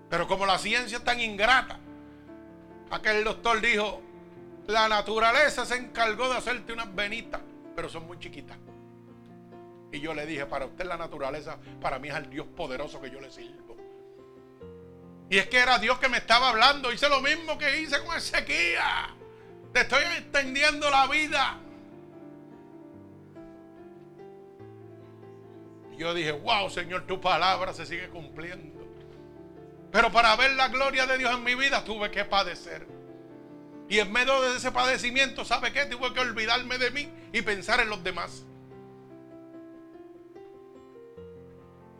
Pero 0.09 0.26
como 0.26 0.45
la 0.45 0.57
ciencia 0.57 0.99
es 0.99 1.03
tan 1.03 1.20
ingrata, 1.20 1.82
aquel 2.91 3.26
doctor 3.26 3.59
dijo, 3.59 4.01
La 4.68 4.88
naturaleza 4.88 5.66
se 5.66 5.76
encargó 5.76 6.30
de 6.30 6.38
hacerte 6.38 6.72
unas 6.72 6.95
venitas, 6.95 7.41
pero 7.76 7.89
son 7.89 8.07
muy 8.07 8.18
chiquitas. 8.18 8.57
Y 9.91 9.99
yo 9.99 10.13
le 10.13 10.26
dije, 10.26 10.45
para 10.45 10.66
usted 10.66 10.86
la 10.86 10.95
naturaleza, 10.95 11.57
para 11.82 11.99
mí 11.99 12.07
es 12.07 12.16
el 12.16 12.30
Dios 12.30 12.47
poderoso 12.55 13.01
que 13.01 13.11
yo 13.11 13.20
le 13.20 13.30
sirvo. 13.30 13.76
Y 15.30 15.39
es 15.39 15.47
que 15.47 15.57
era 15.57 15.78
Dios 15.78 15.99
que 15.99 16.07
me 16.07 16.20
estaba 16.20 16.51
hablando. 16.51 16.93
Hice 16.93 17.09
lo 17.09 17.20
mismo 17.20 17.57
que 17.57 17.82
hice 17.82 18.01
con 18.05 18.22
sequía. 18.22 19.13
Te 19.76 19.82
estoy 19.82 20.03
extendiendo 20.03 20.89
la 20.89 21.05
vida. 21.07 21.59
Yo 25.97 26.13
dije, 26.13 26.32
wow, 26.32 26.69
Señor, 26.69 27.05
tu 27.05 27.19
palabra 27.19 27.73
se 27.73 27.86
sigue 27.86 28.07
cumpliendo. 28.07 28.88
Pero 29.91 30.13
para 30.13 30.34
ver 30.38 30.51
la 30.51 30.69
gloria 30.69 31.05
de 31.05 31.17
Dios 31.17 31.34
en 31.34 31.43
mi 31.43 31.55
vida 31.55 31.84
tuve 31.84 32.09
que 32.09 32.23
padecer. 32.23 32.88
Y 33.89 33.99
en 33.99 34.13
medio 34.13 34.41
de 34.43 34.55
ese 34.55 34.71
padecimiento, 34.71 35.43
¿sabe 35.43 35.73
qué? 35.73 35.86
Tuve 35.88 36.13
que 36.13 36.21
olvidarme 36.21 36.78
de 36.78 36.91
mí 36.91 37.09
y 37.34 37.41
pensar 37.41 37.82
en 37.82 37.89
los 37.89 38.01
demás. 38.01 38.45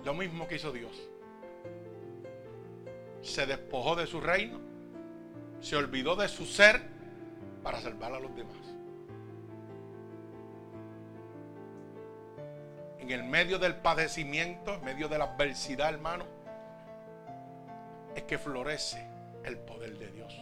Lo 0.06 0.14
mismo 0.14 0.48
que 0.48 0.56
hizo 0.56 0.72
Dios. 0.72 0.96
Se 3.22 3.46
despojó 3.46 3.98
de 3.98 4.08
su 4.08 4.22
reino, 4.22 4.62
se 5.60 5.76
olvidó 5.76 6.16
de 6.16 6.30
su 6.30 6.46
ser 6.46 6.95
para 7.66 7.82
salvar 7.82 8.14
a 8.14 8.20
los 8.20 8.34
demás. 8.36 8.76
En 13.00 13.10
el 13.10 13.24
medio 13.24 13.58
del 13.58 13.76
padecimiento, 13.78 14.76
en 14.76 14.86
medio 14.86 15.10
de 15.10 15.18
la 15.18 15.24
adversidad, 15.24 15.90
hermano, 15.90 16.26
es 18.16 18.22
que 18.22 18.38
florece 18.38 19.04
el 19.44 19.58
poder 19.58 19.98
de 19.98 20.12
Dios. 20.12 20.40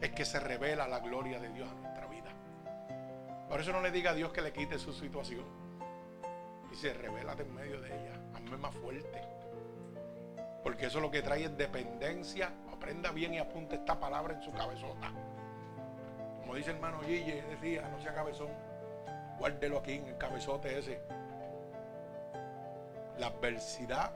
Es 0.00 0.10
que 0.10 0.24
se 0.24 0.40
revela 0.40 0.88
la 0.88 0.98
gloria 0.98 1.38
de 1.38 1.48
Dios 1.50 1.70
en 1.70 1.80
nuestra 1.80 2.08
vida. 2.08 2.32
Por 3.48 3.60
eso 3.60 3.72
no 3.72 3.80
le 3.80 3.92
diga 3.92 4.10
a 4.10 4.14
Dios 4.14 4.32
que 4.32 4.42
le 4.42 4.52
quite 4.52 4.80
su 4.80 4.92
situación. 4.92 5.44
Dice, 6.70 6.92
revélate 6.92 7.44
en 7.44 7.54
medio 7.54 7.80
de 7.80 7.88
ella. 7.88 8.20
Hazme 8.34 8.56
más 8.56 8.74
fuerte. 8.74 9.22
Porque 10.64 10.86
eso 10.86 10.98
lo 10.98 11.08
que 11.08 11.22
trae 11.22 11.44
es 11.44 11.56
dependencia. 11.56 12.50
Aprenda 12.72 13.12
bien 13.12 13.34
y 13.34 13.38
apunte 13.38 13.76
esta 13.76 14.00
palabra 14.00 14.34
en 14.34 14.42
su 14.42 14.50
cabezota. 14.50 15.12
Como 16.48 16.56
dice 16.56 16.70
el 16.70 16.76
hermano 16.76 17.00
Gille, 17.00 17.42
decía, 17.42 17.86
no 17.90 18.00
sea 18.00 18.14
cabezón. 18.14 18.48
Guárdelo 19.38 19.80
aquí 19.80 19.92
en 19.92 20.06
el 20.06 20.16
cabezote 20.16 20.78
ese. 20.78 20.98
La 23.18 23.26
adversidad 23.26 24.10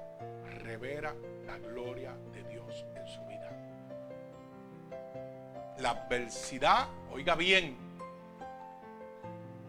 revela 0.62 1.14
la 1.44 1.58
gloria 1.58 2.14
de 2.32 2.42
Dios 2.44 2.86
en 2.96 3.06
su 3.06 3.22
vida. 3.26 3.50
La 5.76 5.90
adversidad, 5.90 6.88
oiga 7.12 7.34
bien, 7.34 7.76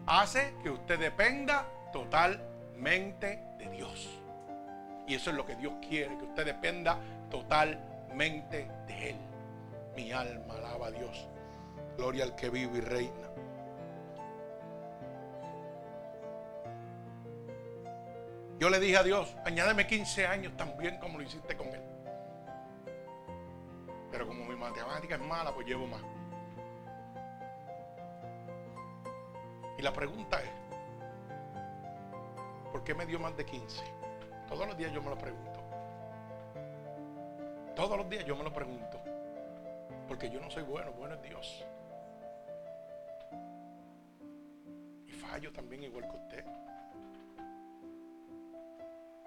hace 0.06 0.54
que 0.62 0.70
usted 0.70 0.98
dependa 0.98 1.66
totalmente 1.92 3.40
de 3.58 3.68
Dios. 3.68 4.08
Y 5.06 5.16
eso 5.16 5.28
es 5.28 5.36
lo 5.36 5.44
que 5.44 5.56
Dios 5.56 5.74
quiere, 5.86 6.16
que 6.16 6.24
usted 6.24 6.46
dependa 6.46 6.96
totalmente 7.30 8.70
de 8.86 9.10
Él. 9.10 9.16
Mi 9.94 10.12
alma 10.12 10.54
alaba 10.54 10.86
a 10.86 10.90
Dios. 10.92 11.28
Gloria 11.96 12.24
al 12.24 12.34
que 12.34 12.50
vive 12.50 12.78
y 12.78 12.80
reina. 12.80 13.28
Yo 18.58 18.70
le 18.70 18.80
dije 18.80 18.96
a 18.96 19.02
Dios, 19.02 19.36
añádeme 19.44 19.86
15 19.86 20.26
años 20.26 20.56
también 20.56 20.98
como 20.98 21.18
lo 21.18 21.24
hiciste 21.24 21.56
con 21.56 21.68
Él. 21.68 21.82
Pero 24.10 24.26
como 24.26 24.44
mi 24.44 24.54
matemática 24.54 25.16
es 25.16 25.20
mala, 25.20 25.52
pues 25.52 25.66
llevo 25.66 25.86
más. 25.86 26.02
Y 29.76 29.82
la 29.82 29.92
pregunta 29.92 30.40
es, 30.40 30.50
¿por 32.70 32.84
qué 32.84 32.94
me 32.94 33.06
dio 33.06 33.18
más 33.18 33.36
de 33.36 33.44
15? 33.44 33.82
Todos 34.48 34.66
los 34.68 34.76
días 34.76 34.92
yo 34.92 35.02
me 35.02 35.10
lo 35.10 35.18
pregunto. 35.18 35.60
Todos 37.74 37.98
los 37.98 38.08
días 38.08 38.24
yo 38.24 38.36
me 38.36 38.44
lo 38.44 38.52
pregunto. 38.52 39.00
Porque 40.06 40.30
yo 40.30 40.40
no 40.40 40.48
soy 40.50 40.62
bueno, 40.62 40.92
bueno 40.92 41.16
es 41.16 41.22
Dios. 41.22 41.66
Fallo 45.34 45.52
también 45.52 45.82
igual 45.82 46.08
que 46.08 46.16
usted. 46.16 46.44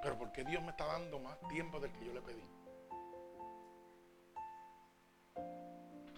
Pero 0.01 0.17
¿por 0.17 0.31
qué 0.31 0.45
Dios 0.45 0.63
me 0.63 0.69
está 0.69 0.85
dando 0.85 1.19
más 1.19 1.37
tiempo 1.49 1.81
del 1.81 1.91
que 1.91 2.05
yo 2.05 2.13
le 2.13 2.21
pedí? 2.21 2.43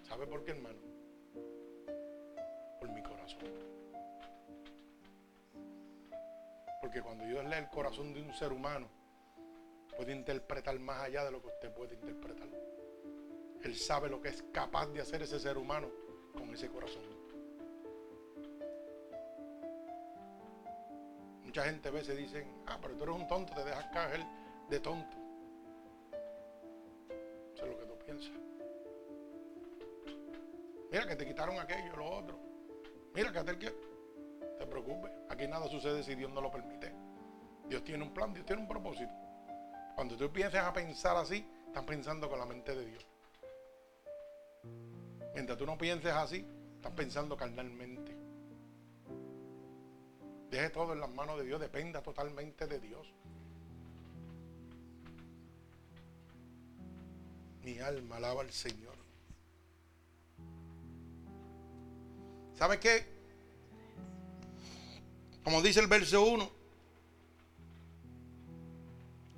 ¿Sabe 0.08 0.28
por 0.28 0.44
qué, 0.44 0.52
hermano? 0.52 0.78
Por 2.80 2.90
mi 2.92 3.02
corazón. 3.02 3.40
Porque 6.82 7.02
cuando 7.02 7.26
Dios 7.26 7.44
lee 7.46 7.58
el 7.58 7.70
corazón 7.70 8.14
de 8.14 8.22
un 8.22 8.32
ser 8.36 8.54
humano, 8.54 8.88
puede 9.98 10.12
interpretar 10.12 10.78
más 10.78 11.02
allá 11.02 11.26
de 11.26 11.32
lo 11.32 11.42
que 11.42 11.48
usted 11.48 11.74
puede 11.74 11.96
interpretar. 11.96 12.48
Él 13.64 13.76
sabe 13.76 14.08
lo 14.08 14.22
que 14.22 14.30
es 14.30 14.44
capaz 14.54 14.86
de 14.90 15.02
hacer 15.02 15.24
ese 15.24 15.40
ser 15.40 15.58
humano 15.58 15.90
con 16.38 16.54
ese 16.54 16.70
corazón. 16.70 17.19
Mucha 21.50 21.64
gente 21.64 21.88
a 21.88 21.92
veces 21.92 22.16
dicen, 22.16 22.48
ah, 22.68 22.78
pero 22.80 22.94
tú 22.94 23.06
eres 23.06 23.16
un 23.16 23.28
tonto, 23.28 23.56
te 23.56 23.64
dejas 23.64 23.86
caer 23.88 24.24
de 24.70 24.80
tonto. 24.80 25.18
Eso 27.56 27.66
es 27.66 27.72
lo 27.72 27.80
que 27.80 27.86
tú 27.86 27.98
piensas. 28.06 28.32
Mira 30.92 31.08
que 31.08 31.16
te 31.16 31.26
quitaron 31.26 31.58
aquello, 31.58 31.96
lo 31.96 32.06
otro. 32.08 32.40
Mira 33.16 33.32
que 33.32 33.40
aquel 33.40 33.58
que... 33.58 33.72
Te 34.60 34.68
preocupes, 34.68 35.12
aquí 35.28 35.48
nada 35.48 35.68
sucede 35.68 36.04
si 36.04 36.14
Dios 36.14 36.32
no 36.32 36.40
lo 36.40 36.52
permite. 36.52 36.94
Dios 37.68 37.84
tiene 37.84 38.04
un 38.04 38.14
plan, 38.14 38.32
Dios 38.32 38.46
tiene 38.46 38.62
un 38.62 38.68
propósito. 38.68 39.12
Cuando 39.96 40.16
tú 40.16 40.32
pienses 40.32 40.62
a 40.62 40.72
pensar 40.72 41.18
así, 41.18 41.44
estás 41.66 41.84
pensando 41.84 42.30
con 42.30 42.38
la 42.38 42.46
mente 42.46 42.76
de 42.76 42.86
Dios. 42.86 43.08
Mientras 45.34 45.58
tú 45.58 45.66
no 45.66 45.80
pienses 45.80 46.14
así, 46.14 46.46
estás 46.76 46.92
pensando 46.92 47.36
carnalmente. 47.36 48.19
Deje 50.50 50.70
todo 50.70 50.94
en 50.94 51.00
las 51.00 51.10
manos 51.12 51.38
de 51.38 51.46
Dios, 51.46 51.60
dependa 51.60 52.02
totalmente 52.02 52.66
de 52.66 52.80
Dios. 52.80 53.08
Mi 57.64 57.78
alma 57.80 58.18
alaba 58.18 58.42
al 58.42 58.52
Señor. 58.52 58.96
¿Sabe 62.58 62.80
qué? 62.80 63.06
Como 65.44 65.62
dice 65.62 65.80
el 65.80 65.88
verso 65.88 66.24
1, 66.24 66.52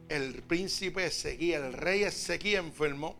el 0.09 0.41
príncipe 0.43 1.09
seguía, 1.11 1.57
el 1.57 1.73
rey 1.73 2.09
seguía 2.11 2.59
enfermo 2.59 3.15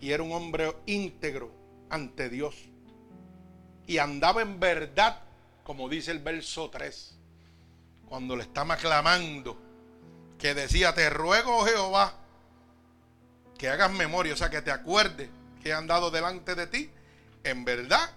y 0.00 0.12
era 0.12 0.22
un 0.22 0.32
hombre 0.32 0.72
íntegro 0.86 1.50
ante 1.90 2.28
Dios 2.28 2.56
y 3.86 3.98
andaba 3.98 4.42
en 4.42 4.58
verdad 4.58 5.31
como 5.64 5.88
dice 5.88 6.10
el 6.10 6.18
verso 6.18 6.70
3, 6.70 7.14
cuando 8.08 8.36
le 8.36 8.42
estaba 8.42 8.76
clamando, 8.76 9.58
que 10.38 10.54
decía, 10.54 10.94
te 10.94 11.08
ruego, 11.08 11.64
Jehová, 11.64 12.14
que 13.56 13.68
hagas 13.68 13.92
memoria, 13.92 14.34
o 14.34 14.36
sea, 14.36 14.50
que 14.50 14.62
te 14.62 14.72
acuerdes 14.72 15.30
que 15.62 15.68
he 15.68 15.72
andado 15.72 16.10
delante 16.10 16.54
de 16.54 16.66
ti, 16.66 16.90
en 17.44 17.64
verdad 17.64 18.10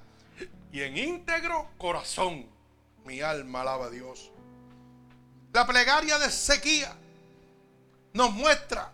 y 0.71 0.81
en 0.81 0.97
íntegro 0.97 1.69
corazón. 1.77 2.47
Mi 3.05 3.21
alma 3.21 3.61
alaba 3.61 3.85
a 3.85 3.89
Dios. 3.89 4.31
La 5.53 5.67
plegaria 5.67 6.17
de 6.17 6.31
sequía 6.31 6.95
nos 8.13 8.31
muestra 8.31 8.91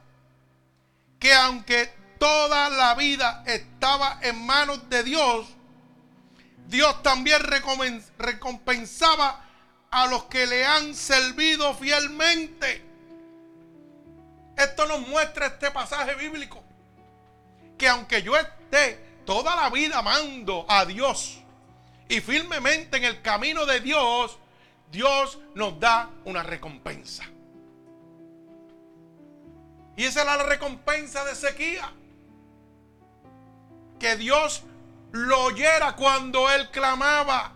que 1.18 1.34
aunque 1.34 1.90
toda 2.20 2.70
la 2.70 2.94
vida 2.96 3.44
estaba 3.48 4.20
en 4.22 4.46
manos 4.46 4.90
de 4.90 5.04
Dios, 5.04 5.48
Dios 6.68 7.04
también 7.04 7.42
recompensaba 8.18 9.46
a 9.90 10.08
los 10.08 10.24
que 10.26 10.48
le 10.48 10.66
han 10.66 10.96
servido 10.96 11.74
fielmente. 11.76 12.86
Esto 14.56 14.86
nos 14.86 15.08
muestra 15.08 15.48
este 15.48 15.70
pasaje 15.72 16.16
bíblico. 16.16 16.64
Que 17.78 17.90
aunque 17.90 18.22
yo 18.22 18.38
esté 18.38 19.22
toda 19.26 19.56
la 19.56 19.70
vida 19.70 20.00
amando 20.00 20.66
a 20.70 20.86
Dios 20.86 21.40
y 22.08 22.22
firmemente 22.22 22.98
en 22.98 23.06
el 23.06 23.22
camino 23.22 23.66
de 23.66 23.80
Dios, 23.80 24.38
Dios 24.92 25.40
nos 25.56 25.80
da 25.80 26.10
una 26.26 26.44
recompensa. 26.44 27.26
Y 29.96 30.06
esa 30.06 30.22
era 30.24 30.38
la 30.38 30.44
recompensa 30.44 31.24
de 31.26 31.36
sequía. 31.36 31.92
Que 34.00 34.16
Dios 34.16 34.64
lo 35.12 35.46
oyera 35.46 35.96
cuando 35.96 36.50
él 36.50 36.70
clamaba. 36.72 37.54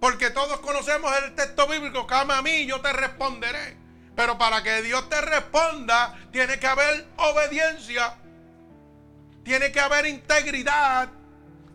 Porque 0.00 0.30
todos 0.30 0.60
conocemos 0.60 1.10
el 1.24 1.34
texto 1.34 1.66
bíblico, 1.66 2.06
clama 2.06 2.38
a 2.38 2.42
mí 2.42 2.66
yo 2.66 2.80
te 2.80 2.92
responderé. 2.92 3.76
Pero 4.14 4.38
para 4.38 4.62
que 4.62 4.82
Dios 4.82 5.08
te 5.08 5.20
responda, 5.20 6.16
tiene 6.30 6.58
que 6.58 6.66
haber 6.66 7.06
obediencia. 7.16 8.16
tiene 9.42 9.72
que 9.72 9.80
haber 9.80 10.06
integridad, 10.06 11.10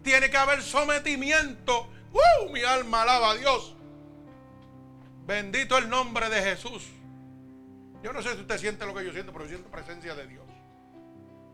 tiene 0.01 0.29
que 0.29 0.37
haber 0.37 0.61
sometimiento. 0.63 1.89
¡Uh! 2.11 2.49
Mi 2.49 2.63
alma 2.63 3.03
alaba 3.03 3.31
a 3.31 3.35
Dios. 3.35 3.75
Bendito 5.25 5.77
el 5.77 5.89
nombre 5.89 6.29
de 6.29 6.41
Jesús. 6.41 6.87
Yo 8.01 8.11
no 8.13 8.23
sé 8.23 8.33
si 8.33 8.41
usted 8.41 8.57
siente 8.57 8.85
lo 8.85 8.95
que 8.95 9.05
yo 9.05 9.11
siento, 9.11 9.31
pero 9.31 9.45
yo 9.45 9.49
siento 9.49 9.69
presencia 9.69 10.15
de 10.15 10.27
Dios. 10.27 10.45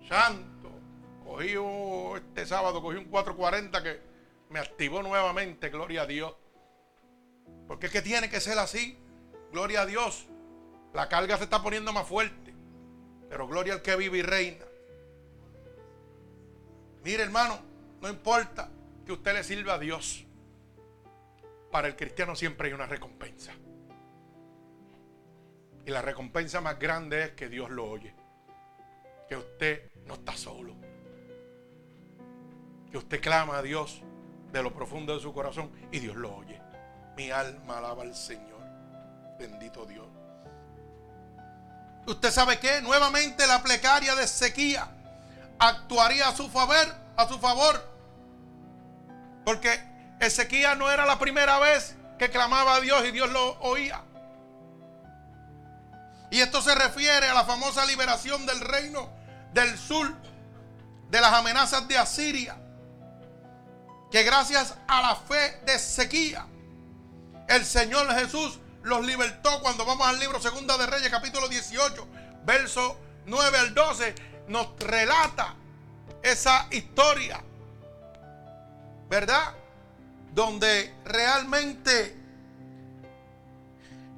Santo. 0.08 0.55
Cogí 1.26 1.56
este 2.16 2.46
sábado, 2.46 2.82
cogí 2.82 2.98
un 2.98 3.06
440 3.06 3.84
que 3.84 4.00
me 4.50 4.60
activó 4.60 5.02
nuevamente, 5.02 5.70
gloria 5.70 6.04
a 6.04 6.06
Dios. 6.06 6.36
Porque 7.68 7.88
es 7.88 7.92
que 7.92 8.04
tiene 8.04 8.30
que 8.30 8.40
ser 8.40 8.60
así, 8.60 8.98
gloria 9.52 9.82
a 9.82 9.86
Dios. 9.86 10.28
La 10.94 11.10
carga 11.10 11.38
se 11.38 11.46
está 11.46 11.64
poniendo 11.64 11.92
más 11.92 12.08
fuerte, 12.08 12.54
pero 13.28 13.48
gloria 13.48 13.74
al 13.74 13.82
que 13.82 13.96
vive 13.96 14.20
y 14.20 14.22
reina. 14.22 14.66
Mire 17.04 17.24
hermano, 17.24 17.60
no 18.02 18.08
importa 18.08 18.70
que 19.06 19.12
usted 19.12 19.34
le 19.34 19.44
sirva 19.44 19.74
a 19.74 19.80
Dios. 19.80 20.26
Para 21.72 21.88
el 21.88 21.96
cristiano 21.96 22.36
siempre 22.36 22.68
hay 22.68 22.74
una 22.74 22.86
recompensa. 22.86 23.52
Y 25.86 25.92
la 25.92 26.02
recompensa 26.02 26.62
más 26.62 26.80
grande 26.80 27.24
es 27.24 27.32
que 27.32 27.50
Dios 27.50 27.70
lo 27.70 27.86
oye. 27.90 28.14
Que 29.28 29.36
usted 29.36 29.92
no 30.06 30.16
está 30.16 30.38
solo. 30.38 30.85
Usted 32.98 33.22
clama 33.22 33.58
a 33.58 33.62
Dios 33.62 34.02
de 34.52 34.64
lo 34.64 34.74
profundo 34.74 35.16
de 35.16 35.22
su 35.22 35.34
corazón 35.34 35.72
y 35.92 36.00
Dios 36.00 36.16
lo 36.16 36.36
oye. 36.36 36.62
Mi 37.18 37.32
alma 37.32 37.78
alaba 37.78 38.04
al 38.04 38.16
Señor. 38.16 38.62
Bendito 39.38 39.86
Dios. 39.86 40.08
¿Usted 42.08 42.32
sabe 42.32 42.60
qué? 42.60 42.82
Nuevamente 42.82 43.48
la 43.48 43.64
plegaria 43.64 44.16
de 44.16 44.28
sequía 44.28 44.88
actuaría 45.60 46.30
a 46.30 46.36
su 46.36 46.50
favor, 46.50 46.86
a 47.18 47.28
su 47.28 47.40
favor. 47.40 47.84
Porque 49.44 49.80
Ezequiel 50.20 50.78
no 50.78 50.90
era 50.90 51.06
la 51.06 51.20
primera 51.20 51.60
vez 51.60 51.96
que 52.18 52.30
clamaba 52.30 52.76
a 52.76 52.80
Dios 52.80 53.06
y 53.06 53.12
Dios 53.12 53.30
lo 53.32 53.60
oía. 53.60 54.02
Y 56.32 56.40
esto 56.40 56.62
se 56.62 56.76
refiere 56.76 57.28
a 57.28 57.34
la 57.34 57.46
famosa 57.46 57.86
liberación 57.86 58.46
del 58.46 58.60
reino 58.62 59.10
del 59.54 59.78
sur 59.78 60.14
de 61.10 61.22
las 61.22 61.34
amenazas 61.34 61.88
de 61.88 61.98
Asiria. 61.98 62.58
Que 64.16 64.24
gracias 64.24 64.74
a 64.88 65.02
la 65.02 65.16
fe 65.18 65.60
de 65.66 65.76
Ezequiel, 65.76 66.40
el 67.50 67.66
Señor 67.66 68.10
Jesús 68.14 68.62
los 68.84 69.06
libertó 69.06 69.60
cuando 69.62 69.86
vamos 69.86 70.08
al 70.08 70.18
libro 70.22 70.40
Segunda 70.40 70.78
de 70.78 70.86
Reyes, 70.86 71.10
capítulo 71.10 71.50
18, 71.50 72.08
verso 72.46 72.98
9 73.26 73.58
al 73.58 73.74
12, 73.74 74.16
nos 74.48 74.70
relata 74.80 75.56
esa 76.24 76.66
historia, 76.72 77.44
¿verdad? 79.10 79.54
Donde 80.32 80.96
realmente 81.04 82.16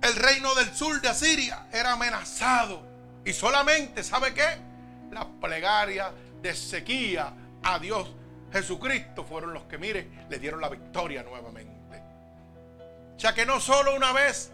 el 0.03 0.15
reino 0.15 0.53
del 0.53 0.75
sur 0.75 1.01
de 1.01 1.07
Asiria 1.07 1.69
era 1.73 1.93
amenazado. 1.93 2.83
Y 3.25 3.33
solamente, 3.33 4.03
¿sabe 4.03 4.31
qué? 4.35 4.59
La 5.09 5.27
plegaria 5.41 6.11
de 6.39 6.53
sequía 6.53 7.33
a 7.63 7.79
Dios 7.79 8.07
Jesucristo 8.51 9.23
fueron 9.23 9.53
los 9.53 9.63
que, 9.63 9.77
mire, 9.77 10.09
le 10.29 10.39
dieron 10.39 10.61
la 10.61 10.69
victoria 10.69 11.23
nuevamente. 11.23 12.03
Sea 13.17 13.33
que 13.33 13.45
no 13.45 13.59
solo 13.59 13.95
una 13.95 14.13
vez 14.13 14.51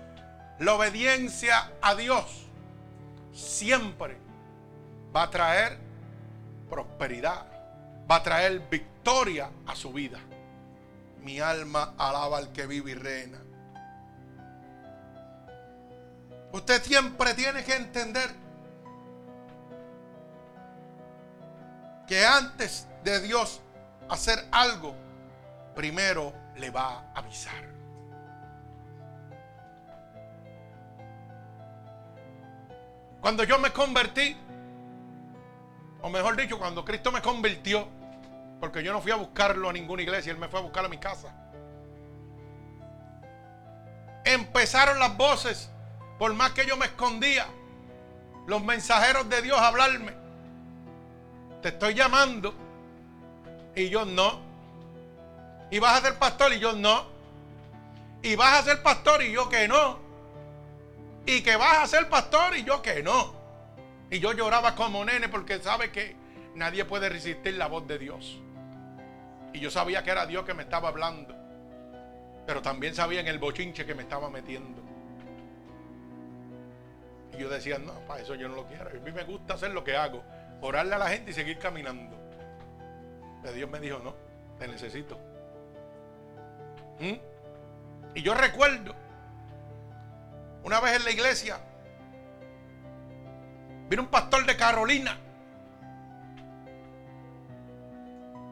la 0.59 0.75
obediencia 0.75 1.73
a 1.81 1.95
Dios 1.95 2.47
siempre 3.33 4.17
va 5.15 5.23
a 5.23 5.29
traer 5.29 5.77
prosperidad, 6.69 7.45
va 8.09 8.15
a 8.17 8.23
traer 8.23 8.59
victoria 8.69 9.49
a 9.67 9.75
su 9.75 9.91
vida. 9.91 10.19
Mi 11.21 11.39
alma 11.39 11.93
alaba 11.97 12.37
al 12.37 12.51
que 12.51 12.65
vive 12.65 12.91
y 12.91 12.95
reina. 12.95 13.39
Usted 16.51 16.83
siempre 16.83 17.33
tiene 17.33 17.63
que 17.63 17.75
entender 17.75 18.29
que 22.07 22.25
antes 22.25 22.87
de 23.03 23.21
Dios 23.21 23.62
hacer 24.13 24.47
algo, 24.51 24.95
primero 25.75 26.33
le 26.55 26.69
va 26.69 26.99
a 27.13 27.19
avisar. 27.19 27.73
Cuando 33.21 33.43
yo 33.43 33.57
me 33.57 33.71
convertí, 33.71 34.35
o 36.01 36.09
mejor 36.09 36.35
dicho, 36.35 36.59
cuando 36.59 36.83
Cristo 36.83 37.11
me 37.11 37.21
convirtió, 37.21 37.87
porque 38.59 38.83
yo 38.83 38.91
no 38.93 39.01
fui 39.01 39.11
a 39.11 39.15
buscarlo 39.15 39.69
a 39.69 39.73
ninguna 39.73 40.01
iglesia, 40.01 40.31
Él 40.31 40.37
me 40.37 40.47
fue 40.47 40.59
a 40.59 40.63
buscar 40.63 40.85
a 40.85 40.89
mi 40.89 40.97
casa. 40.97 41.33
Empezaron 44.25 44.99
las 44.99 45.15
voces, 45.17 45.69
por 46.19 46.33
más 46.33 46.51
que 46.51 46.65
yo 46.65 46.77
me 46.77 46.85
escondía, 46.85 47.47
los 48.47 48.63
mensajeros 48.63 49.27
de 49.29 49.41
Dios 49.41 49.57
a 49.57 49.67
hablarme. 49.67 50.13
Te 51.61 51.69
estoy 51.69 51.93
llamando 51.93 52.53
y 53.75 53.89
yo 53.89 54.05
no. 54.05 54.39
Y 55.71 55.79
vas 55.79 55.99
a 55.99 56.07
ser 56.07 56.19
pastor 56.19 56.53
y 56.53 56.59
yo 56.59 56.73
no. 56.73 57.05
Y 58.21 58.35
vas 58.35 58.59
a 58.59 58.63
ser 58.63 58.83
pastor 58.83 59.21
y 59.23 59.31
yo 59.31 59.49
que 59.49 59.67
no 59.67 60.03
y 61.25 61.41
que 61.41 61.55
vas 61.55 61.77
a 61.79 61.87
ser 61.87 62.09
pastor 62.09 62.55
y 62.55 62.63
yo 62.63 62.81
que 62.81 63.01
no. 63.01 63.33
Y 64.09 64.19
yo 64.19 64.33
lloraba 64.33 64.75
como 64.75 65.03
nene 65.05 65.29
porque 65.29 65.59
sabe 65.59 65.91
que 65.91 66.15
nadie 66.55 66.85
puede 66.85 67.09
resistir 67.09 67.55
la 67.55 67.67
voz 67.67 67.87
de 67.87 67.97
Dios. 67.97 68.39
Y 69.53 69.59
yo 69.59 69.71
sabía 69.71 70.03
que 70.03 70.11
era 70.11 70.25
Dios 70.25 70.45
que 70.45 70.53
me 70.53 70.63
estaba 70.63 70.89
hablando. 70.89 71.35
Pero 72.45 72.61
también 72.61 72.93
sabía 72.93 73.21
en 73.21 73.27
el 73.27 73.39
bochinche 73.39 73.85
que 73.85 73.95
me 73.95 74.03
estaba 74.03 74.29
metiendo. 74.29 74.81
Y 77.33 77.41
yo 77.41 77.49
decía, 77.49 77.79
no, 77.79 77.93
para 78.01 78.21
eso 78.21 78.35
yo 78.35 78.49
no 78.49 78.55
lo 78.55 78.67
quiero. 78.67 78.89
A 78.89 78.93
mí 78.93 79.11
me 79.11 79.23
gusta 79.23 79.53
hacer 79.53 79.71
lo 79.71 79.83
que 79.83 79.95
hago. 79.95 80.23
Orarle 80.61 80.95
a 80.95 80.99
la 80.99 81.09
gente 81.09 81.31
y 81.31 81.33
seguir 81.33 81.57
caminando. 81.57 82.17
Pero 83.43 83.53
Dios 83.53 83.69
me 83.69 83.79
dijo, 83.79 83.99
no, 83.99 84.15
te 84.57 84.67
necesito. 84.67 85.19
¿Mm? 86.99 88.15
Y 88.15 88.21
yo 88.23 88.33
recuerdo 88.33 88.95
una 90.63 90.79
vez 90.79 90.95
en 90.95 91.03
la 91.03 91.11
iglesia, 91.11 91.59
vino 93.89 94.03
un 94.03 94.07
pastor 94.07 94.45
de 94.45 94.55
Carolina 94.55 95.17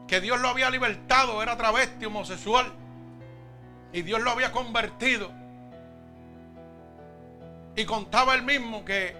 que 0.06 0.20
Dios 0.20 0.38
lo 0.40 0.48
había 0.48 0.68
libertado, 0.68 1.42
era 1.42 1.56
travesti 1.56 2.04
homosexual 2.04 2.70
y 3.94 4.02
Dios 4.02 4.20
lo 4.20 4.30
había 4.30 4.52
convertido. 4.52 5.30
Y 7.74 7.86
contaba 7.86 8.34
él 8.34 8.42
mismo 8.42 8.84
que 8.84 9.16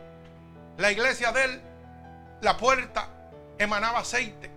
la 0.77 0.93
iglesia 0.93 1.33
de 1.33 1.45
él, 1.45 1.63
la 2.43 2.59
puerta 2.59 3.09
emanaba 3.59 4.01
aceite. 4.01 4.52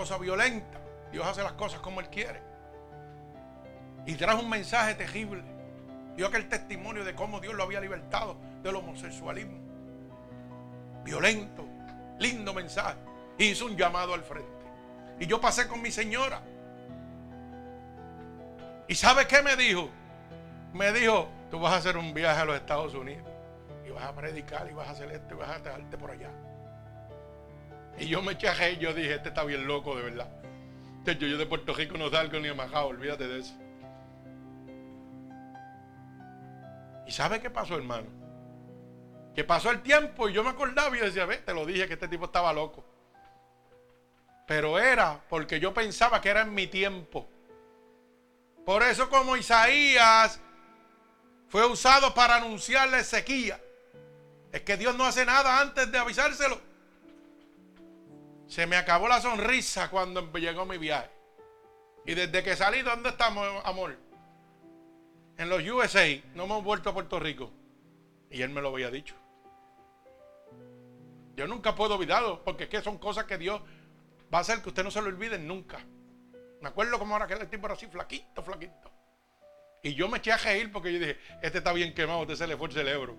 Cosa 0.00 0.16
violenta. 0.16 0.80
Dios 1.12 1.26
hace 1.26 1.42
las 1.42 1.52
cosas 1.52 1.78
como 1.80 2.00
él 2.00 2.08
quiere. 2.08 2.40
Y 4.06 4.14
trajo 4.14 4.40
un 4.40 4.48
mensaje 4.48 4.94
terrible 4.94 5.42
dio 6.16 6.26
aquel 6.26 6.48
testimonio 6.48 7.04
de 7.04 7.14
cómo 7.14 7.38
Dios 7.38 7.52
lo 7.52 7.64
había 7.64 7.82
libertado 7.82 8.38
del 8.62 8.76
homosexualismo. 8.76 9.58
Violento, 11.04 11.66
lindo 12.18 12.54
mensaje. 12.54 12.96
Hizo 13.36 13.66
un 13.66 13.76
llamado 13.76 14.14
al 14.14 14.22
frente. 14.22 14.48
Y 15.18 15.26
yo 15.26 15.38
pasé 15.38 15.68
con 15.68 15.82
mi 15.82 15.90
señora. 15.90 16.40
¿Y 18.88 18.94
sabe 18.94 19.26
qué 19.26 19.42
me 19.42 19.54
dijo? 19.54 19.90
Me 20.72 20.92
dijo, 20.92 21.28
tú 21.50 21.60
vas 21.60 21.74
a 21.74 21.76
hacer 21.76 21.98
un 21.98 22.14
viaje 22.14 22.40
a 22.40 22.46
los 22.46 22.56
Estados 22.56 22.94
Unidos. 22.94 23.28
Y 23.86 23.90
vas 23.90 24.04
a 24.04 24.14
predicar 24.14 24.66
y 24.70 24.72
vas 24.72 24.88
a 24.88 24.92
hacer 24.92 25.12
esto 25.12 25.34
y 25.34 25.36
vas 25.36 25.50
a 25.50 25.58
dejarte 25.58 25.98
por 25.98 26.10
allá. 26.10 26.30
Y 28.00 28.08
yo 28.08 28.22
me 28.22 28.32
eché 28.32 28.78
yo 28.78 28.94
dije, 28.94 29.16
este 29.16 29.28
está 29.28 29.44
bien 29.44 29.66
loco 29.66 29.94
de 29.94 30.02
verdad. 30.02 30.28
Yo, 31.04 31.12
yo 31.12 31.36
de 31.36 31.44
Puerto 31.44 31.74
Rico 31.74 31.98
no 31.98 32.08
salgo 32.08 32.38
ni 32.40 32.48
a 32.48 32.54
Majao, 32.54 32.88
olvídate 32.88 33.28
de 33.28 33.40
eso. 33.40 33.54
¿Y 37.06 37.12
sabe 37.12 37.40
qué 37.40 37.50
pasó, 37.50 37.76
hermano? 37.76 38.06
Que 39.34 39.44
pasó 39.44 39.70
el 39.70 39.82
tiempo 39.82 40.28
y 40.28 40.32
yo 40.32 40.42
me 40.42 40.50
acordaba 40.50 40.96
y 40.96 41.00
decía, 41.00 41.26
ve, 41.26 41.38
te 41.38 41.52
lo 41.52 41.66
dije 41.66 41.86
que 41.86 41.94
este 41.94 42.08
tipo 42.08 42.24
estaba 42.24 42.52
loco. 42.54 42.84
Pero 44.46 44.78
era 44.78 45.20
porque 45.28 45.60
yo 45.60 45.74
pensaba 45.74 46.22
que 46.22 46.30
era 46.30 46.40
en 46.40 46.54
mi 46.54 46.66
tiempo. 46.68 47.28
Por 48.64 48.82
eso 48.82 49.10
como 49.10 49.36
Isaías 49.36 50.40
fue 51.48 51.66
usado 51.66 52.14
para 52.14 52.36
anunciarle 52.36 53.04
sequía. 53.04 53.60
Es 54.52 54.62
que 54.62 54.78
Dios 54.78 54.96
no 54.96 55.04
hace 55.04 55.26
nada 55.26 55.60
antes 55.60 55.92
de 55.92 55.98
avisárselo. 55.98 56.69
Se 58.50 58.66
me 58.66 58.76
acabó 58.76 59.08
la 59.08 59.22
sonrisa 59.22 59.90
cuando 59.90 60.30
llegó 60.32 60.66
mi 60.66 60.76
viaje. 60.76 61.08
Y 62.04 62.14
desde 62.14 62.42
que 62.42 62.56
salí, 62.56 62.82
¿dónde 62.82 63.08
estamos, 63.08 63.46
amor? 63.64 63.96
en 65.40 65.48
los 65.48 65.62
USA, 65.66 66.06
no 66.34 66.44
hemos 66.44 66.62
vuelto 66.62 66.90
a 66.90 66.92
Puerto 66.92 67.18
Rico. 67.18 67.50
Y 68.30 68.42
él 68.42 68.50
me 68.50 68.60
lo 68.60 68.68
había 68.68 68.90
dicho. 68.90 69.14
Yo 71.34 71.46
nunca 71.46 71.74
puedo 71.74 71.94
olvidarlo, 71.94 72.44
porque 72.44 72.64
es 72.64 72.68
que 72.68 72.82
son 72.82 72.98
cosas 72.98 73.24
que 73.24 73.38
Dios 73.38 73.62
va 74.32 74.38
a 74.38 74.40
hacer 74.42 74.60
que 74.60 74.68
usted 74.68 74.84
no 74.84 74.90
se 74.90 75.00
lo 75.00 75.06
olvide 75.06 75.38
nunca. 75.38 75.78
Me 76.60 76.68
acuerdo 76.68 76.98
como 76.98 77.14
ahora 77.14 77.26
que 77.26 77.32
el 77.32 77.40
era 77.40 77.72
así, 77.72 77.86
flaquito, 77.86 78.42
flaquito. 78.42 78.92
Y 79.82 79.94
yo 79.94 80.08
me 80.08 80.18
eché 80.18 80.32
a 80.32 80.36
reír 80.36 80.70
porque 80.70 80.92
yo 80.92 80.98
dije, 80.98 81.18
este 81.40 81.56
está 81.56 81.72
bien 81.72 81.94
quemado, 81.94 82.20
este 82.22 82.36
se 82.36 82.46
le 82.46 82.58
fue 82.58 82.68
el 82.68 82.74
cerebro. 82.74 83.16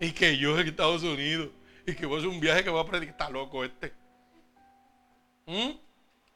Y 0.00 0.10
que 0.10 0.36
yo 0.36 0.58
en 0.58 0.66
Estados 0.66 1.04
Unidos, 1.04 1.50
y 1.86 1.94
que 1.94 2.06
voy 2.06 2.24
a 2.24 2.28
un 2.28 2.40
viaje 2.40 2.64
que 2.64 2.70
voy 2.70 2.82
a 2.82 2.86
predicar, 2.90 3.12
está 3.12 3.30
loco 3.30 3.62
este. 3.62 3.99
¿Mm? 5.50 5.70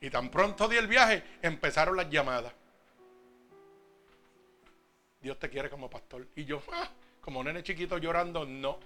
Y 0.00 0.10
tan 0.10 0.28
pronto 0.28 0.66
di 0.66 0.76
el 0.76 0.88
viaje, 0.88 1.22
empezaron 1.40 1.96
las 1.96 2.10
llamadas. 2.10 2.52
Dios 5.20 5.38
te 5.38 5.48
quiere 5.48 5.70
como 5.70 5.88
pastor. 5.88 6.26
Y 6.34 6.44
yo, 6.44 6.60
ah, 6.72 6.90
como 7.20 7.44
nene 7.44 7.62
chiquito 7.62 7.96
llorando, 7.98 8.44
no. 8.44 8.80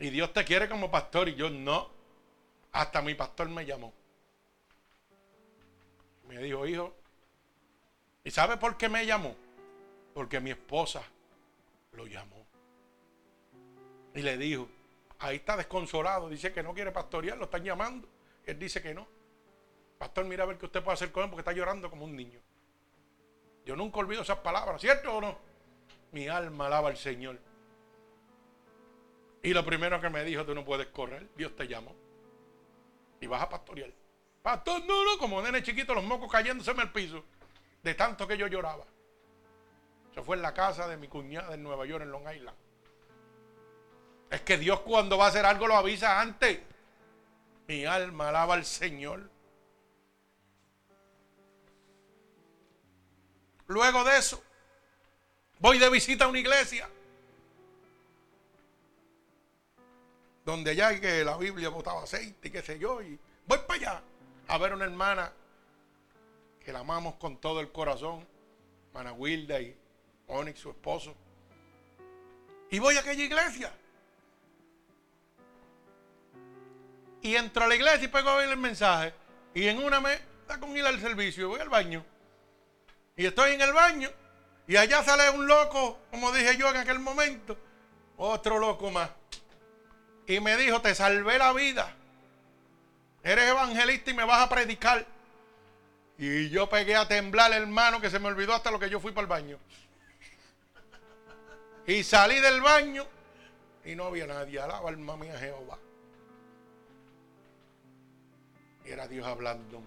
Y 0.00 0.10
Dios 0.10 0.32
te 0.32 0.44
quiere 0.44 0.68
como 0.68 0.90
pastor 0.90 1.28
y 1.28 1.36
yo 1.36 1.48
no. 1.50 1.88
Hasta 2.72 3.00
mi 3.00 3.14
pastor 3.14 3.48
me 3.48 3.64
llamó. 3.64 3.92
Me 6.26 6.38
dijo, 6.38 6.66
hijo, 6.66 6.96
¿y 8.24 8.30
sabe 8.32 8.56
por 8.56 8.76
qué 8.76 8.88
me 8.88 9.06
llamó? 9.06 9.36
Porque 10.14 10.40
mi 10.40 10.50
esposa 10.50 11.02
lo 11.92 12.06
llamó. 12.06 12.44
Y 14.14 14.22
le 14.22 14.36
dijo, 14.36 14.68
ahí 15.20 15.36
está 15.36 15.56
desconsolado, 15.56 16.28
dice 16.28 16.52
que 16.52 16.62
no 16.64 16.74
quiere 16.74 16.90
pastorear, 16.90 17.38
lo 17.38 17.44
están 17.44 17.62
llamando. 17.62 18.08
Él 18.46 18.58
dice 18.58 18.82
que 18.82 18.94
no. 18.94 19.06
Pastor, 19.98 20.24
mira 20.24 20.44
a 20.44 20.46
ver 20.46 20.58
qué 20.58 20.66
usted 20.66 20.82
puede 20.82 20.94
hacer 20.94 21.12
con 21.12 21.24
él 21.24 21.30
porque 21.30 21.42
está 21.42 21.52
llorando 21.52 21.88
como 21.88 22.04
un 22.04 22.16
niño. 22.16 22.40
Yo 23.64 23.76
nunca 23.76 23.98
olvido 23.98 24.22
esas 24.22 24.38
palabras, 24.38 24.80
¿cierto 24.80 25.16
o 25.16 25.20
no? 25.20 25.38
Mi 26.10 26.28
alma 26.28 26.66
alaba 26.66 26.88
al 26.88 26.96
Señor. 26.96 27.38
Y 29.42 29.52
lo 29.54 29.64
primero 29.64 30.00
que 30.00 30.10
me 30.10 30.24
dijo, 30.24 30.44
tú 30.44 30.54
no 30.54 30.64
puedes 30.64 30.88
correr, 30.88 31.28
Dios 31.36 31.54
te 31.56 31.66
llamó. 31.66 31.94
Y 33.20 33.26
vas 33.26 33.42
a 33.42 33.48
pastorear. 33.48 33.90
Pastor, 34.42 34.84
no, 34.84 35.04
no, 35.04 35.18
como 35.18 35.40
nene 35.40 35.62
chiquito, 35.62 35.94
los 35.94 36.04
mocos 36.04 36.30
cayéndose 36.30 36.70
en 36.72 36.80
el 36.80 36.90
piso. 36.90 37.24
De 37.82 37.94
tanto 37.94 38.26
que 38.26 38.36
yo 38.36 38.46
lloraba. 38.48 38.84
Se 40.14 40.22
fue 40.22 40.36
en 40.36 40.42
la 40.42 40.52
casa 40.52 40.88
de 40.88 40.96
mi 40.96 41.08
cuñada 41.08 41.54
en 41.54 41.62
Nueva 41.62 41.86
York, 41.86 42.02
en 42.02 42.10
Long 42.10 42.28
Island. 42.32 42.56
Es 44.30 44.40
que 44.42 44.58
Dios 44.58 44.80
cuando 44.80 45.16
va 45.16 45.26
a 45.26 45.28
hacer 45.28 45.44
algo 45.44 45.66
lo 45.66 45.76
avisa 45.76 46.20
antes. 46.20 46.60
Mi 47.68 47.84
alma 47.84 48.28
alaba 48.28 48.54
al 48.54 48.64
Señor. 48.64 49.30
Luego 53.66 54.04
de 54.04 54.18
eso, 54.18 54.42
voy 55.58 55.78
de 55.78 55.88
visita 55.88 56.24
a 56.24 56.28
una 56.28 56.38
iglesia. 56.38 56.88
Donde 60.44 60.74
ya 60.74 61.00
que 61.00 61.24
la 61.24 61.36
Biblia 61.36 61.68
botaba 61.68 62.02
aceite 62.02 62.48
y 62.48 62.50
qué 62.50 62.62
sé 62.62 62.78
yo. 62.78 63.00
Y 63.00 63.18
voy 63.46 63.58
para 63.66 63.74
allá 63.74 64.02
a 64.48 64.58
ver 64.58 64.74
una 64.74 64.84
hermana 64.84 65.32
que 66.64 66.72
la 66.72 66.80
amamos 66.80 67.14
con 67.14 67.38
todo 67.38 67.60
el 67.60 67.70
corazón. 67.70 68.26
Hermana 68.88 69.12
Wilda 69.12 69.60
y 69.60 69.74
Onyx, 70.26 70.60
su 70.60 70.70
esposo. 70.70 71.14
Y 72.70 72.78
voy 72.78 72.96
a 72.96 73.00
aquella 73.00 73.24
iglesia. 73.24 73.72
Y 77.22 77.36
entro 77.36 77.64
a 77.64 77.68
la 77.68 77.76
iglesia 77.76 78.04
y 78.04 78.08
pego 78.08 78.30
a 78.30 78.36
ver 78.36 78.50
el 78.50 78.56
mensaje. 78.56 79.14
Y 79.54 79.68
en 79.68 79.82
una 79.82 80.00
me 80.00 80.18
da 80.48 80.58
con 80.58 80.76
ir 80.76 80.84
al 80.84 81.00
servicio. 81.00 81.48
Voy 81.48 81.60
al 81.60 81.68
baño. 81.68 82.04
Y 83.16 83.26
estoy 83.26 83.52
en 83.52 83.60
el 83.60 83.72
baño. 83.72 84.10
Y 84.66 84.76
allá 84.76 85.02
sale 85.02 85.30
un 85.30 85.46
loco, 85.46 86.00
como 86.10 86.32
dije 86.32 86.56
yo 86.56 86.70
en 86.70 86.76
aquel 86.76 86.98
momento. 86.98 87.56
Otro 88.16 88.58
loco 88.58 88.90
más. 88.90 89.10
Y 90.26 90.40
me 90.40 90.56
dijo, 90.56 90.80
te 90.80 90.94
salvé 90.94 91.38
la 91.38 91.52
vida. 91.52 91.94
Eres 93.22 93.50
evangelista 93.50 94.10
y 94.10 94.14
me 94.14 94.24
vas 94.24 94.42
a 94.42 94.48
predicar. 94.48 95.06
Y 96.18 96.50
yo 96.50 96.68
pegué 96.68 96.96
a 96.96 97.06
temblar, 97.06 97.52
hermano, 97.52 98.00
que 98.00 98.10
se 98.10 98.18
me 98.18 98.28
olvidó 98.28 98.54
hasta 98.54 98.70
lo 98.70 98.78
que 98.78 98.90
yo 98.90 99.00
fui 99.00 99.12
para 99.12 99.22
el 99.22 99.28
baño. 99.28 99.58
Y 101.86 102.04
salí 102.04 102.38
del 102.40 102.60
baño 102.60 103.06
y 103.84 103.94
no 103.94 104.04
había 104.04 104.26
nadie. 104.26 104.60
Alaba 104.60 104.88
alma 104.88 105.16
mía 105.16 105.38
Jehová. 105.38 105.78
Y 108.84 108.90
era 108.90 109.06
Dios 109.08 109.26
hablando. 109.26 109.82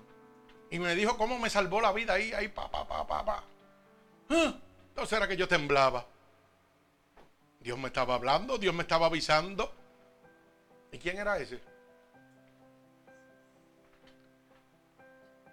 Y 0.69 0.79
me 0.79 0.95
dijo 0.95 1.17
cómo 1.17 1.37
me 1.39 1.49
salvó 1.49 1.81
la 1.81 1.91
vida 1.91 2.13
ahí, 2.13 2.33
ahí, 2.33 2.47
pa, 2.47 2.69
pa, 2.69 2.87
pa, 2.87 3.05
pa, 3.05 3.25
pa. 3.25 3.43
Ah, 4.29 4.55
entonces 4.89 5.17
era 5.17 5.27
que 5.27 5.37
yo 5.37 5.47
temblaba. 5.47 6.05
Dios 7.59 7.77
me 7.77 7.87
estaba 7.87 8.15
hablando, 8.15 8.57
Dios 8.57 8.73
me 8.73 8.83
estaba 8.83 9.07
avisando. 9.07 9.73
¿Y 10.91 10.97
quién 10.97 11.17
era 11.17 11.37
ese? 11.37 11.59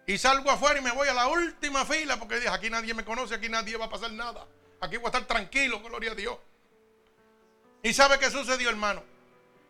Y 0.07 0.19
salgo 0.19 0.51
afuera 0.51 0.79
y 0.79 0.83
me 0.83 0.93
voy 0.93 1.09
a 1.09 1.15
la 1.15 1.29
última 1.29 1.85
fila 1.85 2.19
porque 2.19 2.37
dije, 2.37 2.49
aquí 2.49 2.69
nadie 2.69 2.93
me 2.93 3.05
conoce, 3.05 3.35
aquí 3.35 3.49
nadie 3.49 3.77
va 3.77 3.87
a 3.87 3.91
pasar 3.91 4.13
nada. 4.13 4.47
Aquí 4.81 4.97
voy 4.97 5.07
a 5.07 5.09
estar 5.09 5.25
tranquilo, 5.25 5.81
gloria 5.81 6.13
a 6.13 6.15
Dios. 6.15 6.37
¿Y 7.83 7.93
sabe 7.95 8.19
qué 8.19 8.31
sucedió, 8.31 8.69
hermano? 8.69 9.03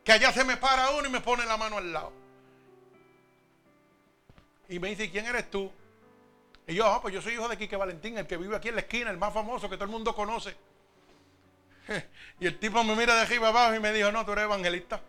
Que 0.04 0.12
allá 0.12 0.32
se 0.32 0.44
me 0.44 0.56
para 0.56 0.90
uno 0.90 1.06
y 1.06 1.10
me 1.10 1.20
pone 1.20 1.46
la 1.46 1.56
mano 1.56 1.78
al 1.78 1.92
lado. 1.92 2.21
Y 4.68 4.78
me 4.78 4.88
dice, 4.88 5.10
¿quién 5.10 5.26
eres 5.26 5.50
tú? 5.50 5.70
Y 6.66 6.74
yo, 6.74 6.86
ah, 6.86 7.02
pues 7.02 7.12
yo 7.14 7.20
soy 7.20 7.34
hijo 7.34 7.48
de 7.48 7.58
Quique 7.58 7.76
Valentín, 7.76 8.16
el 8.18 8.26
que 8.26 8.36
vive 8.36 8.56
aquí 8.56 8.68
en 8.68 8.76
la 8.76 8.82
esquina, 8.82 9.10
el 9.10 9.18
más 9.18 9.34
famoso 9.34 9.68
que 9.68 9.76
todo 9.76 9.84
el 9.84 9.90
mundo 9.90 10.14
conoce. 10.14 10.56
Y 12.40 12.46
el 12.46 12.58
tipo 12.58 12.82
me 12.82 12.96
mira 12.96 13.14
de 13.14 13.20
arriba 13.22 13.48
abajo 13.48 13.74
y 13.74 13.80
me 13.80 13.92
dijo, 13.92 14.10
no, 14.10 14.24
tú 14.24 14.32
eres 14.32 14.44
evangelista. 14.44 15.00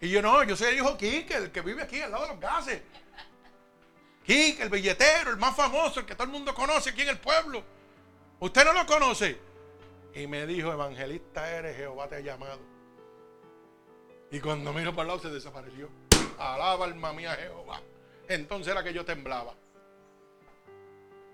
Y 0.00 0.08
yo, 0.08 0.22
no, 0.22 0.42
yo 0.44 0.56
soy 0.56 0.68
el 0.68 0.76
hijo 0.76 0.96
Quique, 0.96 1.34
el 1.34 1.50
que 1.50 1.60
vive 1.60 1.82
aquí 1.82 2.00
al 2.00 2.10
lado 2.10 2.24
de 2.24 2.30
los 2.32 2.40
gases. 2.40 2.82
Quique, 4.24 4.62
el 4.62 4.70
billetero, 4.70 5.30
el 5.30 5.36
más 5.36 5.56
famoso, 5.56 6.00
el 6.00 6.06
que 6.06 6.14
todo 6.14 6.24
el 6.24 6.30
mundo 6.30 6.54
conoce 6.54 6.90
aquí 6.90 7.02
en 7.02 7.10
el 7.10 7.18
pueblo. 7.18 7.62
¿Usted 8.38 8.64
no 8.64 8.72
lo 8.72 8.86
conoce? 8.86 9.38
Y 10.14 10.26
me 10.26 10.46
dijo, 10.46 10.72
evangelista 10.72 11.50
eres, 11.50 11.76
Jehová 11.76 12.08
te 12.08 12.16
ha 12.16 12.20
llamado. 12.20 12.60
Y 14.30 14.40
cuando 14.40 14.72
miro 14.72 14.92
para 14.92 15.02
el 15.02 15.08
lado 15.08 15.20
se 15.20 15.30
desapareció. 15.30 15.88
Alaba 16.38 16.86
alma 16.86 17.12
mía 17.12 17.36
Jehová. 17.36 17.80
Entonces 18.30 18.72
era 18.72 18.84
que 18.84 18.92
yo 18.92 19.04
temblaba. 19.04 19.54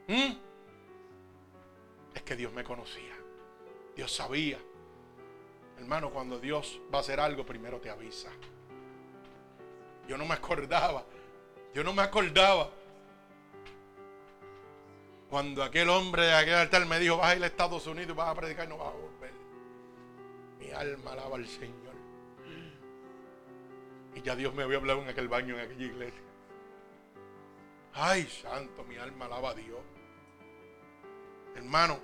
¿Mm? 0.09 0.33
Es 2.15 2.23
que 2.23 2.35
Dios 2.35 2.51
me 2.55 2.65
conocía. 2.65 3.15
Dios 3.95 4.11
sabía. 4.11 4.59
Hermano, 5.77 6.11
cuando 6.11 6.41
Dios 6.41 6.81
va 6.93 6.99
a 6.99 7.01
hacer 7.03 7.21
algo, 7.21 7.45
primero 7.45 7.79
te 7.81 7.91
avisa. 7.91 8.31
Yo 10.09 10.17
no 10.17 10.25
me 10.25 10.33
acordaba. 10.33 11.05
Yo 11.75 11.85
no 11.85 11.93
me 11.93 12.01
acordaba. 12.01 12.71
Cuando 15.29 15.63
aquel 15.63 15.91
hombre 15.91 16.23
de 16.23 16.35
aquel 16.35 16.55
altar 16.55 16.87
me 16.87 16.99
dijo, 16.99 17.19
vas 17.19 17.33
a 17.33 17.37
ir 17.37 17.43
a 17.43 17.47
Estados 17.47 17.87
Unidos 17.87 18.17
vas 18.17 18.29
a 18.29 18.35
predicar 18.35 18.65
y 18.65 18.69
no 18.71 18.79
vas 18.79 18.89
a 18.89 18.97
volver. 18.97 19.33
Mi 20.59 20.71
alma 20.71 21.13
alaba 21.13 21.37
al 21.37 21.47
Señor. 21.47 21.95
Y 24.15 24.23
ya 24.23 24.35
Dios 24.35 24.55
me 24.55 24.63
había 24.63 24.79
hablado 24.79 25.03
en 25.03 25.09
aquel 25.11 25.29
baño, 25.29 25.59
en 25.59 25.61
aquella 25.67 25.85
iglesia. 25.85 26.26
Ay, 27.99 28.29
santo, 28.43 28.85
mi 28.85 28.99
alma 28.99 29.25
alaba 29.25 29.51
a 29.51 29.55
Dios. 29.55 29.81
Hermano, 31.55 31.99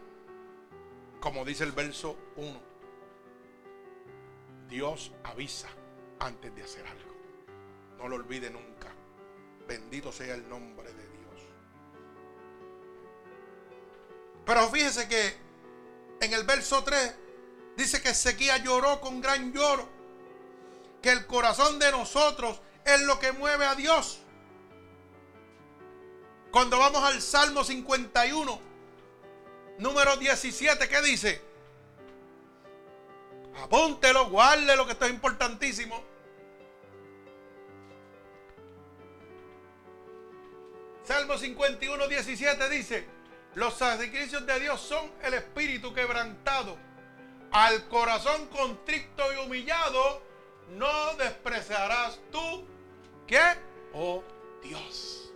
como 1.21 1.45
dice 1.45 1.65
el 1.65 1.73
verso 1.73 2.17
1, 2.37 2.61
Dios 4.69 5.13
avisa 5.23 5.69
antes 6.19 6.55
de 6.55 6.63
hacer 6.63 6.87
algo. 6.87 7.15
No 7.99 8.09
lo 8.09 8.17
olvide 8.17 8.49
nunca. 8.49 8.89
Bendito 9.69 10.11
sea 10.13 10.35
el 10.35 10.49
nombre 10.49 10.91
de 10.95 11.09
Dios. 11.09 11.43
Pero 14.47 14.69
fíjese 14.71 15.07
que 15.09 15.37
en 16.23 16.33
el 16.33 16.45
verso 16.45 16.83
3 16.83 17.15
dice 17.77 18.01
que 18.01 18.11
Ezequiel 18.11 18.63
lloró 18.63 18.99
con 18.99 19.21
gran 19.21 19.53
lloro. 19.53 19.87
Que 21.03 21.11
el 21.11 21.27
corazón 21.27 21.79
de 21.79 21.91
nosotros 21.91 22.63
es 22.87 23.03
lo 23.03 23.19
que 23.19 23.33
mueve 23.33 23.67
a 23.67 23.75
Dios. 23.75 24.22
Cuando 26.53 26.79
vamos 26.79 27.03
al 27.03 27.23
Salmo 27.23 27.65
51, 27.65 28.61
número 29.79 30.17
17, 30.19 30.87
¿qué 30.87 31.01
dice? 31.01 31.41
Apúntelo, 33.57 34.29
guárdelo, 34.29 34.85
que 34.85 34.93
esto 34.93 35.07
es 35.07 35.13
importantísimo. 35.13 36.05
Salmo 41.05 41.39
51, 41.39 42.07
17 42.07 42.69
dice, 42.69 43.07
los 43.55 43.73
sacrificios 43.73 44.45
de 44.45 44.61
Dios 44.61 44.79
son 44.79 45.11
el 45.23 45.33
espíritu 45.33 45.95
quebrantado. 45.95 46.77
Al 47.51 47.89
corazón 47.89 48.47
contrito 48.49 49.23
y 49.33 49.47
humillado, 49.47 50.23
no 50.73 51.15
despreciarás 51.17 52.21
tú. 52.31 52.67
¿Qué? 53.27 53.41
Oh 53.95 54.23
Dios. 54.63 55.32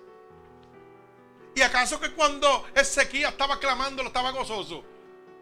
¿Y 1.56 1.62
acaso 1.62 1.98
que 1.98 2.12
cuando 2.12 2.66
Ezequiel 2.74 3.30
estaba 3.30 3.58
clamando 3.58 4.02
lo 4.02 4.08
estaba 4.08 4.30
gozoso? 4.30 4.84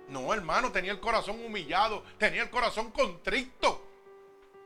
No, 0.06 0.32
hermano, 0.32 0.70
tenía 0.70 0.92
el 0.92 1.00
corazón 1.00 1.44
humillado, 1.44 2.04
tenía 2.18 2.42
el 2.42 2.50
corazón 2.50 2.92
contrito. 2.92 3.84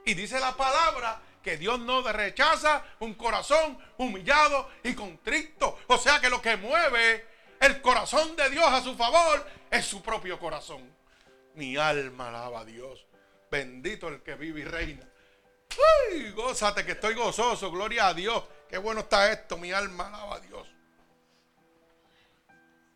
Y 0.05 0.13
dice 0.13 0.39
la 0.41 0.55
palabra 0.55 1.23
que 1.43 1.57
Dios 1.57 1.81
no 1.81 2.03
rechaza 2.03 2.85
un 2.99 3.15
corazón 3.15 3.79
humillado 3.97 4.69
y 4.83 4.93
contrito. 4.95 5.79
O 5.87 5.97
sea 5.97 6.21
que 6.21 6.29
lo 6.29 6.43
que 6.43 6.59
mueve 6.59 7.25
el 7.61 7.81
corazón 7.81 8.37
de 8.37 8.51
Dios 8.51 8.67
a 8.67 8.83
su 8.83 8.95
favor 8.95 9.47
es 9.71 9.87
su 9.87 10.03
propio 10.03 10.39
corazón. 10.39 10.95
Mi 11.55 11.79
alma 11.79 12.29
alaba 12.29 12.61
a 12.61 12.65
Dios. 12.67 13.07
Bendito 13.51 14.09
el 14.09 14.23
que 14.23 14.35
vive 14.35 14.61
y 14.61 14.65
reina. 14.65 15.09
Uy, 16.11 16.31
gózate 16.33 16.85
que 16.85 16.93
estoy 16.93 17.15
gozoso, 17.15 17.71
gloria 17.71 18.09
a 18.09 18.13
Dios. 18.13 18.45
Qué 18.69 18.77
bueno 18.77 19.01
está 19.01 19.33
esto, 19.33 19.57
mi 19.57 19.73
alma 19.73 20.09
alaba 20.09 20.37
a 20.37 20.41
Dios. 20.41 20.69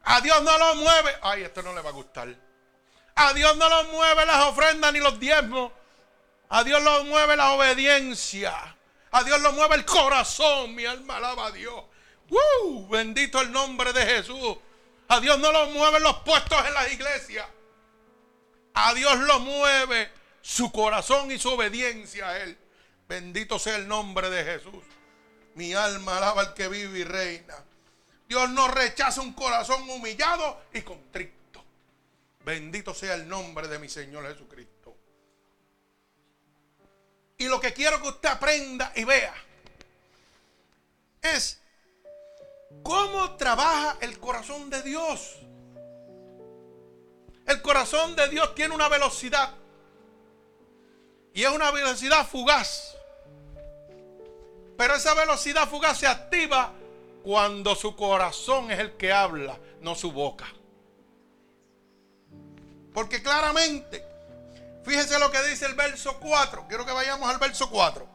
A 0.05 0.21
Dios 0.21 0.43
no 0.43 0.59
lo 0.59 0.75
mueve. 0.77 1.15
Ay, 1.23 1.43
esto 1.43 1.63
no 1.63 1.75
le 1.75 1.81
va 1.81 1.91
a 1.91 1.93
gustar. 1.93 2.29
A 3.15 3.33
Dios 3.35 3.57
no 3.57 3.69
lo 3.69 3.85
mueve 3.85 4.27
las 4.27 4.47
ofrendas 4.47 4.93
ni 4.93 4.99
los 4.99 5.19
diezmos. 5.21 5.73
A 6.49 6.65
Dios 6.65 6.83
lo 6.83 7.05
mueve 7.05 7.37
la 7.37 7.53
obediencia. 7.53 8.77
A 9.11 9.23
Dios 9.25 9.41
lo 9.41 9.53
mueve 9.53 9.77
el 9.77 9.85
corazón. 9.85 10.75
Mi 10.75 10.85
alma 10.87 11.17
alaba 11.17 11.47
a 11.47 11.51
Dios. 11.51 11.85
¡Uh! 12.31 12.89
Bendito 12.89 13.41
el 13.41 13.53
nombre 13.53 13.93
de 13.93 14.05
Jesús. 14.05 14.57
A 15.09 15.21
Dios 15.21 15.39
no 15.39 15.53
lo 15.53 15.67
mueven 15.67 16.03
los 16.03 16.17
puestos 16.21 16.59
en 16.67 16.75
la 16.75 16.89
iglesia. 16.89 17.47
A 18.75 18.95
Dios 18.95 19.17
lo 19.19 19.41
mueve 19.41 20.11
su 20.41 20.73
corazón 20.73 21.31
y 21.31 21.39
su 21.39 21.51
obediencia 21.51 22.29
a 22.29 22.39
Él. 22.39 22.59
Bendito 23.07 23.59
sea 23.59 23.77
el 23.77 23.87
nombre 23.87 24.31
de 24.31 24.45
Jesús. 24.45 24.83
Mi 25.55 25.75
alma 25.75 26.17
alaba 26.17 26.41
al 26.41 26.55
que 26.55 26.69
vive 26.69 27.01
y 27.01 27.05
reina. 27.05 27.55
Dios 28.33 28.49
no 28.49 28.67
rechaza 28.67 29.21
un 29.21 29.35
corazón 29.35 29.91
humillado 29.91 30.63
y 30.73 30.81
contrito. 30.81 31.63
Bendito 32.43 32.95
sea 32.95 33.13
el 33.13 33.29
nombre 33.29 33.69
de 33.69 33.79
mi 33.79 33.91
Señor 33.91 34.27
Jesucristo. 34.27 34.97
Y 37.37 37.45
lo 37.45 37.61
que 37.61 37.75
quiero 37.75 38.01
que 38.01 38.09
usted 38.09 38.31
aprenda 38.31 38.91
y 38.97 39.05
vea 39.05 39.35
es 41.21 41.61
cómo 42.83 43.37
trabaja 43.37 43.99
el 44.01 44.19
corazón 44.19 44.71
de 44.71 44.81
Dios. 44.81 45.37
El 47.47 47.61
corazón 47.61 48.17
de 48.17 48.31
Dios 48.31 48.55
tiene 48.55 48.75
una 48.75 48.89
velocidad. 48.89 49.53
Y 51.35 51.43
es 51.43 51.51
una 51.51 51.71
velocidad 51.71 52.27
fugaz. 52.27 52.97
Pero 54.79 54.95
esa 54.95 55.13
velocidad 55.13 55.69
fugaz 55.69 55.99
se 55.99 56.07
activa 56.07 56.73
cuando 57.23 57.75
su 57.75 57.95
corazón 57.97 58.71
es 58.71 58.79
el 58.79 58.97
que 58.97 59.13
habla, 59.13 59.59
no 59.81 59.95
su 59.95 60.13
boca. 60.13 60.47
Porque 62.93 63.23
claramente, 63.23 64.05
fíjense 64.85 65.19
lo 65.19 65.31
que 65.31 65.43
dice 65.45 65.67
el 65.67 65.75
verso 65.75 66.19
4. 66.21 66.67
Quiero 66.69 66.85
que 66.85 66.93
vayamos 66.93 67.29
al 67.29 67.39
verso 67.39 67.71
4. 67.71 68.09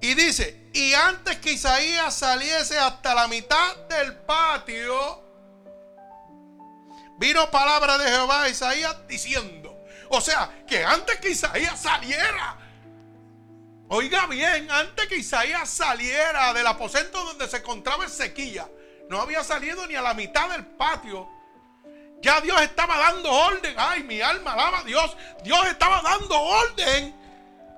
Y 0.00 0.14
dice, 0.14 0.68
y 0.74 0.94
antes 0.94 1.38
que 1.38 1.52
Isaías 1.52 2.12
saliese 2.14 2.78
hasta 2.78 3.14
la 3.14 3.28
mitad 3.28 3.76
del 3.88 4.16
patio, 4.16 5.22
vino 7.18 7.50
palabra 7.50 7.98
de 7.98 8.10
Jehová 8.10 8.42
a 8.42 8.48
Isaías 8.48 8.96
diciendo, 9.06 9.84
o 10.10 10.20
sea, 10.20 10.64
que 10.66 10.84
antes 10.84 11.20
que 11.20 11.30
Isaías 11.30 11.80
saliera 11.80 12.61
Oiga 13.88 14.26
bien, 14.26 14.70
antes 14.70 15.06
que 15.06 15.16
Isaías 15.16 15.68
saliera 15.68 16.52
del 16.54 16.66
aposento 16.66 17.24
donde 17.24 17.46
se 17.48 17.58
encontraba 17.58 18.08
sequía, 18.08 18.68
no 19.08 19.20
había 19.20 19.44
salido 19.44 19.86
ni 19.86 19.94
a 19.94 20.02
la 20.02 20.14
mitad 20.14 20.48
del 20.50 20.64
patio. 20.64 21.28
Ya 22.22 22.40
Dios 22.40 22.60
estaba 22.62 22.96
dando 22.96 23.30
orden. 23.30 23.74
Ay, 23.76 24.04
mi 24.04 24.20
alma 24.20 24.52
alaba 24.52 24.78
a 24.78 24.84
Dios. 24.84 25.16
Dios 25.42 25.66
estaba 25.66 26.00
dando 26.00 26.40
orden 26.40 27.14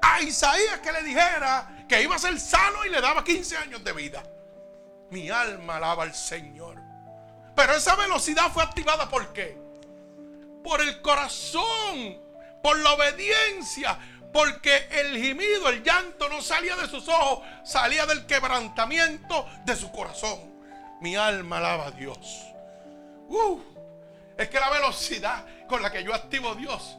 a 0.02 0.20
Isaías 0.20 0.80
que 0.80 0.92
le 0.92 1.02
dijera 1.02 1.86
que 1.88 2.02
iba 2.02 2.14
a 2.14 2.18
ser 2.18 2.38
sano 2.38 2.84
y 2.84 2.90
le 2.90 3.00
daba 3.00 3.24
15 3.24 3.56
años 3.56 3.82
de 3.82 3.92
vida. 3.92 4.22
Mi 5.10 5.30
alma 5.30 5.76
alaba 5.76 6.02
al 6.02 6.14
Señor. 6.14 6.80
Pero 7.56 7.74
esa 7.74 7.96
velocidad 7.96 8.52
fue 8.52 8.62
activada 8.62 9.08
por 9.08 9.32
qué? 9.32 9.56
Por 10.62 10.80
el 10.80 11.00
corazón, 11.00 12.20
por 12.62 12.78
la 12.78 12.92
obediencia, 12.94 13.98
porque 14.34 14.88
el 14.90 15.16
gemido, 15.16 15.68
el 15.68 15.84
llanto 15.84 16.28
no 16.28 16.42
salía 16.42 16.74
de 16.74 16.88
sus 16.88 17.06
ojos, 17.06 17.46
salía 17.62 18.04
del 18.04 18.26
quebrantamiento 18.26 19.46
de 19.64 19.76
su 19.76 19.92
corazón. 19.92 20.40
Mi 21.00 21.14
alma 21.14 21.58
alaba 21.58 21.86
a 21.86 21.90
Dios. 21.92 22.18
Uh, 23.28 23.60
es 24.36 24.48
que 24.48 24.58
la 24.58 24.70
velocidad 24.70 25.46
con 25.68 25.82
la 25.82 25.92
que 25.92 26.02
yo 26.02 26.12
activo 26.12 26.56
Dios 26.56 26.96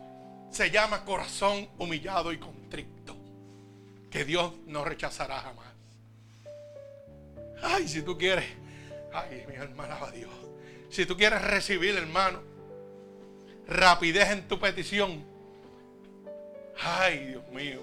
se 0.50 0.72
llama 0.72 1.04
corazón 1.04 1.68
humillado 1.78 2.32
y 2.32 2.40
contrito. 2.40 3.18
Que 4.10 4.24
Dios 4.24 4.54
no 4.68 4.86
rechazará 4.86 5.42
jamás. 5.42 5.68
Ay, 7.62 7.90
si 7.90 8.02
tú 8.02 8.18
quieres, 8.18 8.46
ay, 9.14 9.44
mi 9.50 9.58
alma 9.58 9.84
alaba 9.84 10.08
a 10.08 10.12
Dios. 10.12 10.32
Si 10.90 11.06
tú 11.06 11.18
quieres 11.18 11.42
recibir, 11.42 11.98
hermano, 11.98 12.42
rapidez 13.68 14.30
en 14.30 14.48
tu 14.48 14.58
petición 14.58 15.35
Ay, 16.82 17.28
Dios 17.28 17.48
mío. 17.50 17.82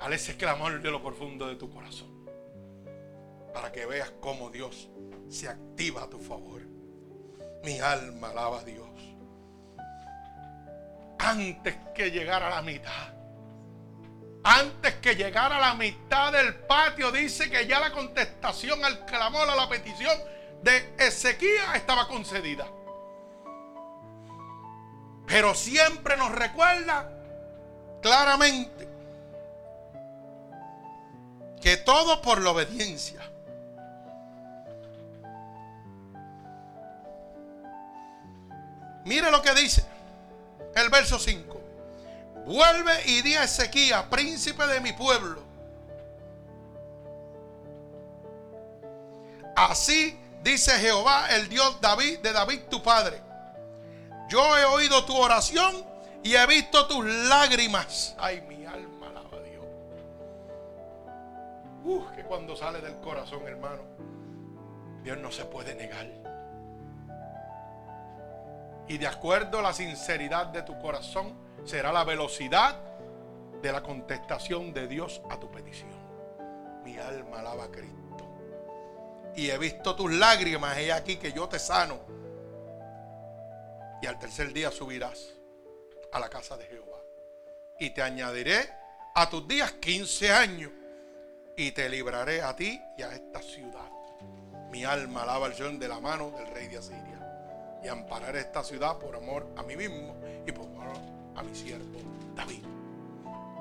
Hale 0.00 0.16
ese 0.16 0.36
clamor 0.36 0.80
de 0.80 0.90
lo 0.90 1.02
profundo 1.02 1.46
de 1.46 1.56
tu 1.56 1.70
corazón. 1.70 2.08
Para 3.52 3.70
que 3.70 3.84
veas 3.86 4.10
cómo 4.20 4.50
Dios 4.50 4.88
se 5.28 5.48
activa 5.48 6.04
a 6.04 6.08
tu 6.08 6.18
favor. 6.18 6.62
Mi 7.62 7.78
alma 7.80 8.30
alaba 8.30 8.60
a 8.60 8.64
Dios. 8.64 8.88
Antes 11.18 11.76
que 11.94 12.10
llegara 12.10 12.46
a 12.46 12.50
la 12.50 12.62
mitad. 12.62 13.14
Antes 14.42 14.94
que 14.96 15.14
llegara 15.14 15.58
a 15.58 15.60
la 15.60 15.74
mitad 15.74 16.32
del 16.32 16.54
patio, 16.54 17.12
dice 17.12 17.50
que 17.50 17.66
ya 17.66 17.78
la 17.78 17.92
contestación 17.92 18.82
al 18.82 19.04
clamor, 19.04 19.50
a 19.50 19.54
la 19.54 19.68
petición 19.68 20.18
de 20.62 20.94
Ezequiel 20.98 21.74
estaba 21.74 22.08
concedida. 22.08 22.66
Pero 25.26 25.54
siempre 25.54 26.16
nos 26.16 26.32
recuerda 26.32 27.19
claramente 28.00 28.88
que 31.60 31.76
todo 31.76 32.22
por 32.22 32.40
la 32.40 32.50
obediencia. 32.50 33.20
Mire 39.04 39.30
lo 39.30 39.42
que 39.42 39.54
dice 39.54 39.84
el 40.74 40.88
verso 40.88 41.18
5. 41.18 41.60
Vuelve 42.46 43.02
y 43.06 43.22
di 43.22 43.34
a 43.34 43.44
Ezequías, 43.44 44.04
príncipe 44.04 44.66
de 44.66 44.80
mi 44.80 44.92
pueblo. 44.92 45.42
Así 49.56 50.18
dice 50.42 50.72
Jehová, 50.78 51.28
el 51.30 51.48
Dios 51.48 51.80
David 51.80 52.20
de 52.20 52.32
David 52.32 52.60
tu 52.70 52.82
padre. 52.82 53.20
Yo 54.28 54.56
he 54.56 54.64
oído 54.64 55.04
tu 55.04 55.16
oración 55.16 55.89
y 56.22 56.34
he 56.34 56.46
visto 56.46 56.86
tus 56.86 57.04
lágrimas. 57.04 58.14
Ay, 58.18 58.42
mi 58.42 58.64
alma 58.66 59.08
alaba 59.08 59.38
a 59.38 59.42
Dios. 59.42 59.64
Uf, 61.84 62.10
que 62.10 62.24
cuando 62.24 62.56
sale 62.56 62.80
del 62.80 62.96
corazón, 63.00 63.42
hermano, 63.46 63.82
Dios 65.02 65.18
no 65.18 65.32
se 65.32 65.44
puede 65.46 65.74
negar. 65.74 66.06
Y 68.86 68.98
de 68.98 69.06
acuerdo 69.06 69.60
a 69.60 69.62
la 69.62 69.72
sinceridad 69.72 70.46
de 70.46 70.62
tu 70.62 70.78
corazón, 70.78 71.34
será 71.64 71.92
la 71.92 72.04
velocidad 72.04 72.76
de 73.62 73.72
la 73.72 73.82
contestación 73.82 74.72
de 74.72 74.88
Dios 74.88 75.22
a 75.30 75.38
tu 75.38 75.50
petición. 75.50 75.90
Mi 76.84 76.98
alma 76.98 77.40
alaba 77.40 77.64
a 77.64 77.70
Cristo. 77.70 77.96
Y 79.36 79.48
he 79.48 79.58
visto 79.58 79.94
tus 79.94 80.12
lágrimas, 80.12 80.76
he 80.76 80.92
aquí 80.92 81.16
que 81.16 81.32
yo 81.32 81.48
te 81.48 81.58
sano. 81.58 82.00
Y 84.02 84.06
al 84.06 84.18
tercer 84.18 84.52
día 84.52 84.70
subirás 84.70 85.39
a 86.12 86.20
la 86.20 86.28
casa 86.28 86.56
de 86.56 86.64
Jehová. 86.66 86.98
Y 87.78 87.90
te 87.90 88.02
añadiré 88.02 88.70
a 89.14 89.28
tus 89.28 89.46
días 89.46 89.72
15 89.72 90.30
años. 90.30 90.72
Y 91.56 91.72
te 91.72 91.88
libraré 91.88 92.42
a 92.42 92.56
ti 92.56 92.80
y 92.96 93.02
a 93.02 93.12
esta 93.12 93.42
ciudad. 93.42 93.88
Mi 94.70 94.84
alma 94.84 95.22
alaba 95.22 95.46
al 95.46 95.54
Señor 95.54 95.78
de 95.78 95.88
la 95.88 96.00
mano 96.00 96.30
del 96.30 96.46
rey 96.48 96.68
de 96.68 96.78
Asiria. 96.78 97.80
Y 97.82 97.88
ampararé 97.88 98.40
esta 98.40 98.62
ciudad 98.62 98.98
por 98.98 99.16
amor 99.16 99.46
a 99.56 99.62
mí 99.62 99.76
mismo 99.76 100.16
y 100.46 100.52
por 100.52 100.66
amor 100.66 100.96
a 101.36 101.42
mi 101.42 101.54
siervo 101.54 101.98
David. 102.34 102.64